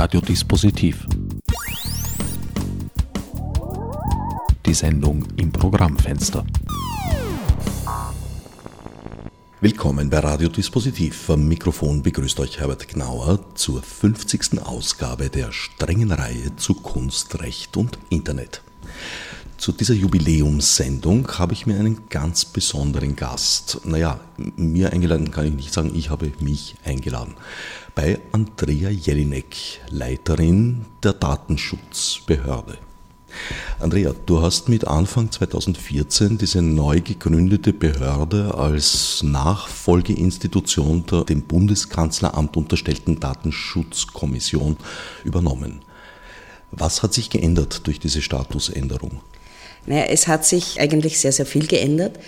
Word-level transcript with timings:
Radiodispositiv. 0.00 1.08
Die 4.64 4.72
Sendung 4.72 5.26
im 5.36 5.50
Programmfenster. 5.50 6.46
Willkommen 9.60 10.08
bei 10.08 10.20
Radiodispositiv. 10.20 11.28
Am 11.30 11.48
Mikrofon 11.48 12.04
begrüßt 12.04 12.38
euch 12.38 12.60
Herbert 12.60 12.86
Gnauer 12.86 13.40
zur 13.56 13.82
50. 13.82 14.62
Ausgabe 14.62 15.30
der 15.30 15.50
strengen 15.50 16.12
Reihe 16.12 16.54
zu 16.54 16.74
Kunst, 16.74 17.40
Recht 17.40 17.76
und 17.76 17.98
Internet. 18.08 18.62
Zu 19.58 19.72
dieser 19.72 19.94
Jubiläumssendung 19.94 21.26
habe 21.36 21.52
ich 21.52 21.66
mir 21.66 21.80
einen 21.80 22.08
ganz 22.08 22.44
besonderen 22.44 23.16
Gast, 23.16 23.80
naja, 23.84 24.20
mir 24.56 24.92
eingeladen 24.92 25.32
kann 25.32 25.46
ich 25.46 25.52
nicht 25.52 25.74
sagen, 25.74 25.90
ich 25.96 26.10
habe 26.10 26.30
mich 26.38 26.76
eingeladen, 26.84 27.34
bei 27.96 28.20
Andrea 28.30 28.88
Jelinek, 28.88 29.80
Leiterin 29.90 30.84
der 31.02 31.12
Datenschutzbehörde. 31.12 32.78
Andrea, 33.80 34.14
du 34.26 34.40
hast 34.42 34.68
mit 34.68 34.86
Anfang 34.86 35.32
2014 35.32 36.38
diese 36.38 36.62
neu 36.62 37.00
gegründete 37.00 37.72
Behörde 37.72 38.54
als 38.54 39.24
Nachfolgeinstitution 39.24 41.04
der 41.06 41.24
dem 41.24 41.42
Bundeskanzleramt 41.42 42.56
unterstellten 42.56 43.18
Datenschutzkommission 43.18 44.76
übernommen. 45.24 45.80
Was 46.70 47.02
hat 47.02 47.12
sich 47.12 47.28
geändert 47.28 47.88
durch 47.88 47.98
diese 47.98 48.22
Statusänderung? 48.22 49.20
Naja, 49.86 50.04
es 50.10 50.28
hat 50.28 50.44
sich 50.44 50.80
eigentlich 50.80 51.18
sehr, 51.18 51.32
sehr 51.32 51.46
viel 51.46 51.66
geändert. 51.66 52.18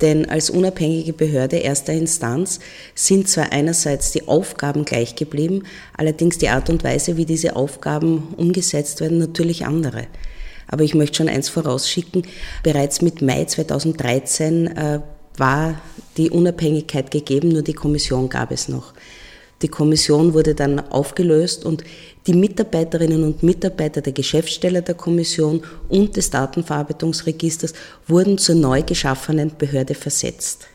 Denn 0.00 0.28
als 0.30 0.48
unabhängige 0.48 1.12
Behörde 1.12 1.56
erster 1.56 1.92
Instanz 1.92 2.60
sind 2.94 3.28
zwar 3.28 3.52
einerseits 3.52 4.12
die 4.12 4.28
Aufgaben 4.28 4.84
gleich 4.84 5.14
geblieben, 5.14 5.64
allerdings 5.96 6.38
die 6.38 6.48
Art 6.48 6.70
und 6.70 6.84
Weise, 6.84 7.16
wie 7.16 7.26
diese 7.26 7.54
Aufgaben 7.56 8.34
umgesetzt 8.36 9.00
werden, 9.00 9.18
natürlich 9.18 9.66
andere. 9.66 10.06
Aber 10.68 10.84
ich 10.84 10.94
möchte 10.94 11.18
schon 11.18 11.28
eins 11.28 11.48
vorausschicken, 11.48 12.22
bereits 12.62 13.02
mit 13.02 13.20
Mai 13.20 13.44
2013 13.44 14.68
äh, 14.68 15.00
war 15.36 15.80
die 16.16 16.30
Unabhängigkeit 16.30 17.10
gegeben, 17.10 17.48
nur 17.48 17.62
die 17.62 17.72
Kommission 17.72 18.28
gab 18.28 18.52
es 18.52 18.68
noch. 18.68 18.94
Die 19.62 19.68
Kommission 19.68 20.32
wurde 20.32 20.54
dann 20.54 20.80
aufgelöst 20.90 21.64
und 21.64 21.84
die 22.26 22.34
Mitarbeiterinnen 22.34 23.24
und 23.24 23.42
Mitarbeiter 23.42 24.00
der 24.00 24.12
Geschäftsstelle 24.12 24.82
der 24.82 24.94
Kommission 24.94 25.62
und 25.88 26.16
des 26.16 26.30
Datenverarbeitungsregisters 26.30 27.74
wurden 28.06 28.38
zur 28.38 28.54
neu 28.54 28.82
geschaffenen 28.82 29.52
Behörde 29.56 29.94
versetzt. 29.94 30.66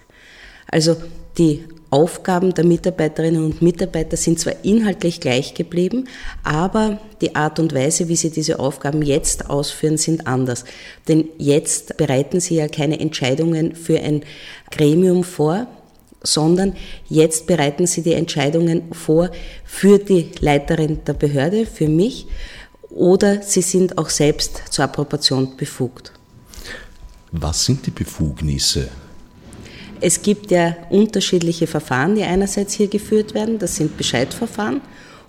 Also 0.68 0.98
die 1.38 1.64
Aufgaben 1.92 2.54
der 2.54 2.66
Mitarbeiterinnen 2.66 3.44
und 3.44 3.62
Mitarbeiter 3.62 4.18
sind 4.18 4.40
zwar 4.40 4.54
inhaltlich 4.64 5.22
gleich 5.22 5.54
geblieben, 5.54 6.10
aber 6.44 7.00
die 7.22 7.36
Art 7.36 7.60
und 7.60 7.74
Weise, 7.74 8.10
wie 8.10 8.16
sie 8.16 8.32
diese 8.32 8.60
Aufgaben 8.60 9.02
jetzt 9.02 9.50
ausführen, 9.50 9.98
sind 9.98 10.28
anders. 10.28 10.66
Denn 11.08 11.30
jetzt 11.38 11.96
bereiten 11.96 12.40
sie 12.40 12.56
ja 12.56 12.68
keine 12.68 13.00
Entscheidungen 13.00 13.76
für 13.76 14.00
ein 14.00 14.24
Gremium 14.72 15.24
vor, 15.24 15.68
sondern 16.26 16.76
jetzt 17.08 17.48
bereiten 17.48 17.88
sie 17.88 18.02
die 18.02 18.14
Entscheidungen 18.14 18.84
vor 18.92 19.30
für 19.64 20.00
die 20.00 20.32
Leiterin 20.40 21.00
der 21.06 21.14
Behörde, 21.14 21.66
für 21.66 21.88
mich, 21.88 22.28
oder 22.90 23.42
sie 23.42 23.62
sind 23.62 23.98
auch 23.98 24.10
selbst 24.10 24.64
zur 24.70 24.86
Approbation 24.86 25.58
befugt. 25.58 26.12
Was 27.32 27.66
sind 27.66 27.86
die 27.86 27.92
Befugnisse? 27.92 28.90
Es 30.02 30.22
gibt 30.22 30.52
ja 30.52 30.76
unterschiedliche 30.90 31.68
Verfahren, 31.68 32.16
die 32.16 32.24
einerseits 32.24 32.74
hier 32.74 32.88
geführt 32.88 33.34
werden. 33.34 33.60
Das 33.60 33.76
sind 33.76 33.98
Bescheidverfahren 33.98 34.82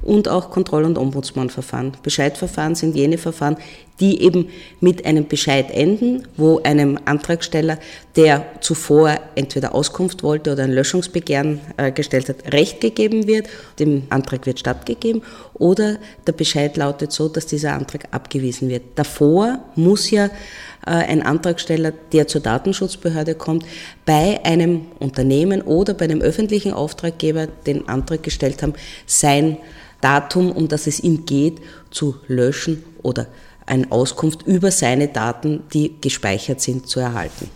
und 0.02 0.28
auch 0.28 0.50
Kontroll- 0.50 0.84
und 0.84 0.98
Ombudsmannverfahren. 0.98 1.92
Bescheidverfahren 2.02 2.74
sind 2.74 2.94
jene 2.94 3.18
Verfahren, 3.18 3.56
die 4.00 4.22
eben 4.22 4.48
mit 4.80 5.06
einem 5.06 5.26
Bescheid 5.26 5.70
enden, 5.70 6.26
wo 6.36 6.60
einem 6.62 6.98
Antragsteller, 7.04 7.78
der 8.14 8.44
zuvor 8.60 9.18
entweder 9.34 9.74
Auskunft 9.74 10.22
wollte 10.22 10.52
oder 10.52 10.64
ein 10.64 10.72
Löschungsbegehren 10.72 11.60
äh, 11.76 11.92
gestellt 11.92 12.28
hat, 12.28 12.52
Recht 12.52 12.80
gegeben 12.80 13.26
wird, 13.26 13.48
dem 13.78 14.04
Antrag 14.10 14.46
wird 14.46 14.60
stattgegeben, 14.60 15.22
oder 15.54 15.96
der 16.26 16.32
Bescheid 16.32 16.76
lautet 16.76 17.12
so, 17.12 17.28
dass 17.28 17.46
dieser 17.46 17.74
Antrag 17.74 18.08
abgewiesen 18.10 18.68
wird. 18.68 18.82
Davor 18.94 19.60
muss 19.74 20.10
ja 20.10 20.26
äh, 20.26 20.90
ein 20.90 21.22
Antragsteller, 21.22 21.92
der 22.12 22.28
zur 22.28 22.42
Datenschutzbehörde 22.42 23.34
kommt, 23.34 23.64
bei 24.04 24.40
einem 24.44 24.86
Unternehmen 24.98 25.62
oder 25.62 25.94
bei 25.94 26.04
einem 26.04 26.20
öffentlichen 26.20 26.72
Auftraggeber 26.72 27.46
den 27.46 27.88
Antrag 27.88 28.22
gestellt 28.22 28.62
haben, 28.62 28.74
sein 29.06 29.56
Datum, 30.00 30.52
um 30.52 30.68
das 30.68 30.86
es 30.86 31.00
ihm 31.00 31.24
geht, 31.24 31.60
zu 31.90 32.16
löschen 32.28 32.84
oder 33.02 33.26
eine 33.66 33.90
Auskunft 33.90 34.46
über 34.46 34.70
seine 34.70 35.08
Daten, 35.08 35.64
die 35.72 35.92
gespeichert 36.00 36.60
sind, 36.60 36.88
zu 36.88 37.00
erhalten. 37.00 37.50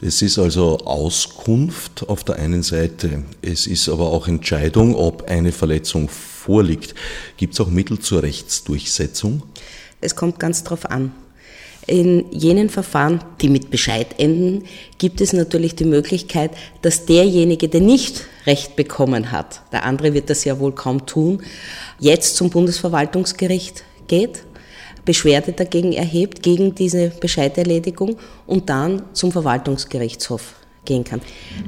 Es 0.00 0.20
ist 0.20 0.38
also 0.38 0.78
Auskunft 0.80 2.06
auf 2.08 2.22
der 2.22 2.36
einen 2.36 2.62
Seite. 2.62 3.22
Es 3.40 3.66
ist 3.66 3.88
aber 3.88 4.12
auch 4.12 4.28
Entscheidung, 4.28 4.94
ob 4.94 5.30
eine 5.30 5.52
Verletzung 5.52 6.10
vorliegt. 6.10 6.94
Gibt 7.38 7.54
es 7.54 7.60
auch 7.60 7.68
Mittel 7.68 7.98
zur 7.98 8.22
Rechtsdurchsetzung? 8.22 9.42
Es 10.02 10.14
kommt 10.14 10.38
ganz 10.38 10.64
darauf 10.64 10.84
an. 10.90 11.12
In 11.86 12.30
jenen 12.30 12.68
Verfahren, 12.68 13.20
die 13.40 13.48
mit 13.48 13.70
Bescheid 13.70 14.16
enden, 14.18 14.64
gibt 14.98 15.20
es 15.20 15.32
natürlich 15.32 15.76
die 15.76 15.84
Möglichkeit, 15.84 16.50
dass 16.82 17.06
derjenige, 17.06 17.68
der 17.68 17.80
nicht 17.80 18.26
Recht 18.44 18.76
bekommen 18.76 19.30
hat, 19.30 19.62
der 19.72 19.84
andere 19.84 20.12
wird 20.12 20.28
das 20.28 20.44
ja 20.44 20.58
wohl 20.58 20.72
kaum 20.72 21.06
tun, 21.06 21.42
jetzt 21.98 22.36
zum 22.36 22.50
Bundesverwaltungsgericht 22.50 23.84
geht, 24.08 24.42
Beschwerde 25.06 25.52
dagegen 25.52 25.94
erhebt, 25.94 26.42
gegen 26.42 26.74
diese 26.74 27.08
Bescheiderledigung 27.08 28.16
und 28.46 28.68
dann 28.68 29.02
zum 29.14 29.32
Verwaltungsgerichtshof 29.32 30.54
gehen 30.86 31.04
kann. 31.04 31.20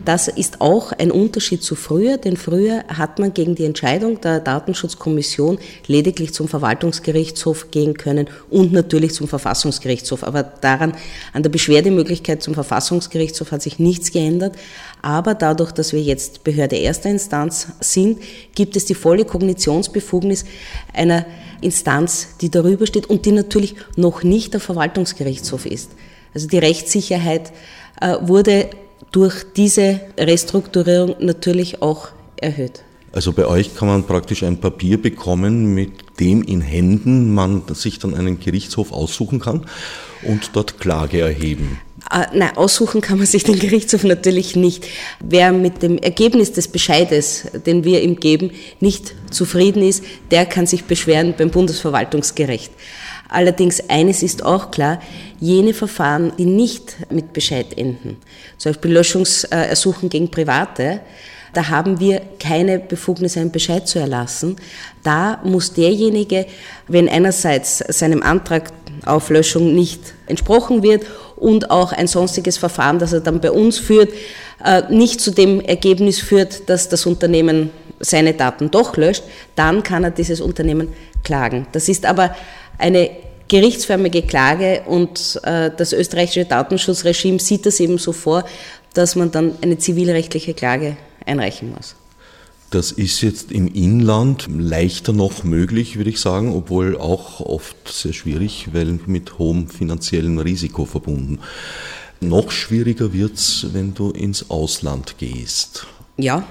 Das 0.05 0.29
ist 0.29 0.61
auch 0.61 0.93
ein 0.93 1.11
Unterschied 1.11 1.63
zu 1.63 1.75
früher, 1.75 2.17
denn 2.17 2.37
früher 2.37 2.85
hat 2.89 3.19
man 3.19 3.35
gegen 3.35 3.55
die 3.55 3.65
Entscheidung 3.65 4.21
der 4.21 4.41
Datenschutzkommission 4.41 5.59
lediglich 5.87 6.33
zum 6.33 6.49
Verwaltungsgerichtshof 6.49 7.71
gehen 7.71 7.95
können 7.95 8.29
und 8.49 8.73
natürlich 8.73 9.13
zum 9.13 9.29
Verfassungsgerichtshof. 9.29 10.25
Aber 10.25 10.43
daran, 10.43 10.95
an 11.33 11.43
der 11.43 11.51
Beschwerdemöglichkeit 11.51 12.43
zum 12.43 12.55
Verfassungsgerichtshof 12.55 13.53
hat 13.53 13.63
sich 13.63 13.79
nichts 13.79 14.11
geändert. 14.11 14.57
Aber 15.03 15.35
dadurch, 15.35 15.73
dass 15.73 15.93
wir 15.93 16.01
jetzt 16.01 16.45
Behörde 16.45 16.77
erster 16.77 17.11
Instanz 17.11 17.69
sind, 17.81 18.21
gibt 18.55 18.77
es 18.77 18.87
die 18.87 18.95
volle 18.95 19.25
Kognitionsbefugnis 19.25 20.45
einer 20.93 21.27
Instanz, 21.61 22.29
die 22.41 22.51
darüber 22.51 22.87
steht 22.87 23.07
und 23.07 23.27
die 23.27 23.33
natürlich 23.33 23.75
noch 23.97 24.23
nicht 24.23 24.55
der 24.55 24.61
Verwaltungsgerichtshof 24.61 25.67
ist. 25.67 25.91
Also 26.35 26.47
die 26.47 26.59
Rechtssicherheit 26.59 27.53
äh, 28.01 28.17
wurde 28.21 28.71
durch 29.13 29.45
diese 29.57 30.01
Restrukturierung 30.19 31.17
natürlich 31.21 31.83
auch 31.83 32.09
erhöht. 32.37 32.83
Also 33.13 33.33
bei 33.33 33.47
euch 33.47 33.75
kann 33.75 33.89
man 33.89 34.05
praktisch 34.05 34.43
ein 34.43 34.61
Papier 34.61 35.01
bekommen, 35.01 35.75
mit 35.75 35.93
dem 36.21 36.43
in 36.43 36.61
Händen 36.61 37.33
man 37.33 37.63
sich 37.75 37.99
dann 37.99 38.15
einen 38.15 38.39
Gerichtshof 38.39 38.93
aussuchen 38.93 39.41
kann 39.41 39.67
und 40.23 40.51
dort 40.53 40.79
Klage 40.79 41.21
erheben. 41.21 41.81
Äh, 42.11 42.27
nein, 42.35 42.57
aussuchen 42.57 43.01
kann 43.01 43.19
man 43.19 43.27
sich 43.27 43.45
den 43.45 43.59
Gerichtshof 43.59 44.05
natürlich 44.05 44.57
nicht. 44.57 44.87
Wer 45.21 45.53
mit 45.53 45.83
dem 45.83 45.99
Ergebnis 45.99 46.53
des 46.53 46.69
Bescheides, 46.69 47.47
den 47.67 47.85
wir 47.85 48.03
ihm 48.03 48.21
geben, 48.21 48.51
nicht 48.81 49.15
zufrieden 49.31 49.83
ist, 49.83 50.05
der 50.31 50.47
kann 50.47 50.67
sich 50.67 50.85
beschweren 50.85 51.35
beim 51.37 51.51
Bundesverwaltungsgericht. 51.51 52.73
Allerdings 53.29 53.89
eines 53.89 54.23
ist 54.23 54.45
auch 54.45 54.71
klar, 54.71 55.01
jene 55.39 55.75
Verfahren, 55.75 56.33
die 56.39 56.47
nicht 56.47 56.97
mit 57.11 57.33
Bescheid 57.33 57.77
enden, 57.77 58.17
zum 58.57 58.73
Beispiel 58.73 58.93
Löschungsersuchen 58.93 60.09
gegen 60.09 60.31
Private, 60.31 61.01
da 61.53 61.69
haben 61.69 61.99
wir 61.99 62.21
keine 62.39 62.79
Befugnis, 62.79 63.37
einen 63.37 63.51
Bescheid 63.51 63.89
zu 63.89 63.99
erlassen. 63.99 64.57
Da 65.03 65.41
muss 65.45 65.73
derjenige, 65.73 66.47
wenn 66.89 67.09
einerseits 67.09 67.79
seinem 67.79 68.23
Antrag 68.23 68.71
auf 69.07 69.31
Löschung 69.31 69.75
nicht 69.75 70.01
entsprochen 70.27 70.83
wird 70.83 71.07
und 71.37 71.71
auch 71.71 71.93
ein 71.93 72.07
sonstiges 72.07 72.59
Verfahren, 72.59 72.99
das 72.99 73.13
er 73.13 73.21
dann 73.21 73.41
bei 73.41 73.51
uns 73.51 73.79
führt, 73.79 74.11
äh, 74.65 74.83
nicht 74.91 75.21
zu 75.21 75.31
dem 75.31 75.61
Ergebnis 75.61 76.21
führt, 76.21 76.69
dass 76.69 76.89
das 76.89 77.07
Unternehmen 77.07 77.71
seine 78.01 78.35
Daten 78.35 78.71
doch 78.71 78.97
löscht, 78.97 79.25
dann 79.57 79.83
kann 79.83 80.05
er 80.05 80.11
dieses 80.11 80.41
Unternehmen 80.41 80.89
klagen. 81.25 81.67
Das 81.73 81.89
ist 81.89 82.07
aber 82.07 82.35
eine 82.79 83.11
gerichtsförmige 83.49 84.23
Klage 84.23 84.83
und 84.87 85.41
äh, 85.43 85.71
das 85.77 85.93
österreichische 85.93 86.45
Datenschutzregime 86.45 87.41
sieht 87.41 87.67
das 87.67 87.81
eben 87.81 87.99
so 87.99 88.13
vor, 88.13 88.45
dass 88.95 89.17
man 89.17 89.31
dann 89.31 89.53
eine 89.63 89.79
zivilrechtliche 89.79 90.55
Klage 90.55 90.97
einreichen 91.25 91.73
muss. 91.75 91.95
Das 92.71 92.93
ist 92.93 93.23
jetzt 93.23 93.51
im 93.51 93.67
Inland 93.67 94.47
leichter 94.51 95.15
noch 95.15 95.43
möglich, 95.43 95.97
würde 95.97 96.11
ich 96.11 96.21
sagen, 96.21 96.55
obwohl 96.55 96.99
auch 96.99 97.41
oft 97.41 97.77
sehr 97.91 98.13
schwierig, 98.13 98.69
weil 98.73 98.99
mit 99.07 99.39
hohem 99.39 99.69
finanziellen 99.69 100.39
Risiko 100.39 100.85
verbunden. 100.85 101.39
Noch 102.21 102.51
schwieriger 102.51 103.15
wird 103.15 103.37
es, 103.37 103.69
wenn 103.73 103.95
du 103.95 104.11
ins 104.11 104.51
Ausland 104.51 105.17
gehst. 105.19 105.87
Ja, 106.19 106.45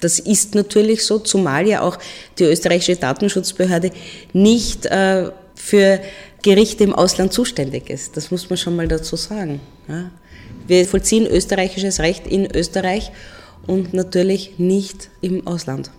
Das 0.00 0.18
ist 0.18 0.56
natürlich 0.56 1.04
so, 1.04 1.20
zumal 1.20 1.68
ja 1.68 1.82
auch 1.82 1.96
die 2.36 2.44
österreichische 2.44 2.96
Datenschutzbehörde 2.96 3.92
nicht 4.32 4.86
äh, 4.86 5.30
für 5.62 6.00
Gerichte 6.42 6.82
im 6.82 6.92
Ausland 6.92 7.32
zuständig 7.32 7.88
ist. 7.88 8.16
Das 8.16 8.32
muss 8.32 8.50
man 8.50 8.56
schon 8.56 8.74
mal 8.74 8.88
dazu 8.88 9.14
sagen. 9.14 9.60
Ja. 9.88 10.10
Wir 10.66 10.86
vollziehen 10.86 11.26
österreichisches 11.26 12.00
Recht 12.00 12.26
in 12.26 12.50
Österreich 12.54 13.12
und 13.66 13.94
natürlich 13.94 14.58
nicht 14.58 15.08
im 15.20 15.46
Ausland. 15.46 15.90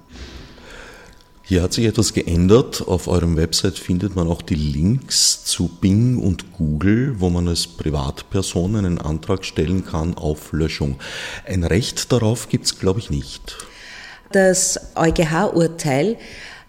Hier 1.43 1.61
hat 1.61 1.73
sich 1.73 1.85
etwas 1.85 2.13
geändert. 2.13 2.83
Auf 2.87 3.07
eurem 3.07 3.37
Website 3.37 3.79
findet 3.79 4.15
man 4.15 4.27
auch 4.27 4.41
die 4.41 4.55
Links 4.55 5.45
zu 5.45 5.69
Bing 5.69 6.17
und 6.17 6.51
Google, 6.53 7.15
wo 7.19 7.29
man 7.29 7.47
als 7.47 7.65
Privatperson 7.67 8.75
einen 8.75 8.97
Antrag 8.97 9.45
stellen 9.45 9.85
kann 9.85 10.15
auf 10.15 10.51
Löschung. 10.51 10.97
Ein 11.45 11.63
Recht 11.63 12.11
darauf 12.11 12.49
gibt 12.49 12.65
es, 12.65 12.79
glaube 12.79 12.99
ich, 12.99 13.09
nicht. 13.09 13.57
Das 14.31 14.79
EuGH-Urteil, 14.95 16.17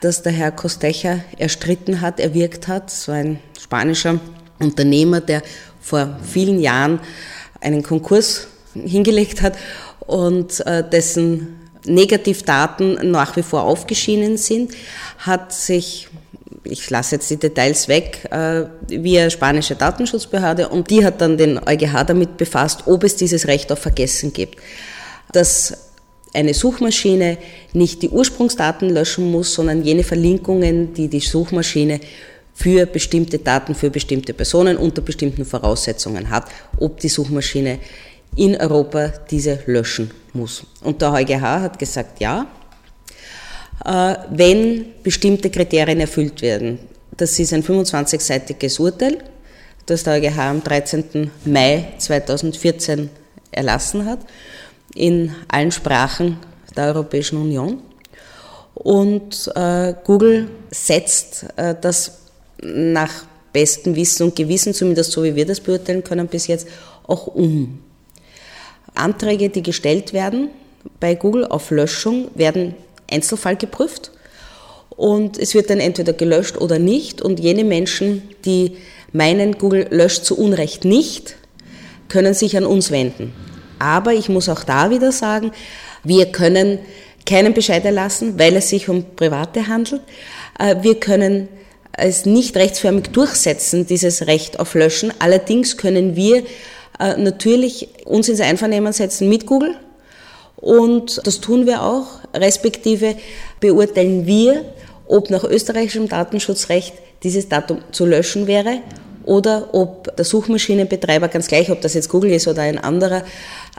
das 0.05 0.23
der 0.23 0.33
Herr 0.33 0.53
Costecher 0.53 1.21
erstritten 1.39 2.03
hat, 2.03 2.21
erwirkt 2.21 2.69
hat, 2.69 2.91
so 2.91 3.11
ein 3.11 3.39
spanischer 3.59 4.21
Unternehmer, 4.61 5.21
der 5.21 5.43
vor 5.81 6.19
vielen 6.23 6.61
Jahren 6.61 7.01
einen 7.61 7.83
Konkurs 7.83 8.47
hingelegt 8.75 9.41
hat 9.41 9.57
und 10.01 10.65
äh, 10.67 10.89
dessen 10.89 11.61
Negativdaten 11.87 13.11
nach 13.11 13.37
wie 13.37 13.43
vor 13.43 13.63
aufgeschienen 13.63 14.37
sind, 14.37 14.73
hat 15.19 15.53
sich 15.53 16.09
ich 16.67 16.89
lasse 16.89 17.17
jetzt 17.17 17.29
die 17.29 17.37
Details 17.37 17.89
weg, 17.89 18.27
äh, 18.31 18.65
via 18.89 19.29
spanische 19.29 19.77
Datenschutzbehörde 19.77 20.69
und 20.71 20.89
die 20.89 21.05
hat 21.05 21.21
dann 21.21 21.37
den 21.37 21.59
EuGH 21.59 22.05
damit 22.07 22.39
befasst, 22.39 22.85
ob 22.87 23.05
es 23.05 23.17
dieses 23.17 23.47
Recht 23.47 23.71
auf 23.71 23.81
Vergessen 23.81 24.33
gibt. 24.33 24.59
Dass 25.33 25.77
eine 26.35 26.53
Suchmaschine 26.53 27.39
nicht 27.73 28.03
die 28.03 28.09
Ursprungsdaten 28.11 28.91
löschen 28.91 29.31
muss, 29.31 29.55
sondern 29.55 29.83
jene 29.83 30.03
Verlinkungen, 30.03 30.93
die 30.93 31.09
die 31.09 31.21
Suchmaschine 31.21 32.01
für 32.55 32.87
bestimmte 32.87 33.39
Daten, 33.39 33.75
für 33.75 33.91
bestimmte 33.91 34.35
Personen 34.35 34.77
unter 34.77 35.03
bestimmten 35.03 35.45
Voraussetzungen 35.45 36.31
hat, 36.31 36.47
ob 36.79 37.01
die 37.01 37.09
Suchmaschine 37.09 37.79
in 38.37 38.57
Europa 38.57 39.13
diese 39.31 39.61
löschen 39.67 40.11
muss. 40.33 40.65
Und 40.83 41.01
der 41.01 41.13
EuGH 41.13 41.43
hat 41.43 41.79
gesagt, 41.79 42.21
ja, 42.21 42.47
äh, 43.85 44.15
wenn 44.31 44.87
bestimmte 45.03 45.51
Kriterien 45.51 46.01
erfüllt 46.01 46.43
werden. 46.43 46.79
Das 47.17 47.39
ist 47.39 47.53
ein 47.53 47.63
25-seitiges 47.63 48.81
Urteil, 48.81 49.19
das 49.87 50.03
der 50.03 50.15
EuGH 50.15 50.39
am 50.39 50.63
13. 50.63 51.31
Mai 51.45 51.93
2014 51.99 53.11
erlassen 53.53 54.07
hat, 54.07 54.21
in 54.95 55.35
allen 55.49 55.73
Sprachen 55.73 56.39
der 56.77 56.87
Europäischen 56.87 57.39
Union. 57.39 57.79
Und 58.75 59.51
äh, 59.55 59.95
Google 60.05 60.51
setzt 60.71 61.47
äh, 61.57 61.75
das 61.81 62.19
nach 62.61 63.25
bestem 63.53 63.95
Wissen 63.95 64.25
und 64.25 64.37
Gewissen, 64.37 64.75
zumindest 64.75 65.13
so 65.13 65.23
wie 65.23 65.37
wir 65.37 65.47
das 65.47 65.61
beurteilen 65.61 66.03
können 66.03 66.27
bis 66.27 66.49
jetzt, 66.49 66.67
auch 67.07 67.29
um. 67.29 67.81
Anträge, 68.95 69.49
die 69.49 69.63
gestellt 69.63 70.13
werden 70.13 70.49
bei 71.01 71.15
Google 71.15 71.47
auf 71.47 71.71
Löschung, 71.71 72.31
werden 72.35 72.75
Einzelfall 73.11 73.57
geprüft 73.57 74.11
und 74.91 75.39
es 75.39 75.55
wird 75.55 75.71
dann 75.71 75.81
entweder 75.81 76.13
gelöscht 76.13 76.57
oder 76.59 76.79
nicht 76.79 77.23
und 77.23 77.41
jene 77.41 77.65
Menschen, 77.65 78.23
die 78.45 78.77
meinen, 79.13 79.59
Google 79.59 79.89
löscht 79.91 80.25
zu 80.25 80.37
Unrecht 80.39 80.85
nicht, 80.85 81.37
können 82.09 82.35
sich 82.35 82.57
an 82.57 82.67
uns 82.67 82.91
wenden. 82.91 83.33
Aber 83.79 84.13
ich 84.13 84.29
muss 84.29 84.49
auch 84.49 84.65
da 84.65 84.91
wieder 84.91 85.13
sagen, 85.13 85.53
wir 86.03 86.27
können 86.27 86.79
keinen 87.27 87.55
Bescheid 87.55 87.85
erlassen, 87.85 88.39
weil 88.39 88.57
es 88.57 88.69
sich 88.69 88.89
um 88.89 89.05
Private 89.17 89.67
handelt. 89.67 90.03
Äh, 90.59 90.77
wir 90.83 91.01
können 91.01 91.49
es 91.93 92.27
nicht 92.27 92.57
rechtsförmig 92.57 93.09
durchsetzen, 93.09 93.87
dieses 93.87 94.27
Recht 94.27 94.61
auf 94.61 94.75
Löschen. 94.75 95.13
Allerdings 95.19 95.77
können 95.77 96.17
wir 96.17 96.45
äh, 96.99 97.17
natürlich 97.17 97.89
uns 98.05 98.29
ins 98.29 98.41
Einvernehmen 98.41 98.93
setzen 98.93 99.29
mit 99.29 99.47
Google. 99.47 99.77
Und 100.57 101.21
das 101.27 101.41
tun 101.41 101.67
wir 101.67 101.83
auch, 101.83 102.07
respektive 102.35 103.17
beurteilen 103.61 104.27
wir, 104.27 104.65
ob 105.07 105.31
nach 105.31 105.45
österreichischem 105.45 106.09
Datenschutzrecht 106.09 106.95
dieses 107.23 107.49
Datum 107.49 107.81
zu 107.93 108.07
löschen 108.07 108.47
wäre 108.47 108.81
oder 109.25 109.73
ob 109.73 110.17
der 110.17 110.25
Suchmaschinenbetreiber, 110.25 111.29
ganz 111.29 111.49
gleich, 111.49 111.71
ob 111.71 111.81
das 111.81 111.95
jetzt 111.95 112.09
Google 112.09 112.33
ist 112.33 112.49
oder 112.49 112.63
ein 112.63 112.79
anderer, 112.79 113.25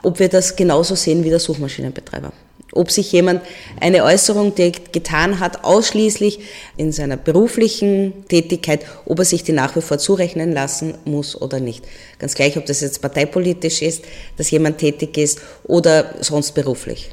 ob 0.02 0.18
wir 0.18 0.28
das 0.28 0.56
genauso 0.56 0.94
sehen 0.94 1.24
wie 1.24 1.30
der 1.30 1.40
Suchmaschinenbetreiber 1.40 2.32
ob 2.76 2.90
sich 2.90 3.12
jemand 3.12 3.42
eine 3.80 4.04
Äußerung, 4.04 4.54
die 4.54 4.62
er 4.62 4.70
getan 4.70 5.40
hat, 5.40 5.64
ausschließlich 5.64 6.40
in 6.76 6.92
seiner 6.92 7.16
beruflichen 7.16 8.12
Tätigkeit, 8.28 8.84
ob 9.04 9.18
er 9.18 9.24
sich 9.24 9.42
die 9.42 9.52
nach 9.52 9.76
wie 9.76 9.80
vor 9.80 9.98
zurechnen 9.98 10.52
lassen 10.52 10.94
muss 11.04 11.40
oder 11.40 11.60
nicht. 11.60 11.84
Ganz 12.18 12.34
gleich, 12.34 12.56
ob 12.56 12.66
das 12.66 12.80
jetzt 12.80 13.00
parteipolitisch 13.00 13.82
ist, 13.82 14.04
dass 14.36 14.50
jemand 14.50 14.78
tätig 14.78 15.16
ist 15.16 15.40
oder 15.64 16.14
sonst 16.20 16.52
beruflich. 16.52 17.10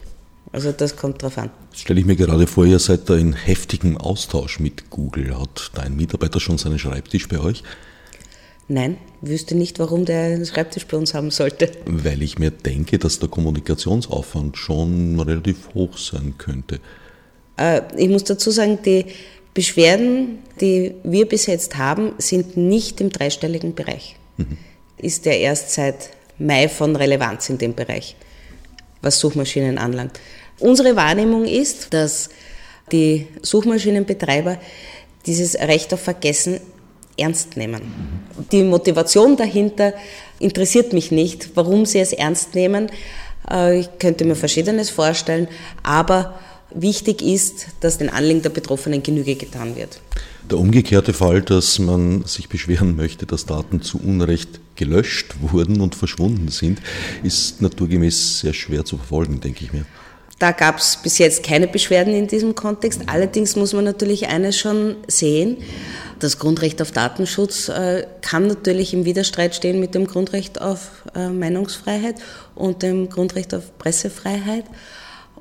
Also 0.51 0.71
das 0.71 0.95
kommt 0.95 1.21
drauf 1.21 1.37
an. 1.39 1.49
Stelle 1.73 1.99
ich 1.99 2.05
mir 2.05 2.15
gerade 2.15 2.45
vor, 2.45 2.65
ihr 2.65 2.77
seid 2.77 3.09
da 3.09 3.15
in 3.15 3.33
heftigem 3.33 3.97
Austausch 3.97 4.59
mit 4.59 4.91
Google. 4.91 5.39
Hat 5.39 5.71
dein 5.73 5.95
Mitarbeiter 5.95 6.39
schon 6.39 6.59
seinen 6.59 6.77
Schreibtisch 6.77 7.27
bei 7.27 7.39
euch? 7.39 7.63
Nein, 8.67 8.97
wüsste 9.21 9.55
nicht, 9.55 9.79
warum 9.79 10.05
der 10.05 10.21
einen 10.23 10.45
Schreibtisch 10.45 10.87
bei 10.87 10.97
uns 10.97 11.13
haben 11.13 11.31
sollte. 11.31 11.69
Weil 11.85 12.21
ich 12.21 12.39
mir 12.39 12.51
denke, 12.51 12.97
dass 12.97 13.19
der 13.19 13.29
Kommunikationsaufwand 13.29 14.57
schon 14.57 15.19
relativ 15.19 15.73
hoch 15.73 15.97
sein 15.97 16.35
könnte. 16.37 16.79
Äh, 17.57 17.81
ich 17.97 18.09
muss 18.09 18.23
dazu 18.23 18.51
sagen, 18.51 18.79
die 18.85 19.05
Beschwerden, 19.53 20.39
die 20.61 20.95
wir 21.03 21.27
bis 21.27 21.45
jetzt 21.45 21.77
haben, 21.77 22.13
sind 22.17 22.57
nicht 22.57 23.01
im 23.01 23.09
dreistelligen 23.09 23.75
Bereich. 23.75 24.15
Mhm. 24.37 24.57
Ist 24.97 25.25
der 25.25 25.39
erst 25.39 25.71
seit 25.71 26.09
Mai 26.39 26.67
von 26.69 26.95
Relevanz 26.95 27.49
in 27.49 27.57
dem 27.57 27.75
Bereich, 27.75 28.15
was 29.01 29.19
Suchmaschinen 29.19 29.77
anlangt. 29.77 30.19
Unsere 30.59 30.95
Wahrnehmung 30.95 31.45
ist, 31.45 31.93
dass 31.93 32.29
die 32.91 33.27
Suchmaschinenbetreiber 33.41 34.57
dieses 35.25 35.55
Recht 35.55 35.93
auf 35.93 36.01
Vergessen 36.01 36.59
ernst 37.17 37.57
nehmen. 37.57 37.81
Die 38.51 38.63
Motivation 38.63 39.37
dahinter 39.37 39.93
interessiert 40.39 40.93
mich 40.93 41.11
nicht, 41.11 41.51
warum 41.55 41.85
sie 41.85 41.99
es 41.99 42.13
ernst 42.13 42.55
nehmen. 42.55 42.89
Äh, 43.49 43.81
ich 43.81 43.89
könnte 43.99 44.25
mir 44.25 44.35
Verschiedenes 44.35 44.89
vorstellen, 44.89 45.47
aber 45.83 46.39
wichtig 46.73 47.21
ist, 47.21 47.67
dass 47.81 47.97
den 47.97 48.09
Anliegen 48.09 48.41
der 48.41 48.49
Betroffenen 48.49 49.03
Genüge 49.03 49.35
getan 49.35 49.75
wird. 49.75 49.99
Der 50.49 50.57
umgekehrte 50.57 51.13
Fall, 51.13 51.41
dass 51.41 51.79
man 51.79 52.25
sich 52.25 52.49
beschweren 52.49 52.95
möchte, 52.95 53.25
dass 53.25 53.45
Daten 53.45 53.81
zu 53.81 53.97
Unrecht 53.99 54.59
gelöscht 54.75 55.35
wurden 55.39 55.79
und 55.79 55.95
verschwunden 55.95 56.49
sind, 56.49 56.81
ist 57.23 57.61
naturgemäß 57.61 58.39
sehr 58.39 58.53
schwer 58.53 58.83
zu 58.83 58.97
verfolgen, 58.97 59.39
denke 59.39 59.63
ich 59.63 59.71
mir. 59.71 59.85
Da 60.39 60.51
gab 60.51 60.79
es 60.79 60.97
bis 60.97 61.19
jetzt 61.19 61.43
keine 61.43 61.67
Beschwerden 61.67 62.13
in 62.13 62.27
diesem 62.27 62.55
Kontext. 62.55 63.01
Allerdings 63.07 63.55
muss 63.55 63.73
man 63.73 63.85
natürlich 63.85 64.27
eines 64.27 64.57
schon 64.57 64.97
sehen. 65.07 65.57
Das 66.19 66.39
Grundrecht 66.39 66.81
auf 66.81 66.91
Datenschutz 66.91 67.69
äh, 67.69 68.05
kann 68.21 68.47
natürlich 68.47 68.93
im 68.93 69.05
Widerstreit 69.05 69.55
stehen 69.55 69.79
mit 69.79 69.93
dem 69.93 70.07
Grundrecht 70.07 70.61
auf 70.61 71.03
äh, 71.15 71.29
Meinungsfreiheit 71.29 72.15
und 72.55 72.81
dem 72.81 73.09
Grundrecht 73.09 73.53
auf 73.53 73.77
Pressefreiheit. 73.77 74.65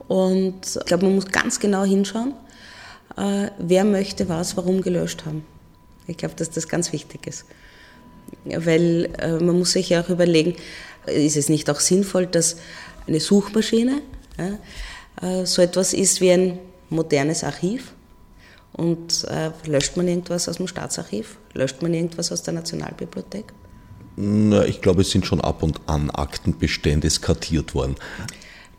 Und 0.08 0.60
ich 0.76 0.84
glaube, 0.86 1.04
man 1.06 1.14
muss 1.14 1.26
ganz 1.26 1.60
genau 1.60 1.84
hinschauen, 1.84 2.34
äh, 3.16 3.48
wer 3.58 3.84
möchte 3.84 4.28
was, 4.28 4.56
warum 4.56 4.82
gelöscht 4.82 5.24
haben. 5.24 5.44
Ich 6.06 6.16
glaube, 6.16 6.34
dass 6.36 6.50
das 6.50 6.68
ganz 6.68 6.92
wichtig 6.92 7.26
ist. 7.26 7.44
Weil 8.44 9.10
man 9.40 9.58
muss 9.58 9.72
sich 9.72 9.90
ja 9.90 10.02
auch 10.02 10.08
überlegen, 10.08 10.56
ist 11.06 11.36
es 11.36 11.48
nicht 11.48 11.70
auch 11.70 11.78
sinnvoll, 11.80 12.26
dass 12.26 12.56
eine 13.06 13.20
Suchmaschine 13.20 14.00
so 15.44 15.62
etwas 15.62 15.92
ist 15.92 16.20
wie 16.20 16.32
ein 16.32 16.58
modernes 16.88 17.44
Archiv? 17.44 17.92
Und 18.72 19.24
äh, 19.24 19.50
löscht 19.68 19.96
man 19.96 20.08
irgendwas 20.08 20.48
aus 20.48 20.56
dem 20.56 20.66
Staatsarchiv? 20.66 21.36
Löscht 21.52 21.82
man 21.82 21.92
irgendwas 21.92 22.32
aus 22.32 22.42
der 22.42 22.54
Nationalbibliothek? 22.54 23.52
Na, 24.16 24.64
ich 24.64 24.80
glaube, 24.80 25.02
es 25.02 25.10
sind 25.10 25.26
schon 25.26 25.40
ab 25.40 25.62
und 25.62 25.80
an 25.86 26.10
Aktenbestände 26.10 27.08
skartiert 27.10 27.74
worden. 27.74 27.96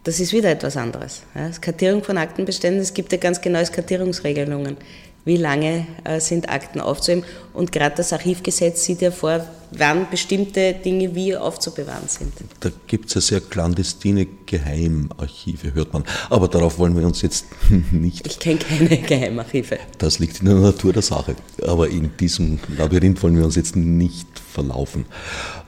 Das 0.03 0.19
ist 0.19 0.33
wieder 0.33 0.49
etwas 0.49 0.77
anderes. 0.77 1.23
Ja, 1.33 1.51
Skartierung 1.51 2.03
von 2.03 2.17
Aktenbeständen, 2.17 2.81
es 2.81 2.93
gibt 2.93 3.11
ja 3.11 3.17
ganz 3.17 3.41
genaue 3.41 3.65
Skartierungsregelungen. 3.65 4.77
Wie 5.25 5.37
lange 5.37 5.87
äh, 6.03 6.19
sind 6.19 6.49
Akten 6.49 6.81
aufzuheben? 6.81 7.23
Und 7.53 7.71
gerade 7.71 7.95
das 7.95 8.11
Archivgesetz 8.11 8.83
sieht 8.83 9.01
ja 9.01 9.11
vor, 9.11 9.47
wann 9.77 10.09
bestimmte 10.09 10.73
Dinge 10.73 11.15
wie 11.15 11.35
aufzubewahren 11.35 12.07
sind. 12.07 12.33
Da 12.59 12.69
gibt 12.87 13.07
es 13.07 13.15
ja 13.15 13.21
sehr 13.21 13.41
clandestine 13.41 14.27
Geheimarchive, 14.45 15.73
hört 15.73 15.93
man. 15.93 16.03
Aber 16.29 16.47
darauf 16.47 16.77
wollen 16.77 16.97
wir 16.97 17.05
uns 17.05 17.21
jetzt 17.21 17.45
nicht. 17.91 18.25
Ich 18.27 18.39
kenne 18.39 18.59
keine 18.59 18.97
Geheimarchive. 18.97 19.77
Das 19.97 20.19
liegt 20.19 20.39
in 20.39 20.45
der 20.45 20.55
Natur 20.55 20.93
der 20.93 21.01
Sache. 21.01 21.35
Aber 21.65 21.89
in 21.89 22.15
diesem 22.17 22.59
Labyrinth 22.77 23.21
wollen 23.23 23.37
wir 23.37 23.45
uns 23.45 23.55
jetzt 23.55 23.75
nicht 23.75 24.27
verlaufen. 24.39 25.05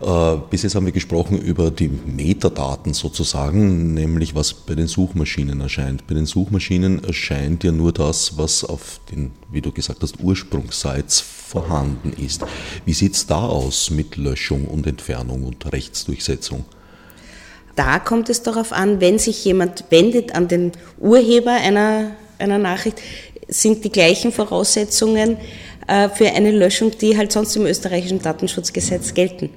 Äh, 0.02 0.38
bis 0.50 0.64
jetzt 0.64 0.76
haben 0.76 0.86
wir 0.86 0.94
gesprochen 0.94 1.40
über 1.40 1.72
die 1.72 1.90
Metadaten 1.90 2.94
sozusagen, 2.94 3.94
nämlich 3.94 4.36
was 4.36 4.54
bei 4.54 4.76
den 4.76 4.88
Suchmaschinen 4.88 5.62
erscheint. 5.62 6.08
Bei 6.08 6.14
den 6.14 6.26
Suchmaschinen 6.26 7.04
erscheint 7.04 7.64
ja 7.64 7.72
nur 7.72 7.92
das, 7.92 8.38
was 8.38 8.64
auf 8.64 9.00
den, 9.12 9.32
wie 9.52 9.62
du 9.62 9.72
gesagt 9.72 10.04
hast, 10.04 10.20
Ursprungssites 10.20 11.22
vorhanden 11.46 12.14
ist. 12.14 12.44
Wie 12.86 12.94
sieht 12.94 13.14
es 13.14 13.28
da 13.28 13.46
aus 13.46 13.90
mit 13.90 14.18
Löschung 14.18 14.66
und 14.66 14.88
Entfernung 14.88 15.44
und 15.44 15.72
Rechtsdurchsetzung? 15.72 16.66
Da 17.76 18.00
kommt 18.00 18.30
es 18.30 18.42
darauf 18.42 18.72
an, 18.72 19.02
wenn 19.02 19.20
sich 19.20 19.44
jemand 19.44 19.86
wendet 19.90 20.34
an 20.34 20.48
den 20.48 20.72
Urheber 20.98 21.52
einer, 21.52 22.12
einer 22.40 22.58
Nachricht, 22.58 23.02
sind 23.48 23.84
die 23.84 23.92
gleichen 23.92 24.32
Voraussetzungen 24.32 25.38
äh, 25.88 26.10
für 26.10 26.28
eine 26.32 26.52
Löschung, 26.52 26.98
die 26.98 27.18
halt 27.18 27.32
sonst 27.32 27.56
im 27.56 27.66
österreichischen 27.66 28.22
Datenschutzgesetz 28.22 29.14
gelten. 29.14 29.50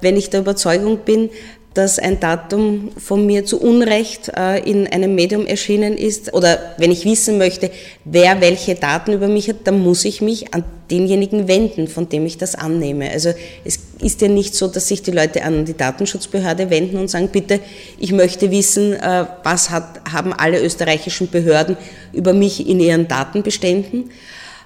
Wenn 0.00 0.16
ich 0.16 0.28
der 0.28 0.40
Überzeugung 0.40 0.98
bin, 0.98 1.30
dass 1.76 1.98
ein 1.98 2.20
Datum 2.20 2.90
von 2.96 3.26
mir 3.26 3.44
zu 3.44 3.60
Unrecht 3.60 4.30
äh, 4.34 4.58
in 4.68 4.86
einem 4.86 5.14
Medium 5.14 5.46
erschienen 5.46 5.96
ist 5.98 6.32
oder 6.32 6.74
wenn 6.78 6.90
ich 6.90 7.04
wissen 7.04 7.36
möchte, 7.36 7.70
wer 8.04 8.40
welche 8.40 8.74
Daten 8.74 9.12
über 9.12 9.28
mich 9.28 9.48
hat, 9.48 9.56
dann 9.64 9.80
muss 9.80 10.04
ich 10.06 10.22
mich 10.22 10.54
an 10.54 10.64
denjenigen 10.90 11.48
wenden, 11.48 11.88
von 11.88 12.08
dem 12.08 12.24
ich 12.24 12.38
das 12.38 12.54
annehme. 12.54 13.10
Also 13.10 13.34
es 13.64 13.78
ist 14.00 14.22
ja 14.22 14.28
nicht 14.28 14.54
so, 14.54 14.68
dass 14.68 14.88
sich 14.88 15.02
die 15.02 15.10
Leute 15.10 15.42
an 15.42 15.64
die 15.64 15.76
Datenschutzbehörde 15.76 16.70
wenden 16.70 16.96
und 16.96 17.08
sagen, 17.08 17.28
bitte, 17.28 17.60
ich 17.98 18.12
möchte 18.12 18.50
wissen, 18.50 18.94
äh, 18.94 19.26
was 19.42 19.68
hat, 19.70 20.00
haben 20.10 20.32
alle 20.32 20.62
österreichischen 20.62 21.28
Behörden 21.28 21.76
über 22.12 22.32
mich 22.32 22.66
in 22.66 22.80
ihren 22.80 23.06
Datenbeständen. 23.06 24.10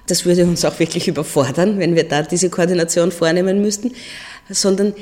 Das 0.07 0.25
würde 0.25 0.43
uns 0.43 0.65
auch 0.65 0.79
wirklich 0.79 1.07
überfordern, 1.07 1.79
wenn 1.79 1.95
wir 1.95 2.07
da 2.07 2.21
diese 2.21 2.49
Koordination 2.49 3.11
vornehmen 3.11 3.61
müssten, 3.61 3.91
sondern 4.53 4.93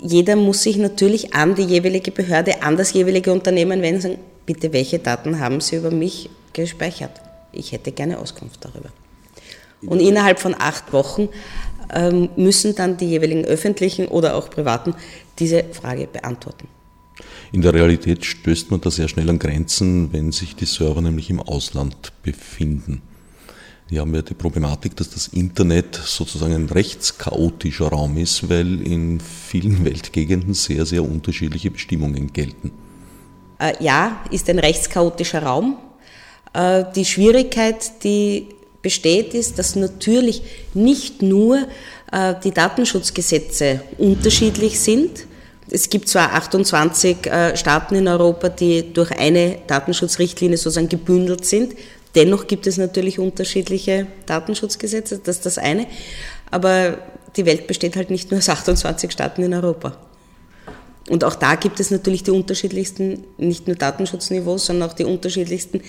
jeder 0.00 0.36
muss 0.36 0.62
sich 0.62 0.76
natürlich 0.76 1.34
an 1.34 1.54
die 1.54 1.62
jeweilige 1.62 2.10
Behörde, 2.10 2.62
an 2.62 2.76
das 2.76 2.92
jeweilige 2.92 3.32
Unternehmen 3.32 3.82
wenden 3.82 3.96
und 3.96 4.02
sagen, 4.02 4.18
bitte, 4.46 4.72
welche 4.72 4.98
Daten 4.98 5.40
haben 5.40 5.60
Sie 5.60 5.76
über 5.76 5.90
mich 5.90 6.30
gespeichert? 6.52 7.20
Ich 7.52 7.72
hätte 7.72 7.92
gerne 7.92 8.18
Auskunft 8.18 8.64
darüber. 8.64 8.90
Und 9.82 10.00
innerhalb 10.00 10.38
von 10.38 10.54
acht 10.58 10.92
Wochen 10.92 11.28
ähm, 11.94 12.28
müssen 12.36 12.74
dann 12.74 12.96
die 12.96 13.06
jeweiligen 13.06 13.44
öffentlichen 13.44 14.08
oder 14.08 14.34
auch 14.34 14.50
privaten 14.50 14.94
diese 15.38 15.64
Frage 15.72 16.06
beantworten. 16.06 16.68
In 17.52 17.62
der 17.62 17.74
Realität 17.74 18.24
stößt 18.24 18.70
man 18.70 18.80
da 18.80 18.90
sehr 18.90 19.08
schnell 19.08 19.30
an 19.30 19.38
Grenzen, 19.38 20.12
wenn 20.12 20.32
sich 20.32 20.54
die 20.54 20.66
Server 20.66 21.00
nämlich 21.00 21.30
im 21.30 21.40
Ausland 21.40 22.12
befinden. 22.22 23.02
Wir 23.90 24.02
haben 24.02 24.14
ja 24.14 24.20
die 24.20 24.34
Problematik, 24.34 24.96
dass 24.96 25.08
das 25.08 25.28
Internet 25.28 25.94
sozusagen 25.94 26.54
ein 26.54 26.66
rechtschaotischer 26.66 27.88
Raum 27.88 28.18
ist, 28.18 28.50
weil 28.50 28.82
in 28.86 29.18
vielen 29.18 29.82
Weltgegenden 29.84 30.52
sehr, 30.52 30.84
sehr 30.84 31.02
unterschiedliche 31.02 31.70
Bestimmungen 31.70 32.32
gelten. 32.34 32.70
Äh, 33.58 33.72
ja, 33.82 34.22
ist 34.30 34.50
ein 34.50 34.58
rechtschaotischer 34.58 35.42
Raum. 35.42 35.78
Äh, 36.52 36.84
die 36.94 37.06
Schwierigkeit, 37.06 38.04
die 38.04 38.48
besteht, 38.82 39.32
ist, 39.32 39.58
dass 39.58 39.74
natürlich 39.74 40.42
nicht 40.74 41.22
nur 41.22 41.66
äh, 42.12 42.34
die 42.44 42.52
Datenschutzgesetze 42.52 43.80
unterschiedlich 43.96 44.78
sind. 44.78 45.26
Es 45.70 45.90
gibt 45.90 46.08
zwar 46.08 46.32
28 46.32 47.18
Staaten 47.54 47.94
in 47.94 48.08
Europa, 48.08 48.48
die 48.48 48.90
durch 48.90 49.10
eine 49.12 49.58
Datenschutzrichtlinie 49.66 50.56
sozusagen 50.56 50.88
gebündelt 50.88 51.44
sind, 51.44 51.74
Dennoch 52.14 52.46
gibt 52.46 52.66
es 52.66 52.78
natürlich 52.78 53.18
unterschiedliche 53.18 54.06
Datenschutzgesetze, 54.26 55.18
das 55.18 55.36
ist 55.36 55.46
das 55.46 55.58
eine. 55.58 55.86
Aber 56.50 56.98
die 57.36 57.46
Welt 57.46 57.66
besteht 57.66 57.96
halt 57.96 58.10
nicht 58.10 58.30
nur 58.30 58.38
aus 58.38 58.48
28 58.48 59.12
Staaten 59.12 59.42
in 59.42 59.54
Europa. 59.54 59.96
Und 61.08 61.24
auch 61.24 61.34
da 61.34 61.54
gibt 61.54 61.80
es 61.80 61.90
natürlich 61.90 62.22
die 62.22 62.30
unterschiedlichsten, 62.30 63.24
nicht 63.38 63.66
nur 63.66 63.76
Datenschutzniveaus, 63.76 64.66
sondern 64.66 64.90
auch 64.90 64.94
die 64.94 65.04
unterschiedlichsten 65.04 65.82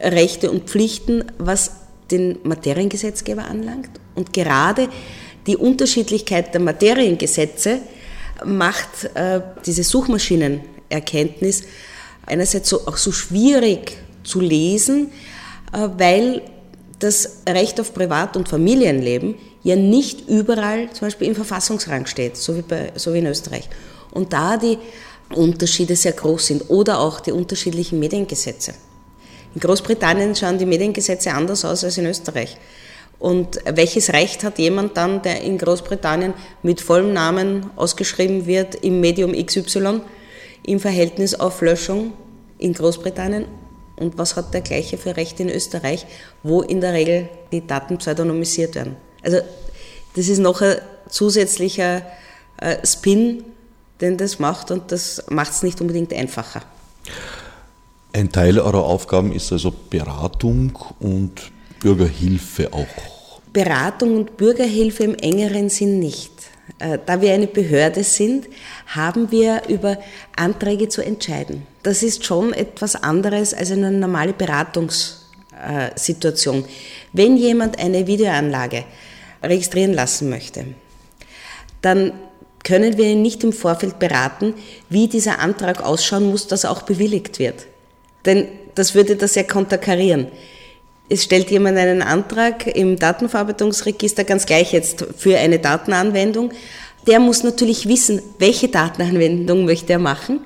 Rechte 0.00 0.50
und 0.50 0.68
Pflichten, 0.68 1.24
was 1.38 1.72
den 2.10 2.38
Materiengesetzgeber 2.42 3.44
anlangt. 3.44 3.90
Und 4.14 4.32
gerade 4.32 4.88
die 5.46 5.56
Unterschiedlichkeit 5.56 6.52
der 6.52 6.60
Materiengesetze 6.60 7.80
macht 8.44 9.14
äh, 9.14 9.40
diese 9.64 9.84
Suchmaschinenerkenntnis 9.84 11.64
einerseits 12.26 12.68
so, 12.68 12.86
auch 12.86 12.96
so 12.96 13.12
schwierig 13.12 13.96
zu 14.24 14.40
lesen, 14.40 15.12
weil 15.72 16.42
das 16.98 17.42
Recht 17.48 17.80
auf 17.80 17.94
Privat- 17.94 18.36
und 18.36 18.48
Familienleben 18.48 19.34
ja 19.62 19.76
nicht 19.76 20.28
überall 20.28 20.90
zum 20.92 21.06
Beispiel 21.06 21.28
im 21.28 21.34
Verfassungsrang 21.34 22.06
steht, 22.06 22.36
so 22.36 22.56
wie, 22.56 22.62
bei, 22.62 22.92
so 22.96 23.12
wie 23.14 23.18
in 23.18 23.26
Österreich. 23.26 23.68
Und 24.12 24.32
da 24.32 24.56
die 24.56 24.78
Unterschiede 25.34 25.96
sehr 25.96 26.12
groß 26.12 26.46
sind 26.46 26.70
oder 26.70 27.00
auch 27.00 27.20
die 27.20 27.32
unterschiedlichen 27.32 27.98
Mediengesetze. 27.98 28.74
In 29.54 29.60
Großbritannien 29.60 30.34
schauen 30.34 30.58
die 30.58 30.66
Mediengesetze 30.66 31.32
anders 31.32 31.64
aus 31.64 31.84
als 31.84 31.98
in 31.98 32.06
Österreich. 32.06 32.56
Und 33.18 33.58
welches 33.64 34.12
Recht 34.12 34.44
hat 34.44 34.58
jemand 34.58 34.96
dann, 34.96 35.20
der 35.22 35.42
in 35.42 35.58
Großbritannien 35.58 36.32
mit 36.62 36.80
vollem 36.80 37.12
Namen 37.12 37.70
ausgeschrieben 37.76 38.46
wird 38.46 38.76
im 38.76 39.00
Medium 39.00 39.32
XY 39.32 40.00
im 40.64 40.80
Verhältnis 40.80 41.34
auf 41.34 41.60
Löschung 41.60 42.12
in 42.58 42.72
Großbritannien 42.72 43.44
und 44.00 44.18
was 44.18 44.34
hat 44.34 44.52
der 44.52 44.62
gleiche 44.62 44.98
für 44.98 45.16
Rechte 45.16 45.42
in 45.44 45.50
Österreich, 45.50 46.06
wo 46.42 46.62
in 46.62 46.80
der 46.80 46.92
Regel 46.92 47.28
die 47.52 47.66
Daten 47.66 47.98
pseudonymisiert 47.98 48.74
werden. 48.74 48.96
Also 49.22 49.38
das 50.16 50.28
ist 50.28 50.38
noch 50.38 50.60
ein 50.62 50.76
zusätzlicher 51.08 52.02
äh, 52.56 52.84
Spin, 52.84 53.44
den 54.00 54.16
das 54.16 54.38
macht 54.38 54.70
und 54.70 54.90
das 54.90 55.24
macht 55.28 55.52
es 55.52 55.62
nicht 55.62 55.80
unbedingt 55.80 56.12
einfacher. 56.12 56.62
Ein 58.12 58.32
Teil 58.32 58.58
eurer 58.58 58.84
Aufgaben 58.84 59.32
ist 59.32 59.52
also 59.52 59.72
Beratung 59.90 60.76
und 60.98 61.52
Bürgerhilfe 61.80 62.72
auch. 62.72 62.86
Beratung 63.52 64.16
und 64.16 64.36
Bürgerhilfe 64.36 65.04
im 65.04 65.14
engeren 65.14 65.68
Sinn 65.68 65.98
nicht. 65.98 66.32
Äh, 66.78 66.98
da 67.04 67.20
wir 67.20 67.32
eine 67.32 67.46
Behörde 67.46 68.04
sind, 68.04 68.46
haben 68.86 69.30
wir 69.30 69.62
über 69.68 69.98
Anträge 70.36 70.88
zu 70.88 71.02
entscheiden. 71.02 71.66
Das 71.82 72.02
ist 72.02 72.24
schon 72.24 72.52
etwas 72.52 72.96
anderes 72.96 73.54
als 73.54 73.70
eine 73.70 73.90
normale 73.90 74.32
Beratungssituation. 74.32 76.64
Wenn 77.12 77.36
jemand 77.36 77.78
eine 77.78 78.06
Videoanlage 78.06 78.84
registrieren 79.42 79.94
lassen 79.94 80.30
möchte, 80.30 80.66
dann 81.82 82.12
können 82.62 82.98
wir 82.98 83.06
ihn 83.06 83.22
nicht 83.22 83.42
im 83.42 83.52
Vorfeld 83.52 83.98
beraten, 83.98 84.54
wie 84.88 85.08
dieser 85.08 85.38
Antrag 85.38 85.82
ausschauen 85.82 86.30
muss, 86.30 86.46
dass 86.46 86.64
er 86.64 86.70
auch 86.70 86.82
bewilligt 86.82 87.38
wird. 87.38 87.66
Denn 88.26 88.48
das 88.74 88.94
würde 88.94 89.16
das 89.16 89.34
ja 89.34 89.42
konterkarieren. 89.42 90.26
Es 91.12 91.24
stellt 91.24 91.50
jemand 91.50 91.76
einen 91.76 92.02
Antrag 92.02 92.68
im 92.68 92.96
Datenverarbeitungsregister, 92.96 94.22
ganz 94.22 94.46
gleich 94.46 94.72
jetzt 94.72 95.04
für 95.16 95.36
eine 95.36 95.58
Datenanwendung. 95.58 96.52
Der 97.08 97.18
muss 97.18 97.42
natürlich 97.42 97.88
wissen, 97.88 98.22
welche 98.38 98.68
Datenanwendung 98.68 99.64
möchte 99.64 99.92
er 99.92 99.98
machen. 99.98 100.38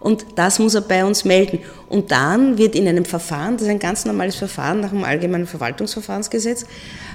Und 0.00 0.26
das 0.34 0.58
muss 0.58 0.74
er 0.74 0.82
bei 0.82 1.02
uns 1.02 1.24
melden. 1.24 1.60
Und 1.88 2.10
dann 2.10 2.58
wird 2.58 2.74
in 2.74 2.86
einem 2.86 3.06
Verfahren, 3.06 3.54
das 3.54 3.62
ist 3.62 3.68
ein 3.68 3.78
ganz 3.78 4.04
normales 4.04 4.36
Verfahren 4.36 4.80
nach 4.80 4.90
dem 4.90 5.02
Allgemeinen 5.02 5.46
Verwaltungsverfahrensgesetz, 5.46 6.64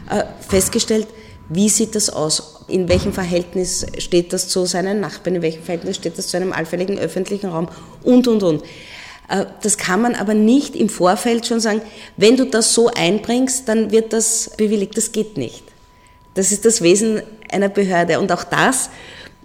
äh, 0.09 0.23
festgestellt, 0.47 1.07
wie 1.49 1.69
sieht 1.69 1.93
das 1.93 2.09
aus? 2.09 2.65
In 2.67 2.89
welchem 2.89 3.13
Verhältnis 3.13 3.85
steht 3.99 4.33
das 4.33 4.47
zu 4.49 4.65
seinen 4.65 4.99
Nachbarn? 4.99 5.35
In 5.35 5.41
welchem 5.43 5.61
Verhältnis 5.61 5.97
steht 5.97 6.17
das 6.17 6.29
zu 6.29 6.37
einem 6.37 6.51
allfälligen 6.51 6.97
öffentlichen 6.97 7.51
Raum? 7.51 7.69
Und, 8.03 8.27
und, 8.27 8.41
und. 8.41 8.63
Äh, 9.29 9.45
das 9.61 9.77
kann 9.77 10.01
man 10.01 10.15
aber 10.15 10.33
nicht 10.33 10.75
im 10.75 10.89
Vorfeld 10.89 11.45
schon 11.45 11.59
sagen, 11.59 11.81
wenn 12.17 12.37
du 12.37 12.45
das 12.45 12.73
so 12.73 12.89
einbringst, 12.89 13.67
dann 13.67 13.91
wird 13.91 14.13
das 14.13 14.51
bewilligt. 14.57 14.97
Das 14.97 15.11
geht 15.11 15.37
nicht. 15.37 15.63
Das 16.33 16.51
ist 16.51 16.65
das 16.65 16.81
Wesen 16.81 17.21
einer 17.51 17.69
Behörde. 17.69 18.19
Und 18.19 18.31
auch 18.31 18.43
das 18.43 18.89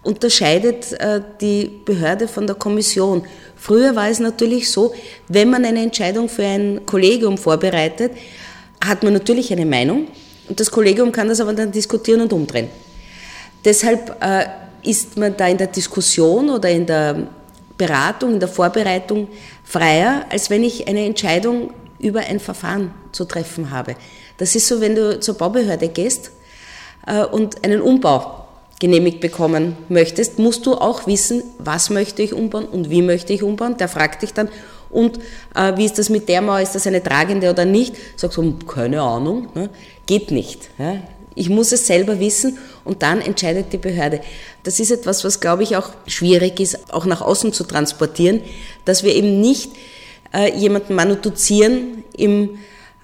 unterscheidet 0.02 0.92
äh, 0.92 1.20
die 1.40 1.70
Behörde 1.84 2.28
von 2.28 2.46
der 2.46 2.56
Kommission. 2.56 3.24
Früher 3.56 3.94
war 3.94 4.08
es 4.08 4.18
natürlich 4.18 4.70
so, 4.70 4.92
wenn 5.28 5.50
man 5.50 5.64
eine 5.64 5.82
Entscheidung 5.82 6.28
für 6.28 6.44
ein 6.44 6.84
Kollegium 6.84 7.38
vorbereitet, 7.38 8.12
hat 8.84 9.04
man 9.04 9.12
natürlich 9.12 9.52
eine 9.52 9.64
Meinung 9.64 10.08
und 10.48 10.58
das 10.58 10.70
Kollegium 10.70 11.12
kann 11.12 11.28
das 11.28 11.40
aber 11.40 11.52
dann 11.52 11.70
diskutieren 11.70 12.20
und 12.22 12.32
umdrehen. 12.32 12.68
Deshalb 13.64 14.16
äh, 14.20 14.46
ist 14.82 15.16
man 15.16 15.36
da 15.36 15.46
in 15.46 15.56
der 15.56 15.68
Diskussion 15.68 16.50
oder 16.50 16.68
in 16.68 16.84
der 16.84 17.28
Beratung, 17.78 18.34
in 18.34 18.40
der 18.40 18.48
Vorbereitung 18.48 19.28
freier, 19.72 20.26
als 20.28 20.50
wenn 20.50 20.62
ich 20.62 20.86
eine 20.86 21.06
Entscheidung 21.06 21.72
über 21.98 22.20
ein 22.20 22.40
Verfahren 22.40 22.92
zu 23.10 23.24
treffen 23.24 23.70
habe. 23.70 23.96
Das 24.36 24.54
ist 24.54 24.68
so, 24.68 24.82
wenn 24.82 24.94
du 24.94 25.18
zur 25.18 25.36
Baubehörde 25.38 25.88
gehst 25.88 26.30
äh, 27.06 27.24
und 27.24 27.64
einen 27.64 27.80
Umbau 27.80 28.44
genehmigt 28.80 29.20
bekommen 29.20 29.76
möchtest, 29.88 30.38
musst 30.38 30.66
du 30.66 30.74
auch 30.74 31.06
wissen, 31.06 31.42
was 31.58 31.88
möchte 31.88 32.20
ich 32.20 32.34
umbauen 32.34 32.66
und 32.66 32.90
wie 32.90 33.00
möchte 33.00 33.32
ich 33.32 33.42
umbauen. 33.42 33.78
Der 33.78 33.88
fragt 33.88 34.22
dich 34.22 34.34
dann, 34.34 34.48
und 34.90 35.18
äh, 35.54 35.74
wie 35.76 35.86
ist 35.86 35.98
das 35.98 36.10
mit 36.10 36.28
der 36.28 36.42
Mauer, 36.42 36.60
ist 36.60 36.74
das 36.74 36.86
eine 36.86 37.02
tragende 37.02 37.48
oder 37.48 37.64
nicht? 37.64 37.96
Sagst 38.16 38.36
du, 38.36 38.58
keine 38.66 39.00
Ahnung, 39.00 39.48
ne? 39.54 39.70
geht 40.04 40.30
nicht. 40.30 40.68
Ja? 40.78 40.96
Ich 41.34 41.48
muss 41.48 41.72
es 41.72 41.86
selber 41.86 42.20
wissen 42.20 42.58
und 42.84 43.02
dann 43.02 43.20
entscheidet 43.20 43.72
die 43.72 43.78
Behörde. 43.78 44.20
Das 44.62 44.80
ist 44.80 44.90
etwas, 44.90 45.24
was, 45.24 45.40
glaube 45.40 45.62
ich, 45.62 45.76
auch 45.76 45.90
schwierig 46.06 46.60
ist, 46.60 46.92
auch 46.92 47.04
nach 47.04 47.20
außen 47.20 47.52
zu 47.52 47.64
transportieren, 47.64 48.40
dass 48.84 49.02
wir 49.02 49.14
eben 49.14 49.40
nicht 49.40 49.70
äh, 50.34 50.56
jemanden 50.56 50.94
manuduzieren 50.94 52.04
im 52.16 52.58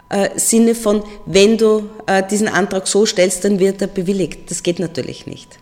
äh, 0.09 0.31
Sinne 0.37 0.75
von, 0.75 1.03
wenn 1.27 1.59
du 1.59 1.89
äh, 2.07 2.23
diesen 2.29 2.49
Antrag 2.49 2.87
so 2.87 3.07
stellst, 3.07 3.45
dann 3.45 3.59
wird 3.59 3.83
er 3.83 3.89
bewilligt. 3.89 4.51
Das 4.51 4.63
geht 4.63 4.79
natürlich 4.79 5.27
nicht. 5.27 5.59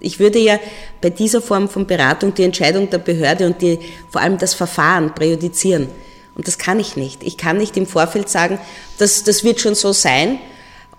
Ich 0.00 0.18
würde 0.18 0.38
ja 0.38 0.58
bei 1.02 1.10
dieser 1.10 1.42
Form 1.42 1.68
von 1.68 1.86
Beratung 1.86 2.32
die 2.34 2.44
Entscheidung 2.44 2.88
der 2.88 2.98
Behörde 2.98 3.46
und 3.46 3.60
die, 3.60 3.78
vor 4.08 4.22
allem 4.22 4.38
das 4.38 4.54
Verfahren 4.54 5.14
präjudizieren. 5.14 5.88
Und 6.34 6.48
das 6.48 6.56
kann 6.56 6.80
ich 6.80 6.96
nicht. 6.96 7.22
Ich 7.22 7.36
kann 7.36 7.58
nicht 7.58 7.76
im 7.76 7.86
Vorfeld 7.86 8.30
sagen, 8.30 8.58
das, 8.96 9.24
das 9.24 9.44
wird 9.44 9.60
schon 9.60 9.74
so 9.74 9.92
sein. 9.92 10.38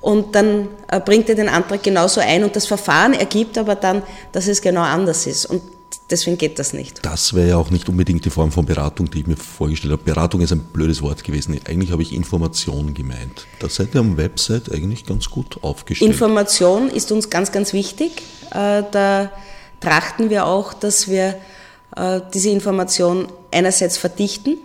Und 0.01 0.34
dann 0.34 0.67
äh, 0.88 1.00
bringt 1.00 1.29
er 1.29 1.36
den 1.36 1.48
Antrag 1.48 1.84
genauso 1.84 2.22
ein 2.22 2.43
und 2.43 2.55
das 2.55 2.65
Verfahren 2.65 3.13
ergibt 3.13 3.58
aber 3.58 3.75
dann, 3.75 4.01
dass 4.31 4.48
es 4.48 4.62
genau 4.62 4.81
anders 4.81 5.27
ist. 5.27 5.46
Und 5.46 5.62
Deswegen 6.12 6.38
geht 6.38 6.60
das 6.60 6.74
nicht. 6.74 7.05
Das 7.05 7.34
wäre 7.34 7.50
ja 7.50 7.58
auch 7.58 7.70
nicht 7.70 7.88
unbedingt 7.88 8.25
die 8.25 8.29
Form 8.29 8.51
von 8.51 8.65
Beratung, 8.65 9.10
die 9.10 9.22
ich 9.22 9.27
mir 9.27 9.38
vorgestellt 9.38 9.93
habe. 9.93 10.03
Beratung 10.03 10.41
ist 10.41 10.51
ein 10.51 10.60
blödes 10.60 11.01
Wort 11.01 11.24
gewesen. 11.24 11.58
Eigentlich 11.65 11.91
habe 11.91 12.01
ich 12.01 12.13
Information 12.13 12.93
gemeint. 12.93 13.48
Da 13.60 13.70
seid 13.70 13.96
ihr 13.96 14.01
am 14.01 14.17
Website 14.17 14.72
eigentlich 14.72 15.05
ganz 15.05 15.29
gut 15.29 15.63
aufgestellt. 15.63 16.12
Information 16.12 16.89
ist 16.89 17.12
uns 17.13 17.29
ganz, 17.29 17.53
ganz 17.53 17.72
wichtig. 17.72 18.24
Äh, 18.51 18.84
da 18.91 19.31
trachten 19.79 20.29
wir 20.29 20.46
auch, 20.46 20.74
dass 20.74 21.10
wir 21.10 21.39
äh, 21.96 22.20
diese 22.34 22.50
Information 22.50 23.27
einerseits 23.51 23.98
verdichten, 23.98 24.58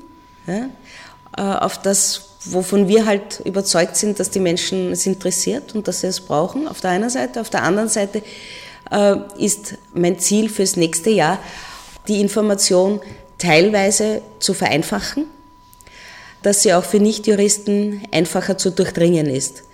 auf 1.36 1.82
das, 1.82 2.25
wovon 2.52 2.88
wir 2.88 3.06
halt 3.06 3.40
überzeugt 3.44 3.96
sind, 3.96 4.20
dass 4.20 4.30
die 4.30 4.40
Menschen 4.40 4.92
es 4.92 5.06
interessiert 5.06 5.74
und 5.74 5.88
dass 5.88 6.00
sie 6.00 6.08
es 6.08 6.20
brauchen, 6.20 6.68
auf 6.68 6.80
der 6.80 6.90
einen 6.90 7.10
Seite. 7.10 7.40
Auf 7.40 7.50
der 7.50 7.62
anderen 7.62 7.88
Seite 7.88 8.22
äh, 8.90 9.16
ist 9.38 9.74
mein 9.94 10.18
Ziel 10.18 10.48
fürs 10.48 10.76
nächste 10.76 11.10
Jahr, 11.10 11.38
die 12.08 12.20
Information 12.20 13.00
teilweise 13.38 14.22
zu 14.38 14.54
vereinfachen, 14.54 15.26
dass 16.42 16.62
sie 16.62 16.72
auch 16.72 16.84
für 16.84 17.00
Nichtjuristen 17.00 18.02
einfacher 18.12 18.56
zu 18.56 18.70
durchdringen 18.70 19.26
ist. 19.26 19.64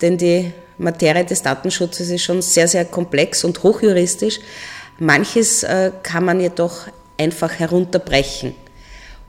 Denn 0.00 0.18
die 0.18 0.52
Materie 0.78 1.24
des 1.24 1.42
Datenschutzes 1.42 2.10
ist 2.10 2.22
schon 2.22 2.42
sehr, 2.42 2.68
sehr 2.68 2.84
komplex 2.84 3.44
und 3.44 3.62
hochjuristisch. 3.62 4.40
Manches 4.98 5.62
äh, 5.62 5.92
kann 6.02 6.24
man 6.24 6.40
jedoch 6.40 6.86
einfach 7.18 7.52
herunterbrechen. 7.58 8.54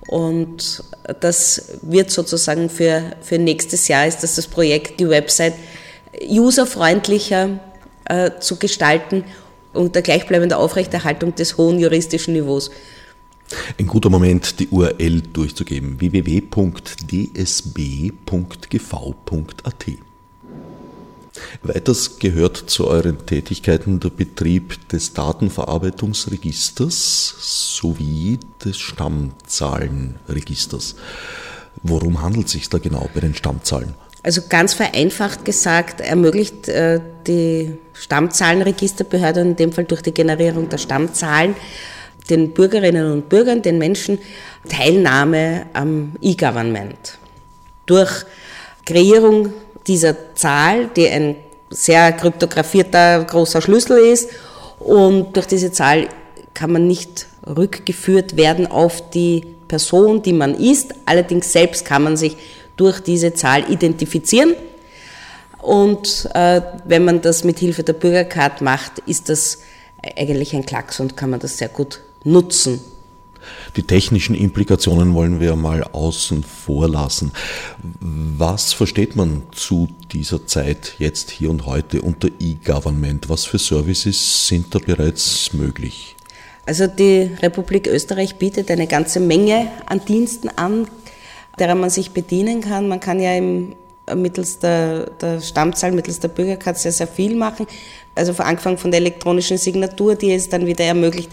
Und 0.07 0.83
das 1.21 1.77
wird 1.81 2.11
sozusagen 2.11 2.69
für, 2.69 3.15
für 3.21 3.37
nächstes 3.37 3.87
Jahr 3.87 4.07
ist 4.07 4.23
das 4.23 4.35
das 4.35 4.47
Projekt, 4.47 4.99
die 4.99 5.09
Website 5.09 5.53
userfreundlicher 6.27 7.59
äh, 8.05 8.31
zu 8.39 8.57
gestalten 8.57 9.23
unter 9.73 10.01
gleichbleibender 10.01 10.59
Aufrechterhaltung 10.59 11.35
des 11.35 11.57
hohen 11.57 11.79
juristischen 11.79 12.33
Niveaus. 12.33 12.69
Ein 13.77 13.87
guter 13.87 14.09
Moment, 14.09 14.59
die 14.59 14.67
URL 14.69 15.21
durchzugeben: 15.21 15.99
www.dsb.gv.at. 15.99 16.53
Weiters 21.63 22.19
gehört 22.19 22.57
zu 22.57 22.87
euren 22.87 23.25
Tätigkeiten 23.25 23.99
der 23.99 24.09
Betrieb 24.09 24.87
des 24.89 25.13
Datenverarbeitungsregisters 25.13 27.33
sowie 27.79 28.37
des 28.63 28.77
Stammzahlenregisters. 28.77 30.95
Worum 31.81 32.21
handelt 32.21 32.45
es 32.47 32.53
sich 32.53 32.69
da 32.69 32.77
genau 32.77 33.09
bei 33.13 33.21
den 33.21 33.33
Stammzahlen? 33.33 33.95
Also 34.21 34.41
ganz 34.47 34.73
vereinfacht 34.73 35.43
gesagt, 35.43 35.99
ermöglicht 35.99 36.69
äh, 36.69 37.01
die 37.27 37.73
Stammzahlenregisterbehörde, 37.93 39.41
in 39.41 39.55
dem 39.55 39.73
Fall 39.73 39.85
durch 39.85 40.01
die 40.01 40.13
Generierung 40.13 40.69
der 40.69 40.77
Stammzahlen, 40.77 41.55
den 42.29 42.53
Bürgerinnen 42.53 43.11
und 43.11 43.27
Bürgern, 43.27 43.61
den 43.61 43.79
Menschen 43.79 44.19
Teilnahme 44.69 45.65
am 45.73 46.13
E-Government. 46.21 47.17
Durch 47.85 48.23
Kreierung 48.85 49.51
dieser 49.87 50.35
Zahl, 50.35 50.89
die 50.95 51.07
ein 51.07 51.35
sehr 51.69 52.11
kryptografierter 52.13 53.23
großer 53.23 53.61
Schlüssel 53.61 53.97
ist, 53.97 54.29
und 54.79 55.35
durch 55.35 55.47
diese 55.47 55.71
Zahl 55.71 56.09
kann 56.53 56.71
man 56.71 56.87
nicht 56.87 57.27
rückgeführt 57.47 58.35
werden 58.35 58.67
auf 58.67 59.09
die 59.11 59.45
Person, 59.67 60.21
die 60.21 60.33
man 60.33 60.55
ist. 60.55 60.93
Allerdings 61.05 61.51
selbst 61.51 61.85
kann 61.85 62.03
man 62.03 62.17
sich 62.17 62.37
durch 62.75 62.99
diese 62.99 63.33
Zahl 63.33 63.71
identifizieren. 63.71 64.55
Und 65.61 66.29
äh, 66.33 66.61
wenn 66.85 67.05
man 67.05 67.21
das 67.21 67.43
mit 67.43 67.59
Hilfe 67.59 67.83
der 67.83 67.93
Bürgercard 67.93 68.61
macht, 68.61 68.99
ist 69.05 69.29
das 69.29 69.59
eigentlich 70.17 70.53
ein 70.53 70.65
Klacks 70.65 70.99
und 70.99 71.15
kann 71.15 71.29
man 71.29 71.39
das 71.39 71.57
sehr 71.57 71.69
gut 71.69 72.01
nutzen. 72.25 72.81
Die 73.75 73.83
technischen 73.83 74.35
Implikationen 74.35 75.13
wollen 75.13 75.39
wir 75.39 75.55
mal 75.55 75.83
außen 75.83 76.43
vor 76.43 76.87
lassen. 76.87 77.31
Was 77.99 78.73
versteht 78.73 79.15
man 79.15 79.43
zu 79.51 79.89
dieser 80.11 80.45
Zeit 80.45 80.95
jetzt 80.99 81.31
hier 81.31 81.49
und 81.49 81.65
heute 81.65 82.01
unter 82.01 82.29
E-Government? 82.39 83.29
Was 83.29 83.45
für 83.45 83.59
Services 83.59 84.47
sind 84.47 84.73
da 84.73 84.79
bereits 84.79 85.53
möglich? 85.53 86.15
Also 86.65 86.87
die 86.87 87.29
Republik 87.41 87.87
Österreich 87.87 88.37
bietet 88.37 88.71
eine 88.71 88.87
ganze 88.87 89.19
Menge 89.19 89.67
an 89.85 90.03
Diensten 90.05 90.49
an, 90.49 90.87
derer 91.59 91.75
man 91.75 91.89
sich 91.89 92.11
bedienen 92.11 92.61
kann. 92.61 92.87
Man 92.87 93.01
kann 93.01 93.19
ja 93.19 93.35
im, 93.35 93.75
mittels 94.15 94.59
der, 94.59 95.09
der 95.21 95.41
Stammzahl, 95.41 95.91
mittels 95.91 96.19
der 96.19 96.29
Bürgerkarte 96.29 96.79
sehr, 96.79 96.91
sehr 96.93 97.07
viel 97.07 97.35
machen. 97.35 97.67
Also 98.15 98.33
angefangen 98.41 98.77
von 98.77 98.91
der 98.91 99.01
elektronischen 99.01 99.57
Signatur, 99.57 100.15
die 100.15 100.33
es 100.33 100.47
dann 100.47 100.65
wieder 100.65 100.85
ermöglicht, 100.85 101.31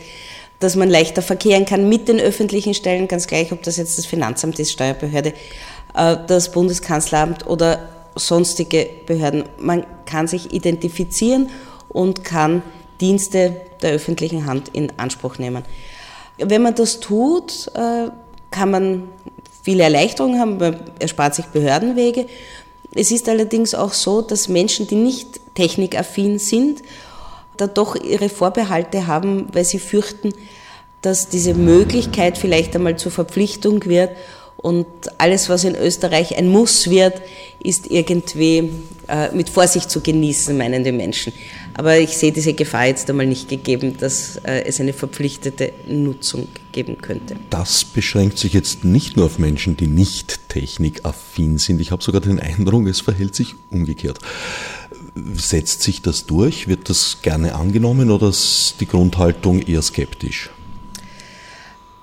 dass 0.60 0.76
man 0.76 0.90
leichter 0.90 1.22
verkehren 1.22 1.64
kann 1.64 1.88
mit 1.88 2.06
den 2.06 2.20
öffentlichen 2.20 2.74
Stellen, 2.74 3.08
ganz 3.08 3.26
gleich, 3.26 3.50
ob 3.50 3.62
das 3.62 3.76
jetzt 3.78 3.98
das 3.98 4.06
Finanzamt 4.06 4.58
ist, 4.58 4.70
Steuerbehörde, 4.72 5.32
äh, 5.94 6.16
das 6.26 6.52
Bundeskanzleramt 6.52 7.46
oder 7.46 7.88
sonstige 8.14 8.88
Behörden. 9.06 9.44
Man 9.58 9.84
kann 10.04 10.28
sich 10.28 10.52
identifizieren 10.52 11.50
und 11.88 12.24
kann 12.24 12.62
Dienste 13.00 13.56
der 13.82 13.92
öffentlichen 13.92 14.46
Hand 14.46 14.68
in 14.72 14.92
Anspruch 14.98 15.38
nehmen. 15.38 15.64
Wenn 16.36 16.62
man 16.62 16.74
das 16.74 17.00
tut, 17.00 17.68
äh, 17.74 18.10
kann 18.50 18.70
man 18.70 19.08
viele 19.62 19.82
Erleichterungen 19.84 20.40
haben, 20.40 20.58
man 20.58 20.80
erspart 20.98 21.34
sich 21.34 21.46
Behördenwege. 21.46 22.26
Es 22.94 23.10
ist 23.10 23.28
allerdings 23.28 23.74
auch 23.74 23.92
so, 23.92 24.20
dass 24.20 24.48
Menschen, 24.48 24.86
die 24.86 24.96
nicht 24.96 25.40
technikaffin 25.54 26.38
sind, 26.38 26.82
da 27.60 27.66
doch 27.66 27.96
ihre 27.96 28.28
Vorbehalte 28.28 29.06
haben, 29.06 29.48
weil 29.52 29.64
sie 29.64 29.78
fürchten, 29.78 30.32
dass 31.02 31.28
diese 31.28 31.54
Möglichkeit 31.54 32.38
vielleicht 32.38 32.74
einmal 32.74 32.96
zur 32.96 33.12
Verpflichtung 33.12 33.84
wird 33.86 34.10
und 34.62 34.86
alles, 35.16 35.48
was 35.48 35.64
in 35.64 35.74
Österreich 35.74 36.36
ein 36.36 36.48
Muss 36.48 36.90
wird, 36.90 37.22
ist 37.60 37.90
irgendwie 37.90 38.70
äh, 39.08 39.34
mit 39.34 39.48
Vorsicht 39.48 39.90
zu 39.90 40.02
genießen, 40.02 40.54
meinen 40.56 40.84
die 40.84 40.92
Menschen. 40.92 41.32
Aber 41.72 41.98
ich 41.98 42.10
sehe 42.10 42.30
diese 42.30 42.52
Gefahr 42.52 42.86
jetzt 42.86 43.08
einmal 43.08 43.26
nicht 43.26 43.48
gegeben, 43.48 43.96
dass 43.96 44.36
äh, 44.44 44.64
es 44.66 44.78
eine 44.78 44.92
verpflichtete 44.92 45.72
Nutzung 45.88 46.48
geben 46.72 46.98
könnte. 46.98 47.36
Das 47.48 47.84
beschränkt 47.84 48.38
sich 48.38 48.52
jetzt 48.52 48.84
nicht 48.84 49.16
nur 49.16 49.26
auf 49.26 49.38
Menschen, 49.38 49.78
die 49.78 49.86
nicht 49.86 50.50
technikaffin 50.50 51.56
sind. 51.56 51.80
Ich 51.80 51.90
habe 51.90 52.02
sogar 52.02 52.20
den 52.20 52.38
Eindruck, 52.38 52.86
es 52.86 53.00
verhält 53.00 53.34
sich 53.34 53.54
umgekehrt. 53.70 54.18
Setzt 55.36 55.82
sich 55.82 56.02
das 56.02 56.26
durch? 56.26 56.68
Wird 56.68 56.88
das 56.88 57.18
gerne 57.22 57.54
angenommen 57.54 58.10
oder 58.10 58.28
ist 58.28 58.76
die 58.80 58.86
Grundhaltung 58.86 59.60
eher 59.60 59.82
skeptisch? 59.82 60.50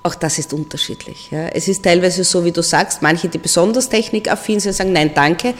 Auch 0.04 0.16
das 0.16 0.40
ist 0.40 0.54
unterschiedlich. 0.54 1.32
Ja. 1.32 1.48
Es 1.48 1.68
ist 1.68 1.84
teilweise 1.84 2.24
so, 2.24 2.46
wie 2.46 2.52
du 2.52 2.64
sagst, 2.64 3.02
manche, 3.02 3.28
die 3.28 3.38
besonders 3.38 3.90
technikaffin 3.90 4.60
sind, 4.60 4.74
sagen 4.74 4.94
Nein, 4.94 5.12
danke. 5.14 5.54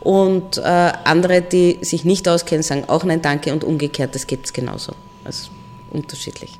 Und 0.00 0.56
äh, 0.56 0.62
andere, 0.62 1.42
die 1.42 1.78
sich 1.82 2.04
nicht 2.04 2.26
auskennen, 2.26 2.62
sagen 2.62 2.84
auch 2.88 3.04
Nein, 3.04 3.20
danke. 3.20 3.52
Und 3.52 3.62
umgekehrt, 3.62 4.14
das 4.14 4.26
gibt 4.26 4.46
es 4.46 4.52
genauso. 4.52 4.92
Also 5.24 5.50
unterschiedlich. 5.90 6.58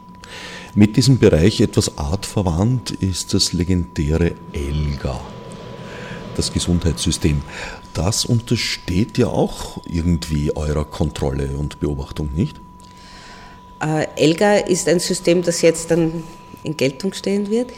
Mit 0.75 0.97
diesem 0.97 1.19
Bereich 1.19 1.61
etwas 1.61 1.97
artverwandt 1.99 2.91
ist 2.91 3.35
das 3.35 3.53
legendäre 3.53 4.35
ELGA, 4.53 5.21
das 6.37 6.53
Gesundheitssystem. 6.53 7.41
Das 7.95 8.25
untersteht 8.25 9.19
ja 9.19 9.27
auch 9.27 9.79
irgendwie 9.85 10.55
eurer 10.57 10.85
Kontrolle 10.85 11.51
und 11.59 11.81
Beobachtung, 11.81 12.31
nicht? 12.35 12.61
Äh, 13.83 14.07
ELGA 14.17 14.57
ist 14.59 14.89
ein 14.89 15.01
System, 15.01 15.43
das 15.43 15.63
jetzt 15.63 15.91
dann 15.91 16.23
in 16.63 16.77
Geltung 16.77 17.13
stehen 17.13 17.51
wird. 17.51 17.73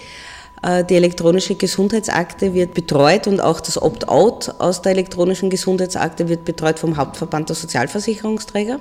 Äh, 0.62 0.84
die 0.84 0.96
elektronische 0.96 1.54
Gesundheitsakte 1.54 2.54
wird 2.54 2.74
betreut 2.74 3.26
und 3.26 3.40
auch 3.40 3.60
das 3.60 3.80
Opt-out 3.80 4.54
aus 4.58 4.82
der 4.82 4.92
elektronischen 4.92 5.50
Gesundheitsakte 5.50 6.28
wird 6.28 6.44
betreut 6.44 6.78
vom 6.78 6.96
Hauptverband 6.96 7.48
der 7.48 7.56
Sozialversicherungsträger. 7.56 8.80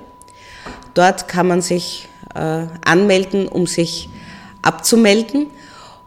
Dort 0.94 1.28
kann 1.28 1.48
man 1.48 1.62
sich 1.62 2.08
äh, 2.34 2.66
anmelden, 2.84 3.48
um 3.48 3.66
sich 3.66 4.10
abzumelden. 4.62 5.48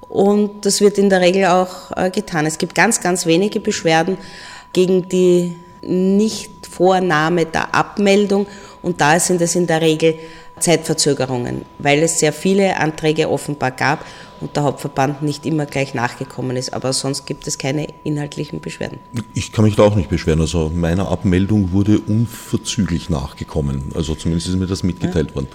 Und 0.01 0.65
das 0.65 0.81
wird 0.81 0.97
in 0.97 1.09
der 1.09 1.19
Regel 1.19 1.45
auch 1.45 1.91
äh, 1.95 2.09
getan. 2.09 2.45
Es 2.45 2.57
gibt 2.57 2.75
ganz, 2.75 3.01
ganz 3.01 3.25
wenige 3.25 3.59
Beschwerden 3.59 4.17
gegen 4.75 5.07
die 5.07 5.55
Nichtvornahme 5.81 7.45
der 7.45 7.73
Abmeldung. 7.73 8.45
Und 8.81 8.99
da 8.99 9.17
sind 9.19 9.41
es 9.41 9.55
in 9.55 9.67
der 9.67 9.79
Regel 9.79 10.15
Zeitverzögerungen, 10.59 11.63
weil 11.79 12.03
es 12.03 12.19
sehr 12.19 12.33
viele 12.33 12.77
Anträge 12.77 13.29
offenbar 13.29 13.71
gab 13.71 14.05
und 14.41 14.55
der 14.55 14.63
Hauptverband 14.63 15.21
nicht 15.21 15.45
immer 15.45 15.65
gleich 15.65 15.93
nachgekommen 15.93 16.57
ist. 16.57 16.73
Aber 16.73 16.91
sonst 16.91 17.25
gibt 17.25 17.47
es 17.47 17.57
keine 17.57 17.87
inhaltlichen 18.03 18.59
Beschwerden. 18.59 18.99
Ich 19.33 19.53
kann 19.53 19.63
mich 19.63 19.77
da 19.77 19.83
auch 19.83 19.95
nicht 19.95 20.09
beschweren. 20.09 20.41
Also 20.41 20.69
meiner 20.75 21.09
Abmeldung 21.09 21.71
wurde 21.71 21.99
unverzüglich 21.99 23.09
nachgekommen. 23.09 23.93
Also 23.95 24.13
zumindest 24.13 24.49
ist 24.49 24.57
mir 24.57 24.67
das 24.67 24.83
mitgeteilt 24.83 25.29
ja. 25.29 25.35
worden. 25.35 25.47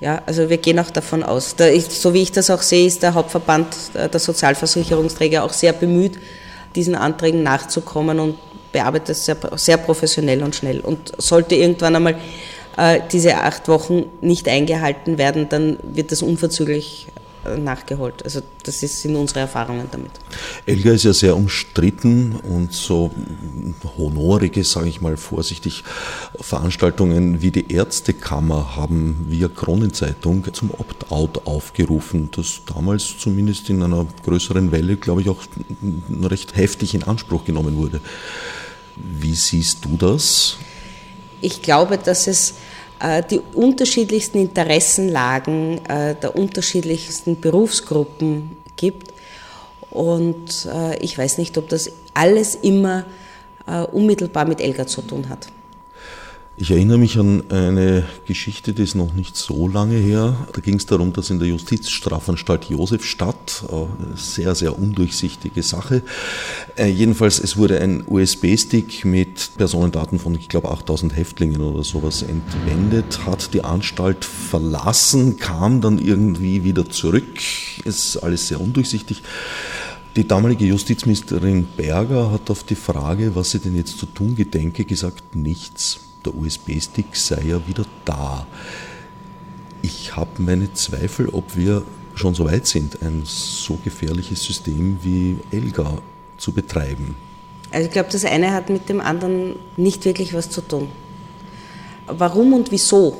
Ja, 0.00 0.20
also 0.26 0.50
wir 0.50 0.56
gehen 0.56 0.80
auch 0.80 0.90
davon 0.90 1.22
aus. 1.22 1.54
so 1.88 2.12
wie 2.12 2.22
ich 2.22 2.32
das 2.32 2.50
auch 2.50 2.62
sehe, 2.62 2.88
ist 2.88 3.04
der 3.04 3.14
Hauptverband 3.14 3.68
der 3.94 4.18
Sozialversicherungsträger 4.18 5.44
auch 5.44 5.52
sehr 5.52 5.72
bemüht, 5.72 6.18
diesen 6.74 6.94
Anträgen 6.94 7.42
nachzukommen 7.42 8.18
und 8.20 8.38
bearbeitet 8.72 9.10
es 9.10 9.24
sehr, 9.24 9.36
sehr 9.56 9.76
professionell 9.76 10.42
und 10.42 10.54
schnell. 10.54 10.80
Und 10.80 11.12
sollte 11.18 11.54
irgendwann 11.54 11.96
einmal 11.96 12.16
äh, 12.76 13.00
diese 13.12 13.36
acht 13.36 13.68
Wochen 13.68 14.04
nicht 14.20 14.48
eingehalten 14.48 15.18
werden, 15.18 15.48
dann 15.48 15.78
wird 15.82 16.12
das 16.12 16.22
unverzüglich 16.22 17.06
nachgeholt. 17.58 18.24
Also 18.24 18.40
das 18.62 18.80
sind 18.80 19.16
unsere 19.16 19.40
Erfahrungen 19.40 19.88
damit. 19.90 20.10
Elga 20.66 20.92
ist 20.92 21.04
ja 21.04 21.12
sehr 21.12 21.36
umstritten 21.36 22.36
und 22.36 22.72
so 22.72 23.10
honorige, 23.96 24.64
sage 24.64 24.88
ich 24.88 25.00
mal 25.00 25.16
vorsichtig, 25.16 25.84
Veranstaltungen 26.40 27.42
wie 27.42 27.50
die 27.50 27.72
Ärztekammer 27.72 28.76
haben 28.76 29.26
via 29.28 29.48
Kronenzeitung 29.48 30.52
zum 30.52 30.70
Opt-out 30.70 31.46
aufgerufen, 31.46 32.30
das 32.34 32.62
damals 32.66 33.18
zumindest 33.18 33.70
in 33.70 33.82
einer 33.82 34.06
größeren 34.24 34.72
Welle, 34.72 34.96
glaube 34.96 35.22
ich, 35.22 35.28
auch 35.28 35.42
recht 36.22 36.56
heftig 36.56 36.94
in 36.94 37.02
Anspruch 37.02 37.44
genommen 37.44 37.76
wurde. 37.76 38.00
Wie 38.96 39.34
siehst 39.34 39.84
du 39.84 39.96
das? 39.96 40.56
Ich 41.40 41.62
glaube, 41.62 41.98
dass 41.98 42.26
es 42.28 42.54
die 43.30 43.40
unterschiedlichsten 43.54 44.38
Interessenlagen 44.38 45.84
äh, 45.86 46.14
der 46.14 46.36
unterschiedlichsten 46.36 47.40
Berufsgruppen 47.40 48.56
gibt. 48.76 49.12
Und 49.90 50.68
äh, 50.72 50.96
ich 50.98 51.18
weiß 51.18 51.38
nicht, 51.38 51.58
ob 51.58 51.68
das 51.68 51.90
alles 52.14 52.54
immer 52.54 53.04
unmittelbar 53.92 54.44
mit 54.44 54.60
Elga 54.60 54.88
zu 54.88 55.02
tun 55.02 55.28
hat. 55.28 55.46
Ich 56.62 56.70
erinnere 56.70 56.96
mich 56.96 57.18
an 57.18 57.42
eine 57.50 58.04
Geschichte, 58.24 58.72
die 58.72 58.84
ist 58.84 58.94
noch 58.94 59.14
nicht 59.14 59.36
so 59.36 59.66
lange 59.66 59.96
her. 59.96 60.46
Da 60.52 60.60
ging 60.60 60.76
es 60.76 60.86
darum, 60.86 61.12
dass 61.12 61.28
in 61.28 61.40
der 61.40 61.48
Justizstrafanstalt 61.48 62.66
Josefstadt, 62.66 63.64
äh, 63.68 64.16
sehr, 64.16 64.54
sehr 64.54 64.78
undurchsichtige 64.78 65.60
Sache, 65.64 66.02
äh, 66.76 66.86
jedenfalls 66.86 67.40
es 67.40 67.56
wurde 67.56 67.80
ein 67.80 68.04
USB-Stick 68.06 69.04
mit 69.04 69.50
Personendaten 69.56 70.20
von, 70.20 70.36
ich 70.36 70.48
glaube, 70.48 70.70
8000 70.70 71.16
Häftlingen 71.16 71.62
oder 71.62 71.82
sowas 71.82 72.22
entwendet, 72.22 73.26
hat 73.26 73.52
die 73.54 73.64
Anstalt 73.64 74.24
verlassen, 74.24 75.38
kam 75.38 75.80
dann 75.80 75.98
irgendwie 75.98 76.62
wieder 76.62 76.88
zurück, 76.88 77.40
ist 77.84 78.18
alles 78.18 78.46
sehr 78.46 78.60
undurchsichtig. 78.60 79.24
Die 80.14 80.28
damalige 80.28 80.66
Justizministerin 80.66 81.66
Berger 81.76 82.30
hat 82.30 82.50
auf 82.50 82.62
die 82.62 82.76
Frage, 82.76 83.34
was 83.34 83.50
sie 83.50 83.58
denn 83.58 83.74
jetzt 83.74 83.98
zu 83.98 84.06
tun 84.06 84.36
gedenke, 84.36 84.84
gesagt, 84.84 85.34
nichts 85.34 85.98
der 86.24 86.34
USB-Stick 86.34 87.14
sei 87.16 87.42
ja 87.46 87.66
wieder 87.66 87.84
da. 88.04 88.46
Ich 89.82 90.14
habe 90.16 90.30
meine 90.42 90.72
Zweifel, 90.72 91.28
ob 91.28 91.56
wir 91.56 91.82
schon 92.14 92.34
so 92.34 92.44
weit 92.44 92.66
sind, 92.66 93.02
ein 93.02 93.22
so 93.24 93.78
gefährliches 93.82 94.42
System 94.42 94.98
wie 95.02 95.38
Elga 95.50 95.98
zu 96.36 96.52
betreiben. 96.52 97.16
Also 97.70 97.86
ich 97.86 97.92
glaube, 97.92 98.10
das 98.12 98.24
eine 98.24 98.52
hat 98.52 98.68
mit 98.68 98.88
dem 98.88 99.00
anderen 99.00 99.56
nicht 99.76 100.04
wirklich 100.04 100.34
was 100.34 100.50
zu 100.50 100.60
tun. 100.60 100.88
Warum 102.06 102.52
und 102.52 102.70
wieso 102.70 103.16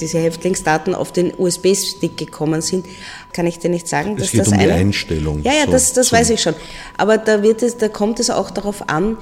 diese 0.00 0.18
Häftlingsdaten 0.18 0.94
auf 0.94 1.12
den 1.12 1.32
USB-Stick 1.36 2.16
gekommen 2.16 2.60
sind, 2.60 2.86
kann 3.32 3.46
ich 3.46 3.58
dir 3.58 3.70
nicht 3.70 3.88
sagen. 3.88 4.16
Es 4.18 4.30
geht 4.30 4.40
das 4.40 4.48
um 4.48 4.54
eine, 4.54 4.66
die 4.66 4.72
Einstellung. 4.72 5.42
Ja, 5.42 5.52
ja, 5.52 5.66
das, 5.66 5.92
das 5.92 6.12
weiß 6.12 6.30
ich 6.30 6.40
schon. 6.40 6.54
Aber 6.96 7.18
da, 7.18 7.42
wird 7.42 7.62
es, 7.62 7.76
da 7.76 7.88
kommt 7.88 8.20
es 8.20 8.30
auch 8.30 8.50
darauf 8.50 8.88
an, 8.88 9.16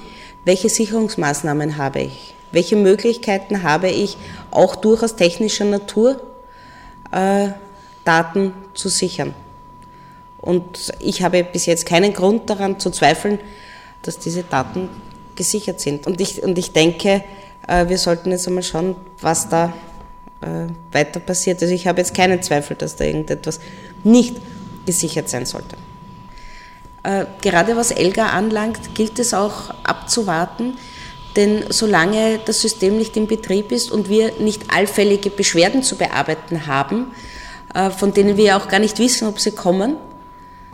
welche 0.44 0.68
Sicherungsmaßnahmen 0.68 1.76
habe 1.76 2.02
ich. 2.02 2.34
Welche 2.52 2.76
Möglichkeiten 2.76 3.62
habe 3.62 3.88
ich 3.88 4.16
auch 4.50 4.76
durchaus 4.76 5.16
technischer 5.16 5.64
Natur 5.64 6.20
äh, 7.10 7.48
Daten 8.04 8.52
zu 8.74 8.88
sichern? 8.88 9.34
Und 10.38 10.92
ich 11.00 11.22
habe 11.22 11.42
bis 11.42 11.66
jetzt 11.66 11.86
keinen 11.86 12.12
Grund 12.12 12.50
daran 12.50 12.78
zu 12.78 12.90
zweifeln, 12.90 13.38
dass 14.02 14.18
diese 14.18 14.42
Daten 14.42 14.90
gesichert 15.34 15.80
sind. 15.80 16.06
Und 16.06 16.20
ich, 16.20 16.42
und 16.42 16.58
ich 16.58 16.72
denke, 16.72 17.24
äh, 17.66 17.88
wir 17.88 17.98
sollten 17.98 18.30
jetzt 18.30 18.46
einmal 18.46 18.62
schauen, 18.62 18.94
was 19.20 19.48
da 19.48 19.72
äh, 20.42 20.66
weiter 20.92 21.20
passiert. 21.20 21.62
Also 21.62 21.74
ich 21.74 21.86
habe 21.86 22.00
jetzt 22.00 22.14
keinen 22.14 22.42
Zweifel, 22.42 22.76
dass 22.76 22.96
da 22.96 23.04
irgendetwas 23.04 23.60
nicht 24.02 24.36
gesichert 24.84 25.28
sein 25.28 25.46
sollte. 25.46 25.76
Äh, 27.02 27.26
gerade 27.40 27.76
was 27.76 27.90
Elga 27.90 28.28
anlangt, 28.28 28.94
gilt 28.94 29.18
es 29.18 29.34
auch 29.34 29.70
abzuwarten, 29.82 30.76
denn 31.36 31.64
solange 31.70 32.38
das 32.44 32.60
System 32.60 32.96
nicht 32.96 33.16
in 33.16 33.26
Betrieb 33.26 33.72
ist 33.72 33.90
und 33.90 34.08
wir 34.08 34.32
nicht 34.38 34.64
allfällige 34.68 35.30
Beschwerden 35.30 35.82
zu 35.82 35.96
bearbeiten 35.96 36.66
haben, 36.66 37.06
äh, 37.74 37.90
von 37.90 38.12
denen 38.12 38.36
wir 38.36 38.56
auch 38.56 38.68
gar 38.68 38.80
nicht 38.80 38.98
wissen, 38.98 39.26
ob 39.26 39.40
sie 39.40 39.52
kommen, 39.52 39.96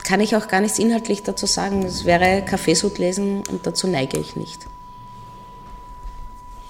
kann 0.04 0.20
ich 0.20 0.36
auch 0.36 0.48
gar 0.48 0.60
nichts 0.60 0.78
inhaltlich 0.78 1.22
dazu 1.22 1.46
sagen. 1.46 1.82
Es 1.84 2.04
wäre 2.04 2.44
Kaffeesud 2.44 2.98
lesen 2.98 3.42
und 3.50 3.66
dazu 3.66 3.86
neige 3.86 4.18
ich 4.18 4.36
nicht. 4.36 4.66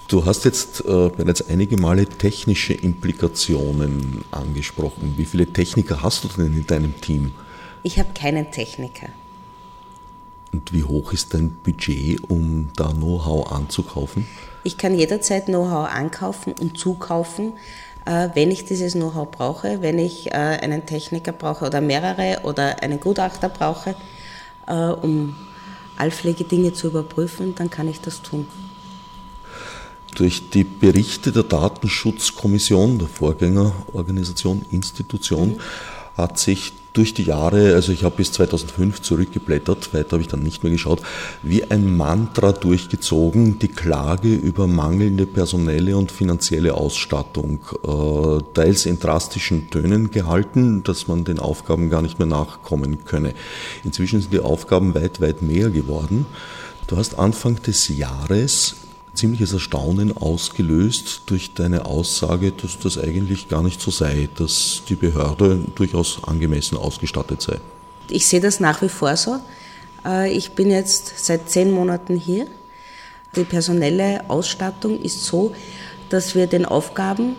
Du 0.07 0.25
hast 0.25 0.43
jetzt 0.43 0.81
äh, 0.81 1.09
bereits 1.09 1.47
einige 1.47 1.77
Male 1.77 2.05
technische 2.05 2.73
Implikationen 2.73 4.25
angesprochen. 4.31 5.13
Wie 5.15 5.23
viele 5.25 5.47
Techniker 5.47 6.03
hast 6.03 6.25
du 6.25 6.27
denn 6.27 6.47
in 6.47 6.67
deinem 6.67 6.99
Team? 6.99 7.31
Ich 7.81 7.97
habe 7.97 8.09
keinen 8.13 8.51
Techniker. 8.51 9.07
Und 10.51 10.73
wie 10.73 10.83
hoch 10.83 11.13
ist 11.13 11.33
dein 11.33 11.51
Budget, 11.51 12.29
um 12.29 12.69
da 12.75 12.89
Know-how 12.91 13.51
anzukaufen? 13.51 14.27
Ich 14.63 14.77
kann 14.77 14.93
jederzeit 14.95 15.45
Know-how 15.45 15.89
ankaufen 15.89 16.53
und 16.59 16.77
zukaufen, 16.77 17.53
äh, 18.05 18.29
wenn 18.33 18.51
ich 18.51 18.65
dieses 18.65 18.93
Know-how 18.93 19.31
brauche, 19.31 19.81
wenn 19.81 19.97
ich 19.97 20.27
äh, 20.27 20.31
einen 20.31 20.85
Techniker 20.85 21.31
brauche 21.31 21.65
oder 21.65 21.81
mehrere 21.81 22.41
oder 22.43 22.83
einen 22.83 22.99
Gutachter 22.99 23.49
brauche, 23.49 23.95
äh, 24.67 24.73
um 24.73 25.35
allfällige 25.97 26.43
Dinge 26.43 26.73
zu 26.73 26.87
überprüfen, 26.87 27.55
dann 27.55 27.69
kann 27.69 27.87
ich 27.87 28.01
das 28.01 28.21
tun. 28.21 28.47
Durch 30.15 30.49
die 30.49 30.65
Berichte 30.65 31.31
der 31.31 31.43
Datenschutzkommission, 31.43 32.99
der 32.99 33.07
Vorgängerorganisation, 33.07 34.65
Institution, 34.71 35.51
mhm. 35.51 35.57
hat 36.17 36.37
sich 36.37 36.73
durch 36.93 37.13
die 37.13 37.23
Jahre, 37.23 37.73
also 37.73 37.91
ich 37.91 38.03
habe 38.03 38.17
bis 38.17 38.31
2005 38.33 39.01
zurückgeblättert, 39.01 39.93
weiter 39.93 40.13
habe 40.13 40.21
ich 40.21 40.27
dann 40.27 40.43
nicht 40.43 40.63
mehr 40.63 40.71
geschaut, 40.71 41.01
wie 41.41 41.63
ein 41.63 41.95
Mantra 41.95 42.51
durchgezogen, 42.51 43.59
die 43.59 43.69
Klage 43.69 44.33
über 44.33 44.67
mangelnde 44.67 45.25
personelle 45.25 45.95
und 45.95 46.11
finanzielle 46.11 46.73
Ausstattung, 46.73 47.59
äh, 47.83 48.43
teils 48.53 48.85
in 48.85 48.99
drastischen 48.99 49.69
Tönen 49.69 50.11
gehalten, 50.11 50.83
dass 50.83 51.07
man 51.07 51.23
den 51.23 51.39
Aufgaben 51.39 51.89
gar 51.89 52.01
nicht 52.01 52.19
mehr 52.19 52.27
nachkommen 52.27 53.05
könne. 53.05 53.33
Inzwischen 53.83 54.19
sind 54.19 54.33
die 54.33 54.39
Aufgaben 54.39 54.93
weit, 54.93 55.21
weit 55.21 55.41
mehr 55.41 55.69
geworden. 55.69 56.25
Du 56.87 56.97
hast 56.97 57.17
Anfang 57.17 57.61
des 57.61 57.87
Jahres 57.87 58.75
ziemliches 59.13 59.53
Erstaunen 59.53 60.15
ausgelöst 60.15 61.23
durch 61.25 61.53
deine 61.53 61.85
Aussage, 61.85 62.51
dass 62.51 62.79
das 62.79 62.97
eigentlich 62.97 63.49
gar 63.49 63.63
nicht 63.63 63.81
so 63.81 63.91
sei, 63.91 64.29
dass 64.35 64.83
die 64.87 64.95
Behörde 64.95 65.59
durchaus 65.75 66.23
angemessen 66.23 66.77
ausgestattet 66.77 67.41
sei. 67.41 67.59
Ich 68.09 68.27
sehe 68.27 68.41
das 68.41 68.59
nach 68.59 68.81
wie 68.81 68.89
vor 68.89 69.15
so. 69.17 69.39
Äh, 70.05 70.31
ich 70.31 70.51
bin 70.51 70.69
jetzt 70.69 71.13
seit 71.25 71.49
zehn 71.49 71.71
Monaten 71.71 72.15
hier. 72.15 72.47
Die 73.35 73.43
personelle 73.43 74.29
Ausstattung 74.29 75.01
ist 75.01 75.23
so, 75.23 75.53
dass 76.09 76.35
wir 76.35 76.47
den 76.47 76.65
Aufgaben, 76.65 77.35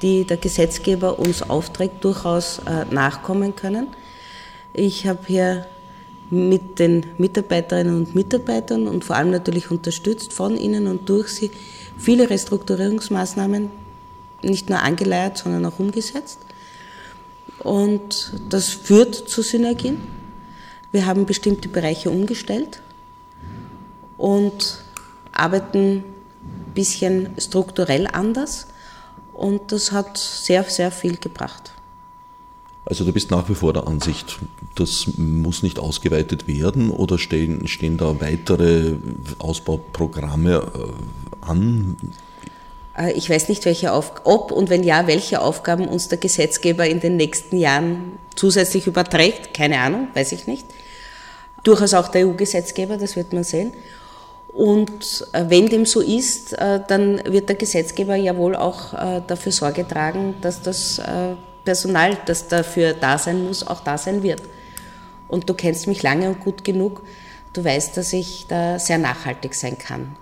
die 0.00 0.24
der 0.24 0.36
Gesetzgeber 0.36 1.18
uns 1.18 1.42
aufträgt, 1.42 2.04
durchaus 2.04 2.58
äh, 2.58 2.84
nachkommen 2.92 3.56
können. 3.56 3.88
Ich 4.72 5.06
habe 5.06 5.20
hier 5.26 5.66
mit 6.32 6.78
den 6.78 7.06
Mitarbeiterinnen 7.18 7.94
und 7.94 8.14
Mitarbeitern 8.14 8.88
und 8.88 9.04
vor 9.04 9.16
allem 9.16 9.30
natürlich 9.30 9.70
unterstützt 9.70 10.32
von 10.32 10.56
ihnen 10.56 10.86
und 10.86 11.08
durch 11.08 11.28
sie 11.28 11.50
viele 11.98 12.30
Restrukturierungsmaßnahmen 12.30 13.70
nicht 14.42 14.70
nur 14.70 14.80
angeleiert, 14.80 15.38
sondern 15.38 15.64
auch 15.66 15.78
umgesetzt. 15.78 16.40
Und 17.58 18.32
das 18.48 18.70
führt 18.70 19.14
zu 19.14 19.42
Synergien. 19.42 19.98
Wir 20.90 21.06
haben 21.06 21.26
bestimmte 21.26 21.68
Bereiche 21.68 22.10
umgestellt 22.10 22.82
und 24.16 24.78
arbeiten 25.32 25.96
ein 25.98 26.04
bisschen 26.74 27.28
strukturell 27.38 28.08
anders 28.10 28.66
Und 29.32 29.72
das 29.72 29.92
hat 29.92 30.18
sehr, 30.18 30.62
sehr 30.64 30.90
viel 30.90 31.16
gebracht. 31.16 31.72
Also 32.84 33.04
du 33.04 33.12
bist 33.12 33.30
nach 33.30 33.48
wie 33.48 33.54
vor 33.54 33.72
der 33.72 33.86
Ansicht, 33.86 34.38
das 34.74 35.06
muss 35.16 35.62
nicht 35.62 35.78
ausgeweitet 35.78 36.48
werden 36.48 36.90
oder 36.90 37.16
stehen, 37.16 37.68
stehen 37.68 37.96
da 37.96 38.20
weitere 38.20 38.94
Ausbauprogramme 39.38 40.62
äh, 40.74 41.46
an? 41.46 41.96
Äh, 42.98 43.12
ich 43.12 43.30
weiß 43.30 43.48
nicht, 43.48 43.64
welche 43.66 43.92
Auf 43.92 44.12
ob 44.24 44.50
und 44.50 44.68
wenn 44.68 44.82
ja, 44.82 45.06
welche 45.06 45.40
Aufgaben 45.40 45.86
uns 45.86 46.08
der 46.08 46.18
Gesetzgeber 46.18 46.84
in 46.86 46.98
den 46.98 47.16
nächsten 47.16 47.56
Jahren 47.56 48.18
zusätzlich 48.34 48.88
überträgt. 48.88 49.54
Keine 49.54 49.78
Ahnung, 49.78 50.08
weiß 50.14 50.32
ich 50.32 50.48
nicht. 50.48 50.66
Durchaus 51.62 51.94
auch 51.94 52.08
der 52.08 52.26
EU-Gesetzgeber, 52.26 52.96
das 52.96 53.14
wird 53.14 53.32
man 53.32 53.44
sehen. 53.44 53.74
Und 54.48 55.24
äh, 55.32 55.44
wenn 55.48 55.68
dem 55.68 55.86
so 55.86 56.00
ist, 56.00 56.52
dann 56.52 57.22
wird 57.24 57.48
der 57.48 57.56
Gesetzgeber 57.56 58.16
ja 58.16 58.36
wohl 58.36 58.56
auch 58.56 58.92
dafür 58.92 59.52
Sorge 59.52 59.86
tragen, 59.86 60.34
dass 60.42 60.60
das 60.60 61.00
Personal, 61.64 62.18
das 62.26 62.48
dafür 62.48 62.94
da 62.94 63.18
sein 63.18 63.44
muss, 63.44 63.66
auch 63.66 63.80
da 63.80 63.98
sein 63.98 64.22
wird. 64.22 64.42
Und 65.28 65.48
du 65.48 65.54
kennst 65.54 65.86
mich 65.86 66.02
lange 66.02 66.28
und 66.28 66.40
gut 66.40 66.64
genug, 66.64 67.02
du 67.52 67.64
weißt, 67.64 67.96
dass 67.96 68.12
ich 68.12 68.46
da 68.48 68.78
sehr 68.78 68.98
nachhaltig 68.98 69.54
sein 69.54 69.78
kann. 69.78 70.16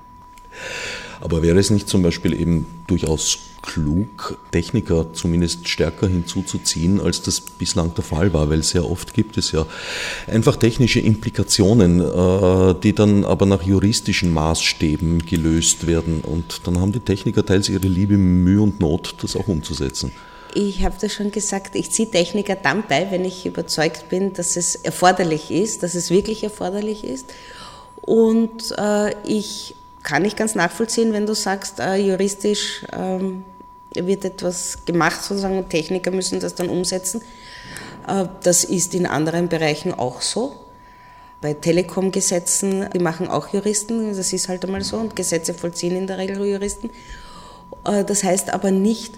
Aber 1.21 1.43
wäre 1.43 1.59
es 1.59 1.71
nicht 1.71 1.89
zum 1.89 2.03
Beispiel 2.03 2.39
eben 2.39 2.67
durchaus 2.87 3.39
klug, 3.63 4.39
Techniker 4.53 5.13
zumindest 5.13 5.69
stärker 5.69 6.09
hinzuzuziehen, 6.09 7.01
als 7.01 7.23
das 7.23 7.41
bislang 7.41 7.95
der 7.95 8.05
Fall 8.05 8.33
war, 8.33 8.49
weil 8.49 8.63
sehr 8.63 8.89
oft 8.89 9.13
gibt 9.13 9.37
es 9.37 9.53
ja 9.53 9.67
einfach 10.27 10.57
technische 10.57 11.01
Implikationen, 11.01 12.01
äh, 12.01 12.75
die 12.83 12.95
dann 12.95 13.25
aber 13.25 13.45
nach 13.45 13.63
juristischen 13.63 14.33
Maßstäben 14.33 15.27
gelöst 15.27 15.87
werden 15.87 16.23
und 16.23 16.67
dann 16.67 16.81
haben 16.81 16.93
die 16.93 17.01
Techniker 17.01 17.45
teils 17.45 17.69
ihre 17.69 17.87
liebe 17.87 18.17
Mühe 18.17 18.63
und 18.63 18.81
Not, 18.81 19.17
das 19.21 19.37
auch 19.37 19.49
umzusetzen. 19.49 20.13
Ich 20.55 20.85
habe 20.85 20.97
das 21.01 21.13
schon 21.13 21.31
gesagt, 21.31 21.75
ich 21.75 21.91
ziehe 21.91 22.11
Techniker 22.11 22.57
dann 22.57 22.85
bei, 22.89 23.11
wenn 23.11 23.25
ich 23.25 23.47
überzeugt 23.47 24.09
bin, 24.09 24.33
dass 24.33 24.57
es 24.57 24.75
erforderlich 24.75 25.51
ist, 25.51 25.83
dass 25.83 25.95
es 25.95 26.11
wirklich 26.11 26.43
erforderlich 26.43 27.05
ist. 27.05 27.33
Und 28.01 28.75
äh, 28.77 29.15
ich 29.25 29.77
kann 30.03 30.23
nicht 30.23 30.37
ganz 30.37 30.55
nachvollziehen, 30.55 31.13
wenn 31.13 31.27
du 31.27 31.35
sagst, 31.35 31.79
äh, 31.79 31.97
juristisch 31.97 32.85
ähm, 32.93 33.45
wird 33.95 34.25
etwas 34.25 34.85
gemacht, 34.85 35.23
sozusagen, 35.23 35.59
und 35.59 35.71
Techniker 35.71 36.11
müssen 36.11 36.41
das 36.41 36.55
dann 36.55 36.69
umsetzen. 36.69 37.23
Äh, 38.09 38.27
das 38.43 38.65
ist 38.65 38.95
in 38.95 39.07
anderen 39.07 39.49
Bereichen 39.49 39.93
auch 39.95 40.21
so. 40.21 40.55
Bei 41.41 41.55
Telekom-Gesetzen, 41.55 42.89
die 42.95 42.99
machen 42.99 43.29
auch 43.29 43.53
Juristen, 43.53 44.15
das 44.15 44.33
ist 44.33 44.49
halt 44.49 44.65
einmal 44.65 44.83
so, 44.83 44.97
und 44.97 45.17
Gesetze 45.17 45.55
vollziehen 45.55 45.97
in 45.97 46.07
der 46.07 46.19
Regel 46.19 46.45
Juristen. 46.45 46.91
Äh, 47.85 48.05
das 48.05 48.25
heißt 48.25 48.53
aber 48.53 48.71
nicht, 48.71 49.15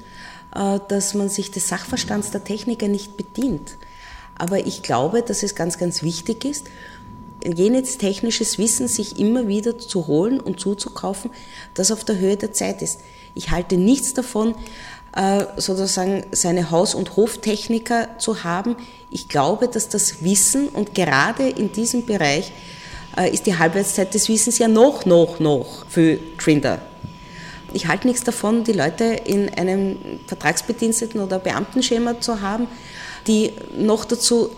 dass 0.53 1.15
man 1.15 1.29
sich 1.29 1.51
des 1.51 1.69
Sachverstands 1.69 2.31
der 2.31 2.45
Techniker 2.45 2.89
nicht 2.89 3.17
bedient. 3.17 3.77
Aber 4.37 4.67
ich 4.67 4.83
glaube, 4.83 5.23
dass 5.23 5.43
es 5.43 5.55
ganz, 5.55 5.79
ganz 5.79 6.03
wichtig 6.03 6.45
ist, 6.45 6.67
jenes 7.45 7.99
technisches 7.99 8.59
Wissen 8.59 8.89
sich 8.89 9.19
immer 9.19 9.49
wieder 9.49 9.79
zu 9.79 10.07
holen 10.07 10.41
und 10.41 10.61
zuzukaufen, 10.61 11.31
das 11.75 11.91
auf 11.91 12.05
der 12.05 12.19
Höhe 12.19 12.37
der 12.37 12.53
Zeit 12.53 12.83
ist. 12.83 13.01
Ich 13.35 13.51
halte 13.51 13.77
nichts 13.77 14.15
davon, 14.15 14.55
äh, 15.15 15.45
sozusagen 15.57 16.25
seine 16.33 16.71
Haus- 16.71 16.95
und 16.95 17.17
Hoftechniker 17.17 18.19
zu 18.19 18.45
haben. 18.45 18.77
Ich 19.11 19.29
glaube, 19.29 19.69
dass 19.69 19.89
das 19.89 20.23
Wissen 20.23 20.69
und 20.69 20.95
gerade 20.95 21.49
in 21.49 21.73
diesem 21.73 22.07
Bereich 22.07 22.53
äh, 23.17 23.31
ist 23.33 23.47
die 23.47 23.59
Halbwertszeit 23.59 24.15
des 24.15 24.29
Wissens 24.29 24.59
ja 24.59 24.69
noch, 24.69 25.05
noch, 25.05 25.41
noch 25.41 25.87
viel 25.89 26.21
grinder 26.37 26.81
ich 27.75 27.89
halte 27.89 28.07
nichts 28.07 28.25
davon, 28.25 28.65
die 28.65 28.73
Leute 28.73 29.05
in 29.05 29.49
einem 29.55 29.99
Vertragsbediensteten 30.27 31.21
oder 31.21 31.39
Beamtenschema 31.39 32.21
zu 32.21 32.41
haben, 32.41 32.67
die 33.27 33.53
noch 33.77 34.05
dazu 34.05 34.51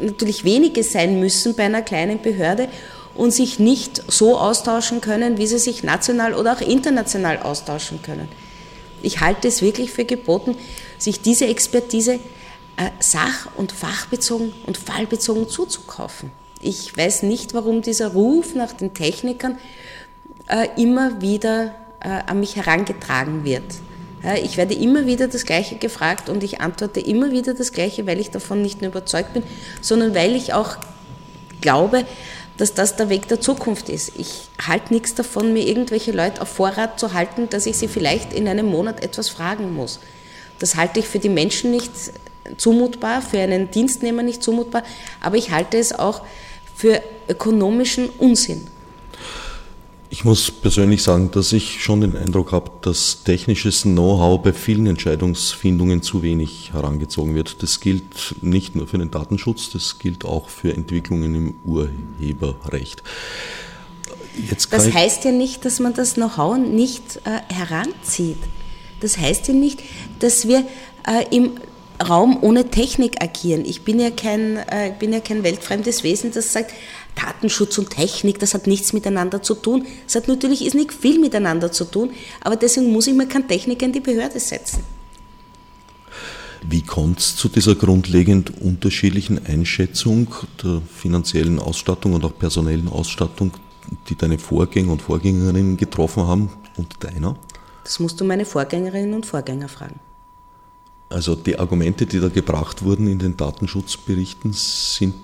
natürlich 0.00 0.44
wenige 0.44 0.82
sein 0.82 1.20
müssen 1.20 1.54
bei 1.54 1.64
einer 1.64 1.82
kleinen 1.82 2.20
Behörde 2.20 2.68
und 3.14 3.32
sich 3.32 3.58
nicht 3.58 4.02
so 4.10 4.38
austauschen 4.38 5.00
können, 5.00 5.38
wie 5.38 5.46
sie 5.46 5.58
sich 5.58 5.82
national 5.82 6.34
oder 6.34 6.54
auch 6.54 6.60
international 6.60 7.38
austauschen 7.38 8.00
können. 8.02 8.28
Ich 9.02 9.20
halte 9.20 9.48
es 9.48 9.62
wirklich 9.62 9.92
für 9.92 10.04
geboten, 10.04 10.56
sich 10.98 11.20
diese 11.20 11.46
Expertise 11.46 12.14
äh, 12.14 12.90
sach- 13.00 13.48
und 13.56 13.72
fachbezogen 13.72 14.52
und 14.66 14.78
fallbezogen 14.78 15.48
zuzukaufen. 15.48 16.30
Ich 16.60 16.96
weiß 16.96 17.22
nicht, 17.24 17.54
warum 17.54 17.82
dieser 17.82 18.08
Ruf 18.08 18.54
nach 18.54 18.72
den 18.72 18.94
Technikern 18.94 19.58
äh, 20.48 20.68
immer 20.80 21.20
wieder 21.20 21.74
an 22.00 22.40
mich 22.40 22.56
herangetragen 22.56 23.44
wird. 23.44 23.64
Ich 24.42 24.56
werde 24.56 24.74
immer 24.74 25.06
wieder 25.06 25.28
das 25.28 25.44
Gleiche 25.44 25.76
gefragt 25.76 26.28
und 26.28 26.42
ich 26.42 26.60
antworte 26.60 27.00
immer 27.00 27.30
wieder 27.30 27.54
das 27.54 27.72
Gleiche, 27.72 28.06
weil 28.06 28.18
ich 28.18 28.30
davon 28.30 28.62
nicht 28.62 28.80
nur 28.80 28.90
überzeugt 28.90 29.32
bin, 29.34 29.42
sondern 29.80 30.14
weil 30.14 30.34
ich 30.34 30.52
auch 30.52 30.76
glaube, 31.60 32.04
dass 32.56 32.74
das 32.74 32.96
der 32.96 33.08
Weg 33.08 33.28
der 33.28 33.40
Zukunft 33.40 33.88
ist. 33.88 34.12
Ich 34.16 34.48
halte 34.66 34.92
nichts 34.92 35.14
davon, 35.14 35.52
mir 35.52 35.66
irgendwelche 35.66 36.10
Leute 36.10 36.42
auf 36.42 36.48
Vorrat 36.48 36.98
zu 36.98 37.14
halten, 37.14 37.48
dass 37.48 37.66
ich 37.66 37.76
sie 37.76 37.86
vielleicht 37.86 38.32
in 38.32 38.48
einem 38.48 38.66
Monat 38.66 39.02
etwas 39.02 39.28
fragen 39.28 39.74
muss. 39.74 40.00
Das 40.58 40.74
halte 40.74 40.98
ich 40.98 41.06
für 41.06 41.20
die 41.20 41.28
Menschen 41.28 41.70
nicht 41.70 41.92
zumutbar, 42.56 43.22
für 43.22 43.38
einen 43.38 43.70
Dienstnehmer 43.70 44.24
nicht 44.24 44.42
zumutbar, 44.42 44.82
aber 45.20 45.36
ich 45.36 45.52
halte 45.52 45.78
es 45.78 45.96
auch 45.96 46.22
für 46.74 47.00
ökonomischen 47.28 48.08
Unsinn. 48.18 48.66
Ich 50.10 50.24
muss 50.24 50.50
persönlich 50.50 51.02
sagen, 51.02 51.30
dass 51.32 51.52
ich 51.52 51.82
schon 51.82 52.00
den 52.00 52.16
Eindruck 52.16 52.52
habe, 52.52 52.70
dass 52.80 53.24
technisches 53.24 53.82
Know-how 53.82 54.42
bei 54.42 54.54
vielen 54.54 54.86
Entscheidungsfindungen 54.86 56.00
zu 56.02 56.22
wenig 56.22 56.72
herangezogen 56.72 57.34
wird. 57.34 57.62
Das 57.62 57.80
gilt 57.80 58.36
nicht 58.40 58.74
nur 58.74 58.86
für 58.88 58.96
den 58.96 59.10
Datenschutz, 59.10 59.68
das 59.70 59.98
gilt 59.98 60.24
auch 60.24 60.48
für 60.48 60.72
Entwicklungen 60.72 61.34
im 61.34 61.54
Urheberrecht. 61.62 63.02
das 64.70 64.94
heißt 64.94 65.24
ja 65.26 65.32
nicht, 65.32 65.66
dass 65.66 65.78
man 65.78 65.92
das 65.92 66.14
Know-how 66.14 66.56
nicht 66.56 67.20
äh, 67.24 67.52
heranzieht. 67.52 68.38
Das 69.00 69.18
heißt 69.18 69.48
ja 69.48 69.54
nicht, 69.54 69.82
dass 70.20 70.48
wir 70.48 70.64
äh, 71.06 71.36
im 71.36 71.60
Raum 72.06 72.38
ohne 72.40 72.70
Technik 72.70 73.22
agieren. 73.22 73.64
Ich 73.64 73.82
bin 73.82 74.00
ja 74.00 74.10
kein, 74.10 74.56
äh, 74.56 74.92
bin 74.98 75.12
ja 75.12 75.20
kein 75.20 75.42
weltfremdes 75.42 76.02
Wesen, 76.02 76.32
das 76.32 76.52
sagt, 76.52 76.72
Datenschutz 77.14 77.78
und 77.78 77.90
Technik, 77.90 78.38
das 78.38 78.54
hat 78.54 78.66
nichts 78.66 78.92
miteinander 78.92 79.42
zu 79.42 79.54
tun. 79.54 79.86
Es 80.06 80.14
hat 80.14 80.28
natürlich 80.28 80.64
ist 80.64 80.74
nicht 80.74 80.92
viel 80.92 81.18
miteinander 81.18 81.72
zu 81.72 81.84
tun, 81.84 82.10
aber 82.40 82.56
deswegen 82.56 82.92
muss 82.92 83.06
ich 83.06 83.14
mir 83.14 83.26
keinen 83.26 83.48
Techniker 83.48 83.86
in 83.86 83.92
die 83.92 84.00
Behörde 84.00 84.38
setzen. 84.38 84.82
Wie 86.62 86.82
kommt 86.82 87.20
es 87.20 87.36
zu 87.36 87.48
dieser 87.48 87.74
grundlegend 87.76 88.60
unterschiedlichen 88.60 89.44
Einschätzung 89.46 90.34
der 90.62 90.82
finanziellen 90.92 91.58
Ausstattung 91.58 92.14
und 92.14 92.24
auch 92.24 92.36
personellen 92.36 92.88
Ausstattung, 92.88 93.52
die 94.08 94.16
deine 94.16 94.38
Vorgänger 94.38 94.92
und 94.92 95.02
Vorgängerinnen 95.02 95.76
getroffen 95.76 96.26
haben 96.26 96.50
und 96.76 96.96
deiner? 97.04 97.36
Das 97.84 98.00
musst 98.00 98.20
du 98.20 98.24
meine 98.24 98.44
Vorgängerinnen 98.44 99.14
und 99.14 99.24
Vorgänger 99.24 99.68
fragen. 99.68 100.00
Also 101.10 101.34
die 101.34 101.58
Argumente, 101.58 102.06
die 102.06 102.20
da 102.20 102.28
gebracht 102.28 102.84
wurden 102.84 103.06
in 103.06 103.18
den 103.18 103.36
Datenschutzberichten, 103.36 104.52
sind 104.52 105.14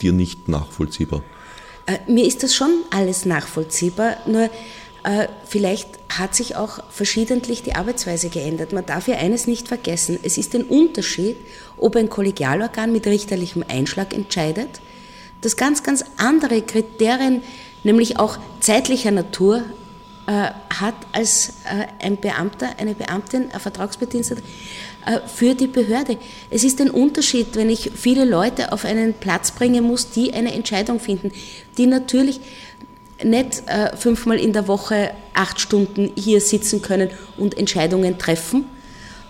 dir 0.00 0.12
nicht 0.12 0.48
nachvollziehbar. 0.48 1.22
Äh, 1.86 1.98
mir 2.10 2.26
ist 2.26 2.42
das 2.42 2.54
schon 2.54 2.70
alles 2.90 3.26
nachvollziehbar, 3.26 4.16
nur 4.26 4.44
äh, 5.04 5.28
vielleicht 5.46 5.88
hat 6.08 6.34
sich 6.34 6.56
auch 6.56 6.82
verschiedentlich 6.88 7.62
die 7.62 7.74
Arbeitsweise 7.74 8.30
geändert. 8.30 8.72
Man 8.72 8.86
darf 8.86 9.06
ja 9.06 9.16
eines 9.16 9.46
nicht 9.46 9.68
vergessen, 9.68 10.18
es 10.22 10.38
ist 10.38 10.54
ein 10.54 10.64
Unterschied, 10.64 11.36
ob 11.76 11.96
ein 11.96 12.08
Kollegialorgan 12.08 12.90
mit 12.90 13.06
richterlichem 13.06 13.64
Einschlag 13.68 14.14
entscheidet, 14.14 14.80
das 15.42 15.56
ganz, 15.56 15.82
ganz 15.82 16.04
andere 16.16 16.62
Kriterien, 16.62 17.42
nämlich 17.82 18.18
auch 18.18 18.38
zeitlicher 18.60 19.10
Natur, 19.10 19.62
äh, 20.26 20.50
hat 20.70 20.94
als 21.12 21.50
äh, 21.64 21.86
ein 22.02 22.16
Beamter, 22.16 22.70
eine 22.78 22.94
Beamtin, 22.94 23.50
ein 23.52 23.60
Vertragsbediensteter 23.60 24.40
für 25.26 25.54
die 25.54 25.66
Behörde. 25.66 26.16
Es 26.50 26.64
ist 26.64 26.80
ein 26.80 26.90
Unterschied, 26.90 27.56
wenn 27.56 27.70
ich 27.70 27.90
viele 27.94 28.24
Leute 28.24 28.72
auf 28.72 28.84
einen 28.84 29.14
Platz 29.14 29.50
bringen 29.50 29.84
muss, 29.84 30.10
die 30.10 30.32
eine 30.32 30.52
Entscheidung 30.54 31.00
finden, 31.00 31.32
die 31.78 31.86
natürlich 31.86 32.40
nicht 33.22 33.62
fünfmal 33.96 34.38
in 34.38 34.52
der 34.52 34.66
Woche 34.66 35.12
acht 35.34 35.60
Stunden 35.60 36.10
hier 36.16 36.40
sitzen 36.40 36.82
können 36.82 37.10
und 37.36 37.56
Entscheidungen 37.56 38.18
treffen, 38.18 38.64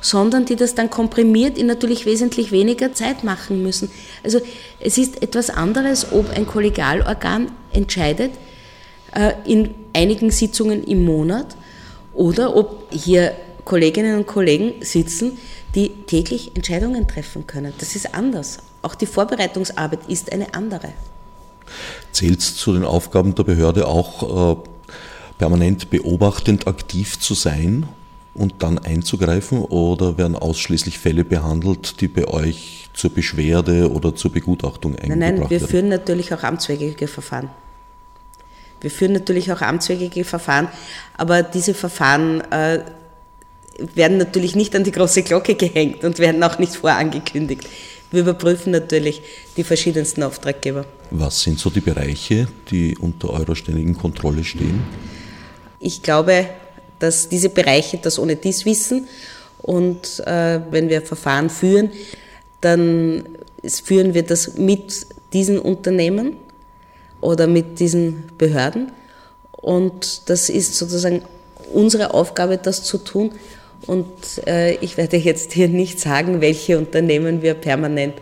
sondern 0.04 0.44
die 0.44 0.54
das 0.54 0.74
dann 0.74 0.90
komprimiert 0.90 1.56
in 1.56 1.66
natürlich 1.66 2.04
wesentlich 2.04 2.52
weniger 2.52 2.92
Zeit 2.92 3.24
machen 3.24 3.62
müssen. 3.62 3.90
Also 4.22 4.38
es 4.78 4.98
ist 4.98 5.22
etwas 5.22 5.48
anderes, 5.48 6.12
ob 6.12 6.28
ein 6.30 6.46
Kollegialorgan 6.46 7.50
entscheidet, 7.72 8.32
äh, 9.14 9.32
in 9.46 9.74
einigen 9.94 10.30
Sitzungen 10.30 10.84
im 10.84 11.06
Monat 11.06 11.56
oder 12.12 12.54
ob 12.54 12.92
hier 12.92 13.32
Kolleginnen 13.64 14.18
und 14.18 14.26
Kollegen 14.26 14.74
sitzen, 14.80 15.38
die 15.74 15.90
täglich 16.06 16.54
Entscheidungen 16.54 17.08
treffen 17.08 17.46
können. 17.46 17.72
Das 17.78 17.96
ist 17.96 18.14
anders. 18.14 18.58
Auch 18.82 18.94
die 18.94 19.06
Vorbereitungsarbeit 19.06 20.00
ist 20.08 20.32
eine 20.32 20.54
andere. 20.54 20.92
Zählt 22.12 22.40
es 22.40 22.56
zu 22.56 22.74
den 22.74 22.84
Aufgaben 22.84 23.34
der 23.34 23.44
Behörde 23.44 23.86
auch, 23.86 24.56
äh, 24.56 24.68
permanent 25.38 25.90
beobachtend 25.90 26.66
aktiv 26.66 27.18
zu 27.18 27.34
sein? 27.34 27.88
und 28.34 28.62
dann 28.62 28.78
einzugreifen 28.78 29.60
oder 29.60 30.18
werden 30.18 30.36
ausschließlich 30.36 30.98
Fälle 30.98 31.24
behandelt, 31.24 32.00
die 32.00 32.08
bei 32.08 32.26
euch 32.26 32.88
zur 32.92 33.10
Beschwerde 33.10 33.90
oder 33.90 34.14
zur 34.14 34.32
Begutachtung 34.32 34.92
eingebracht 34.92 35.20
werden? 35.20 35.36
Nein, 35.38 35.50
wir 35.50 35.60
werden? 35.60 35.68
führen 35.68 35.88
natürlich 35.88 36.34
auch 36.34 36.42
amtswegige 36.42 37.06
Verfahren. 37.06 37.50
Wir 38.80 38.90
führen 38.90 39.12
natürlich 39.12 39.50
auch 39.50 39.62
amtswegige 39.62 40.24
Verfahren, 40.24 40.68
aber 41.16 41.42
diese 41.42 41.74
Verfahren 41.74 42.40
äh, 42.50 42.80
werden 43.78 44.18
natürlich 44.18 44.54
nicht 44.54 44.74
an 44.76 44.84
die 44.84 44.92
große 44.92 45.22
Glocke 45.22 45.54
gehängt 45.54 46.04
und 46.04 46.18
werden 46.18 46.42
auch 46.42 46.58
nicht 46.58 46.76
vorangekündigt. 46.76 47.64
Wir 48.10 48.20
überprüfen 48.20 48.70
natürlich 48.70 49.22
die 49.56 49.64
verschiedensten 49.64 50.22
Auftraggeber. 50.22 50.84
Was 51.10 51.42
sind 51.42 51.58
so 51.58 51.70
die 51.70 51.80
Bereiche, 51.80 52.46
die 52.70 52.96
unter 52.96 53.30
eurer 53.30 53.56
ständigen 53.56 53.96
Kontrolle 53.96 54.44
stehen? 54.44 54.82
Ich 55.80 56.02
glaube, 56.02 56.46
dass 56.98 57.28
diese 57.28 57.48
Bereiche 57.48 57.98
das 57.98 58.18
ohne 58.18 58.36
dies 58.36 58.64
wissen 58.64 59.08
und 59.62 60.20
äh, 60.26 60.60
wenn 60.70 60.88
wir 60.88 61.02
Verfahren 61.02 61.50
führen, 61.50 61.90
dann 62.60 63.24
führen 63.66 64.14
wir 64.14 64.22
das 64.22 64.56
mit 64.56 65.06
diesen 65.32 65.58
Unternehmen 65.58 66.36
oder 67.20 67.46
mit 67.46 67.80
diesen 67.80 68.24
Behörden 68.38 68.92
und 69.50 70.28
das 70.30 70.48
ist 70.50 70.76
sozusagen 70.76 71.22
unsere 71.72 72.14
Aufgabe, 72.14 72.58
das 72.58 72.84
zu 72.84 72.98
tun 72.98 73.32
und 73.86 74.08
äh, 74.46 74.74
ich 74.76 74.96
werde 74.96 75.16
jetzt 75.16 75.52
hier 75.52 75.68
nicht 75.68 76.00
sagen, 76.00 76.40
welche 76.40 76.78
Unternehmen 76.78 77.42
wir 77.42 77.54
permanent 77.54 78.14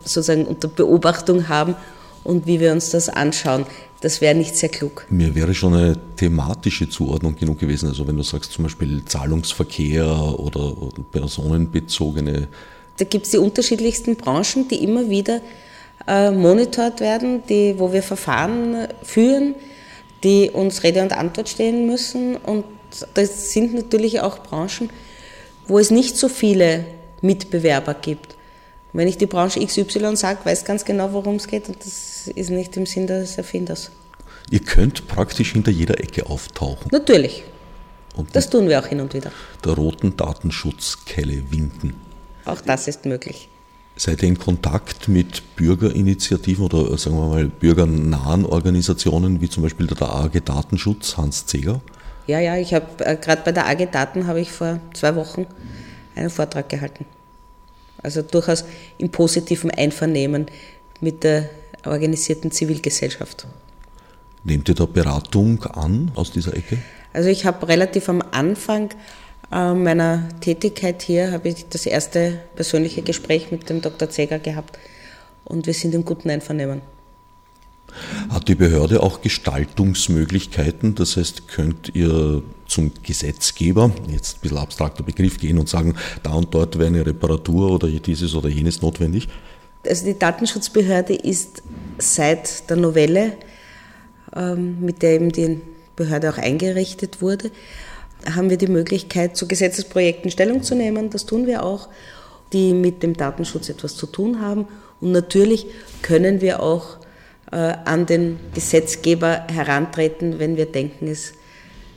sozusagen 0.00 0.46
unter 0.46 0.68
Beobachtung 0.68 1.48
haben 1.48 1.76
und 2.24 2.46
wie 2.46 2.60
wir 2.60 2.72
uns 2.72 2.90
das 2.90 3.08
anschauen. 3.08 3.66
Das 4.00 4.20
wäre 4.20 4.34
nicht 4.34 4.56
sehr 4.56 4.68
klug. 4.68 5.06
Mir 5.08 5.34
wäre 5.34 5.54
schon 5.54 5.74
eine 5.74 5.96
thematische 6.16 6.88
Zuordnung 6.88 7.34
genug 7.36 7.58
gewesen. 7.58 7.88
Also 7.88 8.06
wenn 8.06 8.16
du 8.16 8.22
sagst 8.22 8.52
zum 8.52 8.64
Beispiel 8.64 9.04
Zahlungsverkehr 9.04 10.06
oder 10.38 10.74
personenbezogene. 11.12 12.48
Da 12.98 13.04
gibt 13.04 13.26
es 13.26 13.32
die 13.32 13.38
unterschiedlichsten 13.38 14.16
Branchen, 14.16 14.68
die 14.68 14.82
immer 14.82 15.08
wieder 15.08 15.40
äh, 16.06 16.30
monitort 16.30 17.00
werden, 17.00 17.42
die, 17.48 17.78
wo 17.78 17.92
wir 17.92 18.02
Verfahren 18.02 18.86
führen, 19.02 19.54
die 20.22 20.50
uns 20.50 20.82
Rede 20.82 21.02
und 21.02 21.12
Antwort 21.12 21.48
stehen 21.48 21.86
müssen. 21.86 22.36
Und 22.36 22.64
das 23.14 23.52
sind 23.52 23.74
natürlich 23.74 24.20
auch 24.20 24.42
Branchen, 24.42 24.90
wo 25.66 25.78
es 25.78 25.90
nicht 25.90 26.16
so 26.16 26.28
viele 26.28 26.84
Mitbewerber 27.20 27.94
gibt. 27.94 28.36
Wenn 28.92 29.08
ich 29.08 29.18
die 29.18 29.26
Branche 29.26 29.64
XY 29.64 30.16
sage, 30.16 30.40
weiß 30.44 30.64
ganz 30.64 30.84
genau, 30.84 31.12
worum 31.12 31.36
es 31.36 31.46
geht 31.46 31.68
und 31.68 31.78
das 31.84 32.28
ist 32.28 32.50
nicht 32.50 32.76
im 32.76 32.86
Sinn 32.86 33.06
des 33.06 33.36
Erfinders. 33.36 33.90
Ihr 34.50 34.60
könnt 34.60 35.08
praktisch 35.08 35.52
hinter 35.52 35.70
jeder 35.70 36.00
Ecke 36.00 36.26
auftauchen. 36.26 36.88
Natürlich. 36.92 37.42
Und 38.14 38.34
das 38.34 38.48
tun 38.48 38.68
wir 38.68 38.78
auch 38.78 38.86
hin 38.86 39.00
und 39.00 39.12
wieder. 39.12 39.30
Der 39.64 39.72
roten 39.72 40.16
Datenschutzkelle 40.16 41.50
winken. 41.50 41.94
Auch 42.46 42.60
das 42.60 42.88
ist 42.88 43.04
möglich. 43.04 43.48
Seid 43.96 44.22
ihr 44.22 44.28
in 44.28 44.38
Kontakt 44.38 45.08
mit 45.08 45.56
Bürgerinitiativen 45.56 46.64
oder 46.64 46.96
sagen 46.96 47.16
wir 47.16 47.28
mal 47.28 47.46
bürgernahen 47.46 48.44
Organisationen 48.44 49.40
wie 49.40 49.48
zum 49.48 49.62
Beispiel 49.62 49.86
der 49.86 50.08
AG 50.08 50.40
Datenschutz, 50.44 51.16
Hans 51.16 51.46
Zeger? 51.46 51.80
Ja, 52.26 52.40
ja, 52.40 52.56
ich 52.56 52.74
habe 52.74 53.04
äh, 53.04 53.16
gerade 53.16 53.42
bei 53.44 53.52
der 53.52 53.66
AG 53.66 53.90
Daten 53.90 54.26
habe 54.26 54.40
ich 54.40 54.50
vor 54.50 54.80
zwei 54.94 55.14
Wochen 55.14 55.46
einen 56.14 56.30
Vortrag 56.30 56.68
gehalten. 56.68 57.04
Also 58.02 58.22
durchaus 58.22 58.64
im 58.98 59.10
positiven 59.10 59.70
Einvernehmen 59.70 60.46
mit 61.00 61.24
der 61.24 61.48
organisierten 61.84 62.50
Zivilgesellschaft. 62.50 63.46
Nehmt 64.44 64.68
ihr 64.68 64.74
da 64.74 64.86
Beratung 64.86 65.62
an 65.64 66.10
aus 66.14 66.30
dieser 66.30 66.56
Ecke? 66.56 66.78
Also 67.12 67.28
ich 67.28 67.46
habe 67.46 67.66
relativ 67.68 68.08
am 68.08 68.22
Anfang 68.30 68.90
äh, 69.52 69.72
meiner 69.74 70.28
Tätigkeit 70.40 71.02
hier 71.02 71.32
habe 71.32 71.48
ich 71.48 71.68
das 71.68 71.86
erste 71.86 72.40
persönliche 72.54 73.02
Gespräch 73.02 73.50
mit 73.50 73.68
dem 73.70 73.80
Dr. 73.80 74.10
Zeger 74.10 74.38
gehabt 74.38 74.78
und 75.44 75.66
wir 75.66 75.74
sind 75.74 75.94
im 75.94 76.04
guten 76.04 76.30
Einvernehmen. 76.30 76.82
Hat 78.28 78.48
die 78.48 78.54
Behörde 78.54 79.02
auch 79.02 79.20
Gestaltungsmöglichkeiten? 79.20 80.94
Das 80.94 81.16
heißt, 81.16 81.48
könnt 81.48 81.94
ihr 81.94 82.42
zum 82.66 82.92
Gesetzgeber, 83.02 83.90
jetzt 84.10 84.36
ein 84.36 84.40
bisschen 84.42 84.58
abstrakter 84.58 85.02
Begriff, 85.02 85.38
gehen 85.38 85.58
und 85.58 85.68
sagen, 85.68 85.94
da 86.22 86.32
und 86.32 86.52
dort 86.54 86.78
wäre 86.78 86.88
eine 86.88 87.06
Reparatur 87.06 87.70
oder 87.70 87.88
dieses 87.88 88.34
oder 88.34 88.48
jenes 88.48 88.82
notwendig? 88.82 89.28
Also 89.88 90.04
die 90.04 90.18
Datenschutzbehörde 90.18 91.14
ist 91.14 91.62
seit 91.98 92.68
der 92.68 92.76
Novelle, 92.76 93.34
ähm, 94.34 94.80
mit 94.80 95.02
der 95.02 95.12
eben 95.12 95.30
die 95.30 95.60
Behörde 95.94 96.30
auch 96.30 96.38
eingerichtet 96.38 97.22
wurde, 97.22 97.50
haben 98.34 98.50
wir 98.50 98.58
die 98.58 98.66
Möglichkeit, 98.66 99.36
zu 99.36 99.46
Gesetzesprojekten 99.46 100.30
Stellung 100.30 100.62
zu 100.62 100.74
nehmen. 100.74 101.10
Das 101.10 101.26
tun 101.26 101.46
wir 101.46 101.62
auch, 101.62 101.88
die 102.52 102.72
mit 102.72 103.02
dem 103.02 103.14
Datenschutz 103.14 103.68
etwas 103.68 103.96
zu 103.96 104.06
tun 104.06 104.40
haben. 104.40 104.66
Und 105.00 105.12
natürlich 105.12 105.66
können 106.02 106.40
wir 106.40 106.62
auch 106.62 106.98
an 107.50 108.06
den 108.06 108.38
Gesetzgeber 108.54 109.46
herantreten, 109.48 110.38
wenn 110.38 110.56
wir 110.56 110.66
denken, 110.66 111.06
es 111.06 111.32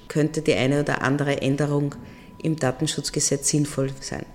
könnte 0.08 0.42
die 0.42 0.54
eine 0.54 0.82
oder 0.82 1.02
andere 1.02 1.42
Änderung 1.42 1.96
im 2.42 2.56
Datenschutzgesetz 2.56 3.50
sinnvoll 3.50 3.92
sein. 4.00 4.26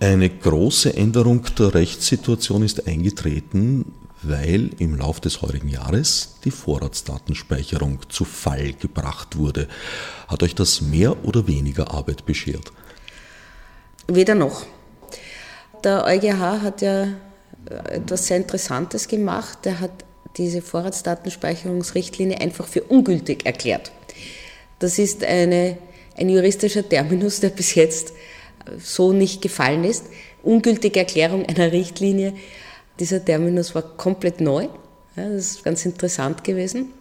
Eine 0.00 0.30
große 0.30 0.94
Änderung 0.94 1.44
der 1.58 1.74
Rechtssituation 1.74 2.62
ist 2.62 2.86
eingetreten, 2.86 3.92
weil 4.22 4.70
im 4.78 4.96
Lauf 4.96 5.20
des 5.20 5.42
heurigen 5.42 5.68
Jahres 5.68 6.36
die 6.44 6.50
Vorratsdatenspeicherung 6.50 8.00
zu 8.08 8.24
Fall 8.24 8.72
gebracht 8.72 9.36
wurde. 9.36 9.68
Hat 10.28 10.42
euch 10.42 10.54
das 10.54 10.80
mehr 10.80 11.24
oder 11.24 11.46
weniger 11.46 11.90
Arbeit 11.92 12.24
beschert? 12.26 12.72
Weder 14.08 14.34
noch. 14.34 14.66
Der 15.84 16.04
EuGH 16.04 16.62
hat 16.62 16.82
ja 16.82 17.08
etwas 17.70 18.26
sehr 18.26 18.36
Interessantes 18.36 19.08
gemacht. 19.08 19.58
Er 19.64 19.80
hat 19.80 20.04
diese 20.36 20.62
Vorratsdatenspeicherungsrichtlinie 20.62 22.40
einfach 22.40 22.66
für 22.66 22.82
ungültig 22.82 23.46
erklärt. 23.46 23.92
Das 24.78 24.98
ist 24.98 25.24
eine, 25.24 25.78
ein 26.16 26.28
juristischer 26.28 26.88
Terminus, 26.88 27.40
der 27.40 27.50
bis 27.50 27.74
jetzt 27.74 28.12
so 28.78 29.12
nicht 29.12 29.42
gefallen 29.42 29.84
ist. 29.84 30.06
Ungültige 30.42 31.00
Erklärung 31.00 31.46
einer 31.46 31.72
Richtlinie. 31.72 32.34
Dieser 32.98 33.24
Terminus 33.24 33.74
war 33.74 33.82
komplett 33.82 34.40
neu. 34.40 34.68
Ja, 35.16 35.28
das 35.28 35.52
ist 35.52 35.64
ganz 35.64 35.84
interessant 35.84 36.44
gewesen. 36.44 36.92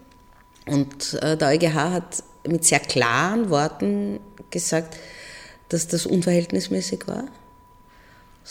Und 0.65 1.17
äh, 1.21 1.37
der 1.37 1.49
EuGH 1.49 1.73
hat 1.73 2.23
mit 2.47 2.65
sehr 2.65 2.79
klaren 2.79 3.49
Worten 3.49 4.19
gesagt, 4.49 4.97
dass 5.69 5.87
das 5.87 6.05
unverhältnismäßig 6.05 7.07
war. 7.07 7.25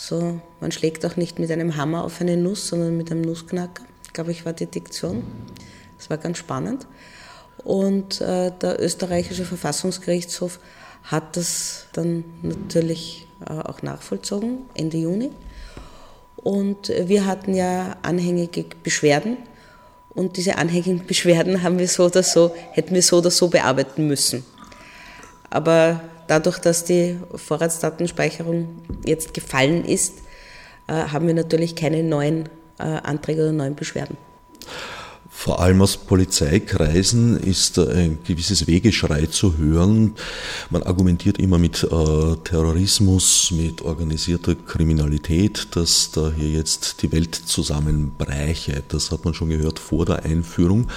So, 0.00 0.40
man 0.60 0.70
schlägt 0.70 1.04
auch 1.04 1.16
nicht 1.16 1.40
mit 1.40 1.50
einem 1.50 1.74
Hammer 1.74 2.04
auf 2.04 2.20
eine 2.20 2.36
Nuss, 2.36 2.68
sondern 2.68 2.96
mit 2.96 3.10
einem 3.10 3.22
Nussknacker, 3.22 3.82
glaube 4.12 4.30
ich, 4.30 4.46
war 4.46 4.52
die 4.52 4.66
Diktion. 4.66 5.24
Das 5.98 6.08
war 6.08 6.18
ganz 6.18 6.38
spannend. 6.38 6.86
Und 7.64 8.20
äh, 8.20 8.52
der 8.62 8.80
österreichische 8.80 9.44
Verfassungsgerichtshof 9.44 10.60
hat 11.02 11.36
das 11.36 11.86
dann 11.94 12.22
natürlich 12.42 13.26
äh, 13.44 13.52
auch 13.52 13.82
nachvollzogen, 13.82 14.66
Ende 14.74 14.98
Juni. 14.98 15.32
Und 16.36 16.90
wir 16.90 17.26
hatten 17.26 17.52
ja 17.52 17.96
anhängige 18.02 18.66
Beschwerden. 18.84 19.36
Und 20.10 20.36
diese 20.36 20.58
anhängigen 20.58 21.06
Beschwerden 21.08 21.64
haben 21.64 21.80
wir 21.80 21.88
so 21.88 22.04
oder 22.04 22.22
so, 22.22 22.54
hätten 22.70 22.94
wir 22.94 23.02
so 23.02 23.18
oder 23.18 23.32
so 23.32 23.48
bearbeiten 23.48 24.06
müssen. 24.06 24.46
Aber 25.50 26.00
Dadurch, 26.28 26.58
dass 26.58 26.84
die 26.84 27.18
Vorratsdatenspeicherung 27.34 28.68
jetzt 29.04 29.34
gefallen 29.34 29.84
ist, 29.84 30.18
äh, 30.86 30.92
haben 30.92 31.26
wir 31.26 31.34
natürlich 31.34 31.74
keine 31.74 32.02
neuen 32.02 32.48
äh, 32.78 32.82
Anträge 32.84 33.42
oder 33.42 33.52
neuen 33.52 33.74
Beschwerden. 33.74 34.16
Vor 35.40 35.60
allem 35.60 35.82
aus 35.82 35.96
Polizeikreisen 35.96 37.38
ist 37.38 37.78
ein 37.78 38.18
gewisses 38.24 38.66
Wegeschrei 38.66 39.26
zu 39.26 39.56
hören. 39.56 40.14
Man 40.68 40.82
argumentiert 40.82 41.38
immer 41.38 41.60
mit 41.60 41.84
äh, 41.84 42.36
Terrorismus, 42.42 43.52
mit 43.52 43.80
organisierter 43.82 44.56
Kriminalität, 44.56 45.68
dass 45.76 46.10
da 46.10 46.32
hier 46.36 46.50
jetzt 46.50 47.02
die 47.02 47.12
Welt 47.12 47.36
zusammenbräche. 47.36 48.82
Das 48.88 49.12
hat 49.12 49.24
man 49.24 49.32
schon 49.32 49.50
gehört 49.50 49.78
vor 49.78 50.06
der 50.06 50.24
Einführung. 50.24 50.88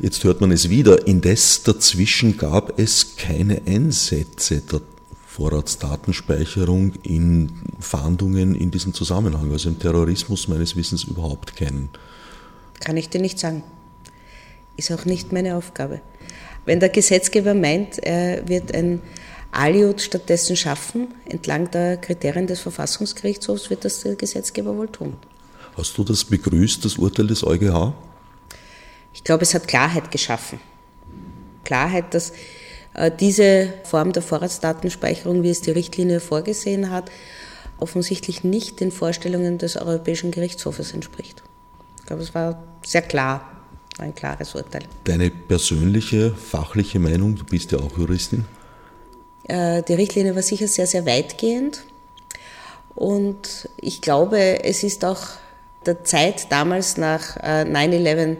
Jetzt 0.00 0.24
hört 0.24 0.40
man 0.40 0.50
es 0.50 0.68
wieder. 0.68 1.06
Indes 1.06 1.62
dazwischen 1.62 2.38
gab 2.38 2.76
es 2.76 3.14
keine 3.18 3.62
Einsätze 3.68 4.62
der 4.62 4.80
Vorratsdatenspeicherung 5.28 6.94
in 7.04 7.52
Fahndungen 7.78 8.56
in 8.56 8.72
diesem 8.72 8.94
Zusammenhang. 8.94 9.52
Also 9.52 9.68
im 9.68 9.78
Terrorismus 9.78 10.48
meines 10.48 10.74
Wissens 10.74 11.04
überhaupt 11.04 11.54
keinen. 11.54 11.88
Kann 12.80 12.96
ich 12.96 13.08
dir 13.08 13.20
nicht 13.20 13.38
sagen. 13.38 13.62
Ist 14.76 14.90
auch 14.90 15.04
nicht 15.04 15.32
meine 15.32 15.56
Aufgabe. 15.56 16.00
Wenn 16.64 16.80
der 16.80 16.88
Gesetzgeber 16.88 17.54
meint, 17.54 17.98
er 17.98 18.48
wird 18.48 18.74
ein 18.74 19.00
Aliot 19.52 20.00
stattdessen 20.00 20.56
schaffen, 20.56 21.08
entlang 21.26 21.70
der 21.70 21.96
Kriterien 21.96 22.46
des 22.46 22.60
Verfassungsgerichtshofs, 22.60 23.70
wird 23.70 23.84
das 23.84 24.00
der 24.00 24.16
Gesetzgeber 24.16 24.76
wohl 24.76 24.88
tun. 24.88 25.16
Hast 25.76 25.96
du 25.96 26.04
das 26.04 26.24
begrüßt, 26.24 26.84
das 26.84 26.96
Urteil 26.96 27.26
des 27.26 27.44
EuGH? 27.44 27.92
Ich 29.12 29.24
glaube, 29.24 29.42
es 29.42 29.54
hat 29.54 29.66
Klarheit 29.66 30.10
geschaffen. 30.10 30.60
Klarheit, 31.64 32.14
dass 32.14 32.32
äh, 32.94 33.10
diese 33.10 33.74
Form 33.84 34.12
der 34.12 34.22
Vorratsdatenspeicherung, 34.22 35.42
wie 35.42 35.50
es 35.50 35.60
die 35.60 35.70
Richtlinie 35.70 36.20
vorgesehen 36.20 36.90
hat, 36.90 37.10
offensichtlich 37.78 38.44
nicht 38.44 38.80
den 38.80 38.92
Vorstellungen 38.92 39.58
des 39.58 39.76
Europäischen 39.76 40.30
Gerichtshofes 40.30 40.92
entspricht. 40.92 41.42
Glaube, 42.10 42.24
es 42.24 42.34
war 42.34 42.60
sehr 42.84 43.02
klar, 43.02 43.48
ein 43.98 44.12
klares 44.12 44.56
Urteil. 44.56 44.82
Deine 45.04 45.30
persönliche, 45.30 46.32
fachliche 46.32 46.98
Meinung, 46.98 47.36
du 47.36 47.44
bist 47.44 47.70
ja 47.70 47.78
auch 47.78 47.96
Juristin? 47.96 48.46
Äh, 49.44 49.84
die 49.84 49.94
Richtlinie 49.94 50.34
war 50.34 50.42
sicher 50.42 50.66
sehr, 50.66 50.88
sehr 50.88 51.06
weitgehend. 51.06 51.84
Und 52.96 53.68
ich 53.76 54.00
glaube, 54.00 54.64
es 54.64 54.82
ist 54.82 55.04
auch 55.04 55.20
der 55.86 56.02
Zeit 56.02 56.50
damals 56.50 56.96
nach 56.96 57.36
9-11 57.36 58.38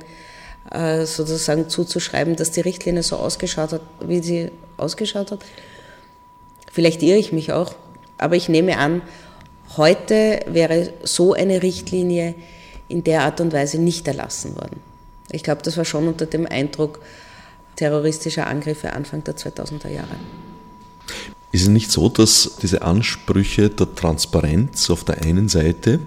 äh, 0.72 1.06
sozusagen 1.06 1.68
zuzuschreiben, 1.68 2.34
dass 2.34 2.50
die 2.50 2.62
Richtlinie 2.62 3.04
so 3.04 3.18
ausgeschaut 3.18 3.70
hat, 3.70 3.82
wie 4.00 4.20
sie 4.20 4.50
ausgeschaut 4.78 5.30
hat. 5.30 5.44
Vielleicht 6.72 7.04
irre 7.04 7.18
ich 7.18 7.30
mich 7.30 7.52
auch, 7.52 7.76
aber 8.18 8.34
ich 8.34 8.48
nehme 8.48 8.78
an, 8.78 9.02
heute 9.76 10.40
wäre 10.48 10.92
so 11.04 11.34
eine 11.34 11.62
Richtlinie 11.62 12.34
in 12.90 13.04
der 13.04 13.22
Art 13.22 13.40
und 13.40 13.52
Weise 13.52 13.78
nicht 13.78 14.06
erlassen 14.08 14.56
worden. 14.56 14.80
Ich 15.30 15.42
glaube, 15.42 15.62
das 15.62 15.76
war 15.76 15.84
schon 15.84 16.08
unter 16.08 16.26
dem 16.26 16.46
Eindruck 16.46 17.00
terroristischer 17.76 18.46
Angriffe 18.46 18.92
Anfang 18.92 19.24
der 19.24 19.36
2000er 19.36 19.88
Jahre. 19.88 20.16
Ist 21.52 21.62
es 21.62 21.68
nicht 21.68 21.90
so, 21.90 22.08
dass 22.08 22.58
diese 22.62 22.82
Ansprüche 22.82 23.70
der 23.70 23.94
Transparenz 23.94 24.90
auf 24.90 25.04
der 25.04 25.22
einen 25.22 25.48
Seite 25.48 26.00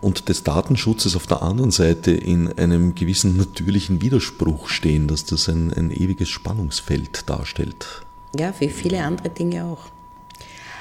und 0.00 0.28
des 0.28 0.44
Datenschutzes 0.44 1.16
auf 1.16 1.26
der 1.26 1.42
anderen 1.42 1.70
Seite 1.70 2.12
in 2.12 2.56
einem 2.58 2.94
gewissen 2.94 3.36
natürlichen 3.36 4.00
Widerspruch 4.00 4.68
stehen, 4.68 5.08
dass 5.08 5.24
das 5.24 5.48
ein, 5.48 5.72
ein 5.72 5.90
ewiges 5.90 6.28
Spannungsfeld 6.28 7.28
darstellt. 7.28 8.02
Ja, 8.38 8.54
wie 8.58 8.68
viele 8.68 9.02
andere 9.02 9.30
Dinge 9.30 9.64
auch. 9.64 9.86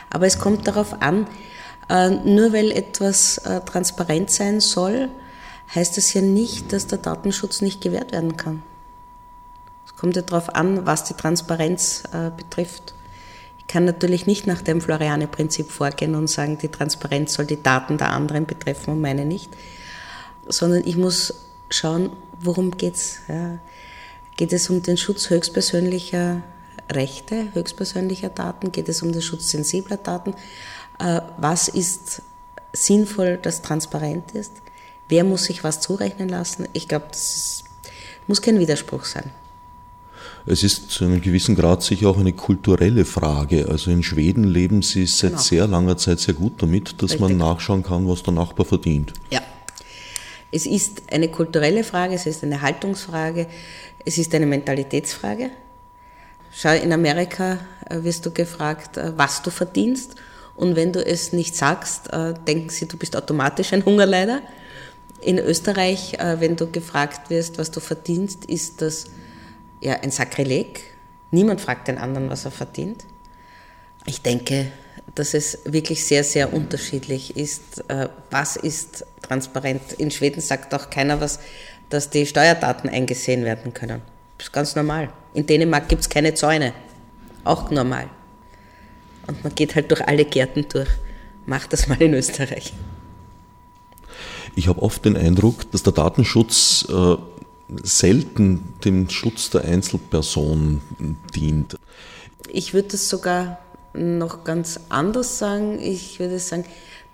Aber 0.10 0.28
es 0.28 0.38
kommt 0.38 0.68
darauf 0.68 1.02
an, 1.02 1.28
nur 1.90 2.54
weil 2.54 2.72
etwas 2.72 3.38
äh, 3.40 3.62
transparent 3.62 4.30
sein 4.30 4.60
soll, 4.60 5.10
heißt 5.74 5.98
das 5.98 6.14
ja 6.14 6.22
nicht, 6.22 6.74
dass 6.74 6.88
der 6.88 6.98
Datenschutz 6.98 7.62
nicht 7.62 7.82
gewährt 7.82 8.12
werden 8.12 8.38
kann. 8.38 8.64
Es 9.86 9.96
kommt 9.96 10.16
ja 10.16 10.22
darauf 10.22 10.54
an, 10.56 10.86
was 10.86 11.06
die 11.06 11.14
Transparenz 11.14 12.04
äh, 12.14 12.32
betrifft 12.36 12.94
kann 13.68 13.86
natürlich 13.86 14.26
nicht 14.26 14.48
nach 14.48 14.62
dem 14.62 14.82
Floriane-Prinzip 14.82 15.72
vorgehen 15.72 16.16
und 16.16 16.28
sagen, 16.28 16.58
die 16.58 16.70
Transparenz 16.70 17.34
soll 17.34 17.46
die 17.46 17.62
Daten 17.62 17.98
der 17.98 18.12
anderen 18.12 18.46
betreffen 18.46 18.92
und 18.92 19.02
meine 19.02 19.26
nicht, 19.26 19.56
sondern 20.48 20.84
ich 20.86 20.96
muss 20.96 21.34
schauen, 21.70 22.12
worum 22.40 22.72
geht's. 22.72 23.20
Ja. 23.28 23.60
Geht 24.38 24.54
es 24.54 24.70
um 24.70 24.84
den 24.84 24.98
Schutz 24.98 25.30
höchstpersönlicher 25.30 26.44
Rechte, 26.92 27.48
höchstpersönlicher 27.54 28.30
Daten? 28.30 28.72
Geht 28.72 28.88
es 28.88 29.02
um 29.02 29.12
den 29.12 29.22
Schutz 29.22 29.50
sensibler 29.50 29.98
Daten? 29.98 30.36
Äh, 31.00 31.22
was 31.38 31.68
ist 31.68 32.22
sinnvoll, 32.74 33.40
das 33.42 33.62
transparent 33.62 34.32
ist? 34.32 34.54
Wer 35.10 35.24
muss 35.24 35.46
sich 35.46 35.64
was 35.64 35.80
zurechnen 35.80 36.30
lassen? 36.30 36.68
Ich 36.74 36.88
glaube, 36.88 37.06
das 37.10 37.64
muss 38.28 38.42
kein 38.42 38.60
Widerspruch 38.60 39.06
sein. 39.06 39.32
Es 40.50 40.64
ist 40.64 40.92
zu 40.92 41.04
einem 41.04 41.22
gewissen 41.22 41.56
Grad 41.56 41.84
sicher 41.84 42.10
auch 42.10 42.18
eine 42.18 42.32
kulturelle 42.32 43.04
Frage. 43.04 43.68
Also 43.70 43.92
in 43.92 44.02
Schweden 44.02 44.46
leben 44.46 44.82
sie 44.82 45.06
seit 45.06 45.32
genau. 45.32 45.42
sehr 45.42 45.68
langer 45.68 45.98
Zeit 45.98 46.20
sehr 46.20 46.34
gut 46.34 46.62
damit, 46.62 47.02
dass 47.02 47.12
Richtig. 47.12 47.20
man 47.20 47.38
nachschauen 47.38 47.84
kann, 47.84 48.08
was 48.08 48.24
der 48.24 48.34
Nachbar 48.34 48.66
verdient. 48.66 49.14
Ja. 49.30 49.42
Es 50.50 50.66
ist 50.66 51.12
eine 51.12 51.28
kulturelle 51.28 51.84
Frage, 51.84 52.16
es 52.16 52.26
ist 52.26 52.44
eine 52.44 52.62
Haltungsfrage, 52.62 53.48
es 54.06 54.18
ist 54.18 54.34
eine 54.34 54.46
Mentalitätsfrage. 54.46 55.52
Schau, 56.54 56.74
in 56.74 56.94
Amerika 56.94 57.60
äh, 57.90 58.02
wirst 58.04 58.26
du 58.26 58.32
gefragt, 58.32 58.96
äh, 58.96 59.12
was 59.18 59.42
du 59.42 59.52
verdienst. 59.52 60.16
Und 60.58 60.76
wenn 60.76 60.92
du 60.92 61.06
es 61.06 61.32
nicht 61.32 61.56
sagst, 61.56 62.12
äh, 62.12 62.34
denken 62.34 62.70
sie, 62.70 62.88
du 62.88 62.98
bist 62.98 63.16
automatisch 63.16 63.72
ein 63.72 63.86
Hungerleider. 63.86 64.42
In 65.22 65.40
Österreich, 65.40 66.16
wenn 66.20 66.56
du 66.56 66.70
gefragt 66.70 67.32
wirst, 67.32 67.58
was 67.58 67.72
du 67.72 67.80
verdienst, 67.80 68.46
ist 68.46 68.84
das 68.84 69.06
ja 69.82 69.94
ein 70.02 70.12
Sakrileg. 70.12 70.84
Niemand 71.32 71.60
fragt 71.60 71.88
den 71.88 71.98
anderen, 71.98 72.30
was 72.30 72.46
er 72.46 72.52
verdient. 72.52 73.04
Ich 74.06 74.22
denke, 74.22 74.68
dass 75.16 75.34
es 75.34 75.60
wirklich 75.66 76.06
sehr, 76.06 76.24
sehr 76.24 76.54
unterschiedlich 76.54 77.36
ist. 77.36 77.84
Äh, 77.90 78.10
was 78.30 78.56
ist 78.56 79.06
transparent? 79.22 79.94
In 79.98 80.12
Schweden 80.12 80.42
sagt 80.42 80.74
auch 80.74 80.90
keiner 80.90 81.20
was, 81.20 81.40
dass 81.90 82.10
die 82.10 82.26
Steuerdaten 82.26 82.90
eingesehen 82.90 83.44
werden 83.44 83.74
können. 83.74 84.02
Das 84.38 84.48
ist 84.48 84.54
ganz 84.54 84.76
normal. 84.76 85.10
In 85.34 85.46
Dänemark 85.46 85.90
gibt 85.90 86.02
es 86.02 86.10
keine 86.10 86.34
Zäune. 86.34 86.74
Auch 87.44 87.72
normal. 87.72 88.10
Und 89.28 89.44
man 89.44 89.54
geht 89.54 89.76
halt 89.76 89.92
durch 89.92 90.06
alle 90.08 90.26
Gärten 90.26 90.66
durch. 90.70 90.90
Macht 91.46 91.74
das 91.74 91.88
mal 91.88 92.02
in 92.02 92.14
Österreich. 92.14 92.74
Ich 94.56 94.68
habe 94.68 94.82
oft 94.82 95.06
den 95.06 95.16
Eindruck, 95.16 95.70
dass 95.72 95.84
der 95.84 95.94
Datenschutz 95.94 96.88
äh, 96.90 97.16
selten 97.84 98.74
dem 98.84 99.10
Schutz 99.10 99.50
der 99.50 99.64
Einzelperson 99.66 100.82
dient. 101.36 101.78
Ich 102.50 102.74
würde 102.74 102.96
es 102.96 103.10
sogar 103.10 103.60
noch 103.94 104.44
ganz 104.44 104.80
anders 104.90 105.38
sagen. 105.38 105.80
Ich 105.82 106.20
würde 106.20 106.40
sagen, 106.40 106.66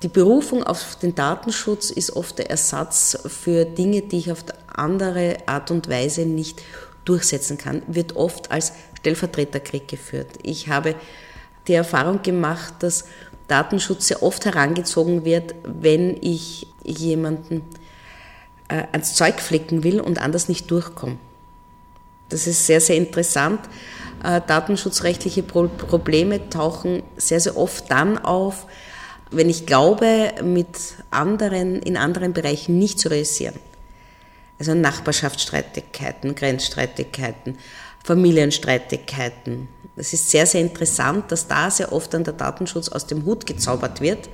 die 0.04 0.08
Berufung 0.08 0.64
auf 0.64 0.98
den 0.98 1.16
Datenschutz 1.16 1.90
ist 1.90 2.16
oft 2.16 2.38
der 2.38 2.50
Ersatz 2.50 3.18
für 3.26 3.66
Dinge, 3.66 4.02
die 4.02 4.20
ich 4.20 4.32
auf 4.32 4.44
andere 4.68 5.38
Art 5.46 5.72
und 5.72 5.88
Weise 5.90 6.26
nicht 6.26 6.62
durchsetzen 7.06 7.58
kann, 7.58 7.84
wird 7.88 8.16
oft 8.16 8.52
als 8.52 8.74
Stellvertreterkrieg 9.00 9.88
geführt. 9.88 10.28
Ich 10.44 10.70
habe 10.70 10.96
die 11.68 11.74
Erfahrung 11.74 12.22
gemacht, 12.22 12.76
dass 12.80 13.06
Datenschutz 13.48 14.08
sehr 14.08 14.24
oft 14.24 14.46
herangezogen 14.46 15.26
wird, 15.26 15.56
wenn 15.64 16.18
ich 16.22 16.68
jemanden 16.84 17.62
äh, 18.68 18.84
ans 18.92 19.16
Zeug 19.16 19.40
flicken 19.40 19.84
will 19.84 20.00
und 20.00 20.20
anders 20.20 20.50
nicht 20.50 20.70
durchkomme. 20.72 21.18
Das 22.30 22.48
ist 22.48 22.66
sehr, 22.66 22.82
sehr 22.82 22.96
interessant. 22.96 23.60
Äh, 24.24 24.42
datenschutzrechtliche 24.46 25.44
Pro 25.44 25.68
Probleme 25.68 26.50
tauchen 26.50 27.04
sehr, 27.18 27.40
sehr 27.40 27.58
oft 27.58 27.92
dann 27.92 28.18
auf, 28.18 28.66
wenn 29.32 29.50
ich 29.50 29.66
glaube, 29.66 30.34
mit 30.44 30.96
anderen, 31.12 31.82
in 31.82 31.98
anderen 31.98 32.34
Bereichen 32.34 32.80
nicht 32.80 33.00
zu 33.00 33.10
realisieren. 33.10 33.56
Also 34.60 34.76
Nachbarschaftsstreitigkeiten, 34.76 36.36
Grenzstreitigkeiten, 36.36 37.58
Familienstreitigkeiten. 38.04 39.68
Es 39.96 40.14
ist 40.14 40.30
sehr, 40.30 40.46
sehr 40.46 40.62
interessant, 40.62 41.32
dass 41.32 41.48
da 41.48 41.70
sehr 41.70 41.92
oft 41.94 42.14
dann 42.14 42.24
der 42.24 42.34
Datenschutz 42.34 42.90
aus 42.90 43.08
dem 43.08 43.26
Hut 43.26 43.46
gezaubert 43.46 44.02
wird 44.02 44.30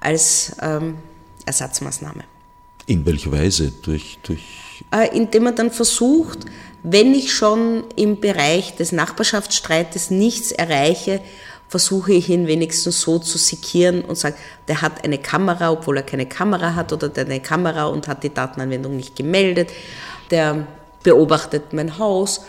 als 0.00 0.54
ähm, 0.60 0.98
Ersatzmaßnahme. 1.46 2.24
In 2.86 3.04
welcher 3.06 3.32
Weise? 3.32 3.72
Durch, 3.82 4.18
durch 4.22 4.42
äh, 4.92 5.16
Indem 5.16 5.44
man 5.44 5.56
dann 5.56 5.70
versucht, 5.70 6.40
wenn 6.82 7.14
ich 7.14 7.32
schon 7.32 7.84
im 7.96 8.20
Bereich 8.20 8.76
des 8.76 8.92
Nachbarschaftsstreites 8.92 10.10
nichts 10.10 10.52
erreiche, 10.52 11.22
versuche 11.68 12.12
ich 12.12 12.28
ihn 12.28 12.46
wenigstens 12.46 13.00
so 13.00 13.18
zu 13.18 13.38
sekieren 13.38 14.02
und 14.02 14.16
sage, 14.16 14.36
der 14.68 14.82
hat 14.82 15.02
eine 15.02 15.18
Kamera, 15.18 15.72
obwohl 15.72 15.96
er 15.96 16.02
keine 16.02 16.26
Kamera 16.26 16.74
hat, 16.74 16.92
oder 16.92 17.08
der 17.08 17.24
hat 17.24 17.30
eine 17.30 17.40
Kamera 17.40 17.86
und 17.86 18.06
hat 18.06 18.22
die 18.22 18.32
Datenanwendung 18.32 18.96
nicht 18.96 19.16
gemeldet. 19.16 19.70
Der 20.30 20.66
beobachtet 21.02 21.72
mein 21.72 21.98
Haus, 21.98 22.42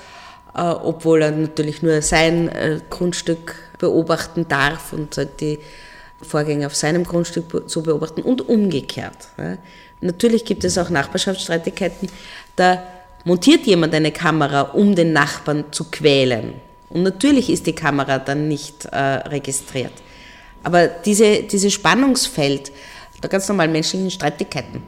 obwohl 0.56 1.22
er 1.22 1.32
natürlich 1.32 1.82
nur 1.82 2.02
sein 2.02 2.50
äh, 2.50 2.80
Grundstück 2.90 3.56
beobachten 3.78 4.48
darf 4.48 4.94
und 4.94 5.20
die 5.40 5.60
Vorgänge 6.22 6.66
auf 6.68 6.76
seinem 6.76 7.04
Grundstück 7.04 7.70
zu 7.70 7.84
beobachten 7.84 8.22
und 8.22 8.48
umgekehrt. 8.48 9.28
Natürlich 10.00 10.46
gibt 10.46 10.64
es 10.64 10.78
auch 10.78 10.90
Nachbarschaftsstreitigkeiten, 10.90 12.10
da 12.56 12.82
montiert 13.26 13.66
jemand 13.66 13.94
eine 13.94 14.12
Kamera, 14.12 14.62
um 14.62 14.96
den 14.96 15.12
Nachbarn 15.12 15.66
zu 15.72 15.86
quälen. 15.92 16.54
Und 16.90 17.04
natürlich 17.04 17.50
ist 17.50 17.68
die 17.68 17.76
Kamera 17.76 18.20
dann 18.20 18.48
nicht 18.48 18.86
äh, 18.86 18.98
registriert. 18.98 19.92
Aber 20.64 20.88
diese, 20.88 21.44
dieses 21.44 21.74
Spannungsfeld 21.74 22.72
der 23.22 23.30
ganz 23.30 23.48
normalen 23.48 23.72
menschlichen 23.72 24.12
Streitigkeiten, 24.12 24.84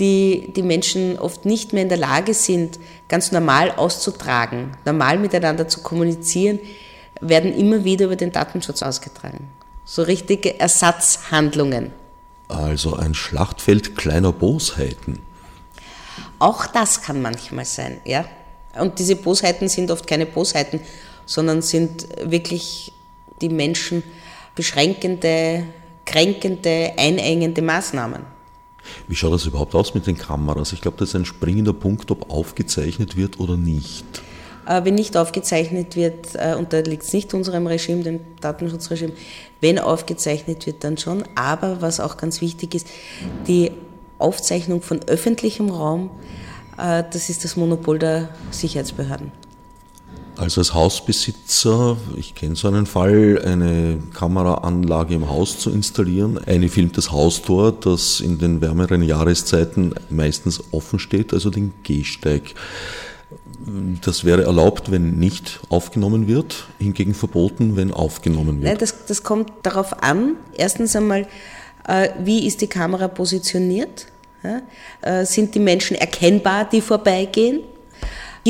die 0.00 0.52
die 0.56 0.62
Menschen 0.62 1.18
oft 1.18 1.44
nicht 1.44 1.72
mehr 1.72 1.82
in 1.84 1.88
der 1.88 1.98
Lage 1.98 2.34
sind, 2.34 2.80
ganz 3.08 3.30
normal 3.30 3.70
auszutragen, 3.70 4.72
normal 4.84 5.18
miteinander 5.18 5.68
zu 5.68 5.82
kommunizieren, 5.82 6.58
werden 7.20 7.54
immer 7.54 7.84
wieder 7.84 8.06
über 8.06 8.16
den 8.16 8.32
Datenschutz 8.32 8.82
ausgetragen. 8.82 9.48
So 9.84 10.02
richtige 10.02 10.58
Ersatzhandlungen. 10.58 11.92
Also 12.48 12.96
ein 12.96 13.14
Schlachtfeld 13.14 13.96
kleiner 13.96 14.32
Bosheiten. 14.32 15.20
Auch 16.38 16.66
das 16.66 17.02
kann 17.02 17.20
manchmal 17.20 17.66
sein, 17.66 18.00
ja. 18.04 18.24
Und 18.78 18.98
diese 18.98 19.16
Bosheiten 19.16 19.68
sind 19.68 19.90
oft 19.90 20.06
keine 20.06 20.26
Bosheiten, 20.26 20.80
sondern 21.26 21.60
sind 21.60 22.08
wirklich 22.24 22.92
die 23.40 23.48
Menschen 23.48 24.02
beschränkende, 24.54 25.64
kränkende, 26.06 26.92
einengende 26.96 27.62
Maßnahmen. 27.62 28.39
Wie 29.08 29.16
schaut 29.16 29.32
das 29.32 29.46
überhaupt 29.46 29.74
aus 29.74 29.94
mit 29.94 30.06
den 30.06 30.16
Kameras? 30.16 30.72
Ich 30.72 30.80
glaube, 30.80 30.96
das 30.98 31.10
ist 31.10 31.16
ein 31.16 31.24
springender 31.24 31.72
Punkt, 31.72 32.10
ob 32.10 32.30
aufgezeichnet 32.30 33.16
wird 33.16 33.40
oder 33.40 33.56
nicht. 33.56 34.04
Äh, 34.66 34.84
wenn 34.84 34.94
nicht 34.94 35.16
aufgezeichnet 35.16 35.96
wird, 35.96 36.34
äh, 36.34 36.54
und 36.56 36.72
da 36.72 36.80
liegt 36.80 37.02
es 37.02 37.12
nicht 37.12 37.34
unserem 37.34 37.66
Regime, 37.66 38.02
dem 38.02 38.20
Datenschutzregime, 38.40 39.12
wenn 39.60 39.78
aufgezeichnet 39.78 40.66
wird, 40.66 40.84
dann 40.84 40.96
schon. 40.96 41.24
Aber 41.34 41.80
was 41.80 41.98
auch 42.00 42.16
ganz 42.16 42.40
wichtig 42.40 42.74
ist, 42.74 42.86
die 43.48 43.72
Aufzeichnung 44.18 44.82
von 44.82 45.00
öffentlichem 45.06 45.70
Raum, 45.70 46.10
äh, 46.78 47.02
das 47.10 47.30
ist 47.30 47.44
das 47.44 47.56
Monopol 47.56 47.98
der 47.98 48.28
Sicherheitsbehörden. 48.50 49.32
Also 50.40 50.62
als 50.62 50.72
Hausbesitzer, 50.72 51.98
ich 52.16 52.34
kenne 52.34 52.56
so 52.56 52.66
einen 52.66 52.86
Fall, 52.86 53.42
eine 53.44 53.98
Kameraanlage 54.14 55.14
im 55.14 55.28
Haus 55.28 55.58
zu 55.58 55.70
installieren. 55.70 56.38
Eine 56.38 56.70
filmt 56.70 56.96
das 56.96 57.12
Haustor, 57.12 57.72
das 57.72 58.20
in 58.20 58.38
den 58.38 58.62
wärmeren 58.62 59.02
Jahreszeiten 59.02 59.94
meistens 60.08 60.62
offen 60.72 60.98
steht, 60.98 61.34
also 61.34 61.50
den 61.50 61.74
Gehsteig. 61.82 62.54
Das 64.02 64.24
wäre 64.24 64.44
erlaubt, 64.44 64.90
wenn 64.90 65.18
nicht 65.18 65.60
aufgenommen 65.68 66.26
wird, 66.26 66.68
hingegen 66.78 67.12
verboten, 67.12 67.76
wenn 67.76 67.92
aufgenommen 67.92 68.62
wird. 68.62 68.64
Nein, 68.64 68.78
das, 68.78 69.04
das 69.06 69.22
kommt 69.22 69.52
darauf 69.62 70.02
an. 70.02 70.36
Erstens 70.56 70.96
einmal, 70.96 71.26
äh, 71.86 72.08
wie 72.24 72.46
ist 72.46 72.62
die 72.62 72.66
Kamera 72.66 73.08
positioniert? 73.08 74.06
Äh, 75.02 75.26
sind 75.26 75.54
die 75.54 75.58
Menschen 75.58 75.98
erkennbar, 75.98 76.66
die 76.66 76.80
vorbeigehen? 76.80 77.60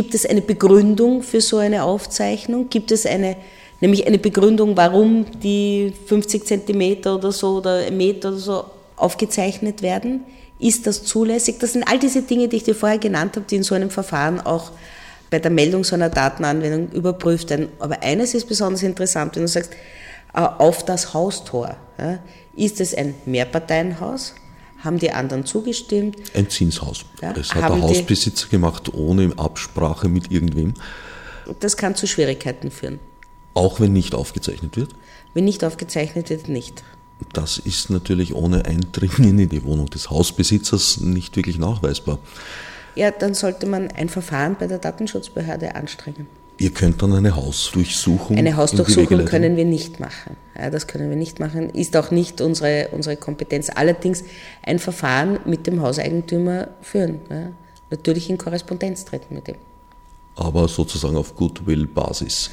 Gibt 0.01 0.15
es 0.15 0.25
eine 0.25 0.41
Begründung 0.41 1.23
für 1.23 1.43
so 1.43 1.59
eine 1.59 1.85
Aufzeichnung? 1.85 2.71
Gibt 2.71 2.91
es 2.91 3.05
eine, 3.05 3.37
nämlich 3.83 4.07
eine 4.07 4.17
Begründung, 4.17 4.75
warum 4.75 5.27
die 5.43 5.93
50 6.07 6.47
Zentimeter 6.47 7.17
oder 7.17 7.33
so 7.33 7.59
oder 7.59 7.85
ein 7.87 7.99
Meter 7.99 8.31
oder 8.31 8.39
so 8.39 8.65
aufgezeichnet 8.97 9.83
werden? 9.83 10.23
Ist 10.59 10.87
das 10.87 11.05
zulässig? 11.05 11.57
Das 11.59 11.75
sind 11.75 11.87
all 11.87 11.99
diese 11.99 12.23
Dinge, 12.23 12.49
die 12.49 12.57
ich 12.57 12.63
dir 12.63 12.75
vorher 12.75 12.97
genannt 12.97 13.37
habe, 13.37 13.45
die 13.45 13.57
in 13.57 13.63
so 13.63 13.75
einem 13.75 13.91
Verfahren 13.91 14.41
auch 14.41 14.71
bei 15.29 15.39
der 15.39 15.51
Meldung 15.51 15.85
so 15.85 15.97
einer 15.97 16.09
Datenanwendung 16.09 16.91
überprüft 16.93 17.51
werden. 17.51 17.69
Aber 17.79 18.03
eines 18.03 18.33
ist 18.33 18.49
besonders 18.49 18.83
interessant, 18.83 19.37
wenn 19.37 19.43
du 19.43 19.49
sagst, 19.49 19.75
äh, 20.33 20.41
auf 20.41 20.83
das 20.83 21.13
Haustor. 21.13 21.77
Ist 22.57 22.81
es 22.81 22.95
ein 22.95 23.17
Mehrparteienhaus? 23.27 24.35
Haben 24.83 24.99
die 24.99 25.13
anderen 25.13 25.45
zugestimmt? 25.45 26.17
Ein 26.35 26.49
Zinshaus. 26.49 27.05
Ja, 27.21 27.33
das 27.33 27.55
hat 27.55 27.69
der 27.71 27.83
Hausbesitzer 27.83 28.49
gemacht, 28.49 28.93
ohne 28.95 29.33
Absprache 29.37 30.09
mit 30.09 30.31
irgendwem. 30.31 30.75
Das 31.61 31.77
kann 31.77 31.95
zu 31.95 32.07
Schwierigkeiten 32.07 32.71
führen. 32.71 32.99
Auch 33.55 33.81
wenn 33.81 33.93
nicht 33.93 34.15
aufgezeichnet 34.15 34.77
wird? 34.77 34.95
Wenn 35.35 35.45
nicht 35.45 35.65
aufgezeichnet 35.65 36.31
wird, 36.31 36.49
nicht. 36.49 36.83
Das 37.33 37.59
ist 37.59 37.91
natürlich 37.91 38.35
ohne 38.35 38.65
Eindringen 38.65 39.39
in 39.39 39.49
die 39.49 39.65
Wohnung 39.65 39.91
des 39.91 40.11
Hausbesitzers 40.11 41.01
nicht 41.01 41.37
wirklich 41.37 41.59
nachweisbar. 41.59 42.19
Ja, 42.95 43.11
dann 43.11 43.35
sollte 43.35 43.67
man 43.67 43.89
ein 43.89 44.09
Verfahren 44.09 44.57
bei 44.59 44.67
der 44.67 44.79
Datenschutzbehörde 44.79 45.75
anstrengen. 45.75 46.27
Ihr 46.61 46.73
könnt 46.73 47.01
dann 47.01 47.15
eine 47.15 47.35
Hausdurchsuchung. 47.35 48.37
Eine 48.37 48.55
Hausdurchsuchung 48.55 49.25
können 49.25 49.57
wir 49.57 49.65
nicht 49.65 49.99
machen. 49.99 50.37
Ja, 50.55 50.69
das 50.69 50.87
können 50.87 51.09
wir 51.09 51.17
nicht 51.17 51.41
machen. 51.41 51.71
Ist 51.71 51.97
auch 51.97 52.11
nicht 52.11 52.43
unsere, 52.43 52.89
unsere 52.93 53.17
Kompetenz. 53.17 53.71
Allerdings 53.75 54.25
ein 54.63 54.79
Verfahren 54.79 55.39
mit 55.47 55.67
dem 55.67 55.81
Hauseigentümer 55.81 56.69
führen. 56.83 57.21
Ja. 57.31 57.53
Natürlich 57.89 58.29
in 58.29 58.37
Korrespondenz 58.37 59.07
treten 59.07 59.37
mit 59.37 59.49
ihm. 59.49 59.55
Aber 60.37 60.69
sozusagen 60.69 61.17
auf 61.17 61.35
Goodwill-Basis. 61.35 62.51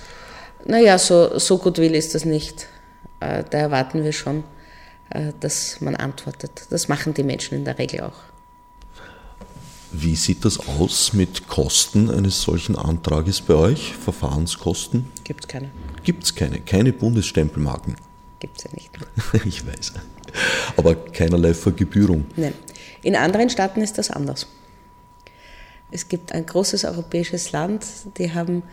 Naja, 0.64 0.98
so, 0.98 1.38
so 1.38 1.58
Goodwill 1.58 1.94
ist 1.94 2.16
das 2.16 2.24
nicht. 2.24 2.66
Äh, 3.20 3.44
da 3.50 3.58
erwarten 3.58 4.06
wir 4.06 4.14
schon, 4.14 4.46
äh, 5.10 5.34
dass 5.42 5.82
man 5.82 5.98
antwortet. 5.98 6.68
Das 6.70 6.88
machen 6.88 7.14
die 7.14 7.24
Menschen 7.24 7.58
in 7.58 7.66
der 7.66 7.78
Regel 7.78 8.00
auch. 8.00 8.37
Wie 9.92 10.16
sieht 10.16 10.44
das 10.44 10.60
aus 10.60 11.14
mit 11.14 11.48
Kosten 11.48 12.10
eines 12.10 12.42
solchen 12.42 12.76
Antrages 12.76 13.40
bei 13.42 13.54
euch? 13.54 13.94
Verfahrenskosten? 13.94 15.10
Gibt 15.24 15.46
es 15.46 15.48
keine. 15.48 15.70
Gibt 16.04 16.24
es 16.26 16.36
keine? 16.36 16.60
Keine 16.60 16.92
Bundesstempelmarken? 16.92 17.96
Gibt 18.40 18.58
es 18.58 18.66
ja 18.66 18.72
nicht. 18.74 18.92
ich 19.46 19.66
weiß. 19.66 19.94
Aber 20.76 20.96
keinerlei 20.96 21.54
Vergebührung? 21.54 22.26
Nein. 22.36 22.54
In 23.02 23.16
anderen 23.16 23.50
Staaten 23.50 23.82
ist 23.82 23.98
das 23.98 24.12
anders. 24.12 24.48
Es 25.90 26.10
gibt 26.10 26.34
ein 26.34 26.46
großes 26.46 26.84
europäisches 26.84 27.54
Land, 27.54 27.86
die 28.18 28.34
haben 28.34 28.64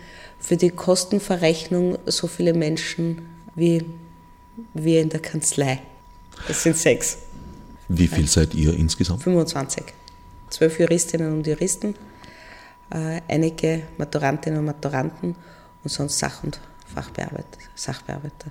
für 0.40 0.56
die 0.56 0.70
Kostenverrechnung 0.70 1.96
so 2.06 2.26
viele 2.26 2.54
Menschen 2.54 3.28
wie 3.54 3.84
wir 4.72 5.00
in 5.00 5.10
der 5.10 5.20
Kanzlei. 5.20 5.80
Das 6.48 6.64
sind 6.64 6.76
sechs. 6.76 7.18
Wie 7.88 8.08
viel 8.08 8.26
seid 8.26 8.54
ihr 8.54 8.74
insgesamt? 8.74 9.22
25 9.22 9.84
zwölf 10.50 10.78
Juristinnen 10.78 11.32
und 11.32 11.46
Juristen, 11.46 11.94
äh, 12.90 13.20
einige 13.28 13.82
Maturantinnen 13.98 14.58
und 14.60 14.66
Maturanten 14.66 15.34
und 15.82 15.90
sonst 15.90 16.18
Sach- 16.18 16.42
und 16.44 16.60
Fachbearbeiter, 16.94 17.58
Sachbearbeiter. 17.74 18.50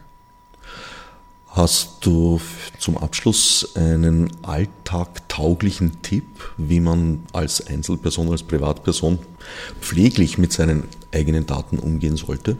Hast 1.48 1.98
du 2.04 2.41
zum 2.80 2.98
Abschluss 2.98 3.76
einen 3.76 4.32
alltagtauglichen 4.41 6.02
Tipp, 6.02 6.26
wie 6.58 6.80
man 6.80 7.28
als 7.32 7.68
Einzelperson, 7.68 8.32
als 8.32 8.41
Privatperson 8.41 9.20
pfleglich 9.80 10.39
mit 10.39 10.52
seinen 10.52 10.86
eigenen 11.14 11.46
Daten 11.46 11.78
umgehen 11.78 12.18
sollte? 12.18 12.58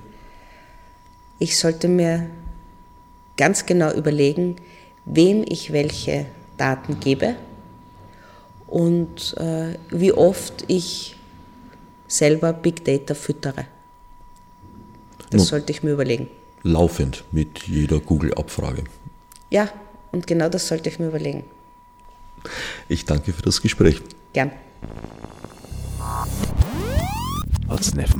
Ich 1.39 1.57
sollte 1.57 1.88
mir 1.88 2.29
ganz 3.36 3.65
genau 3.65 3.91
überlegen, 3.91 4.57
wem 5.05 5.43
ich 5.47 5.73
welche 5.73 6.27
Daten 6.57 6.99
gebe 6.99 7.36
und 8.74 9.38
äh, 9.38 9.78
wie 9.91 10.13
oft 10.13 10.65
ich 10.67 11.15
selber 12.07 12.53
Big 12.53 12.84
Data 12.84 13.13
füttere. 13.13 13.67
Das 15.30 15.41
Nun, 15.41 15.45
sollte 15.45 15.71
ich 15.71 15.84
mir 15.84 15.91
überlegen. 15.91 16.28
Laufend 16.63 17.24
mit 17.32 17.67
jeder 17.67 17.99
Google-Abfrage. 17.99 18.86
Ja, 19.51 19.69
und 20.11 20.26
genau 20.26 20.49
das 20.49 20.67
sollte 20.67 20.89
ich 20.89 20.97
mir 20.97 21.09
überlegen. 21.09 21.43
Ich 22.89 23.05
danke 23.05 23.32
für 23.32 23.43
das 23.43 23.61
Gespräch. 23.61 24.01
Gern. 24.34 24.51
Als 27.67 27.93
Nef 27.93 28.15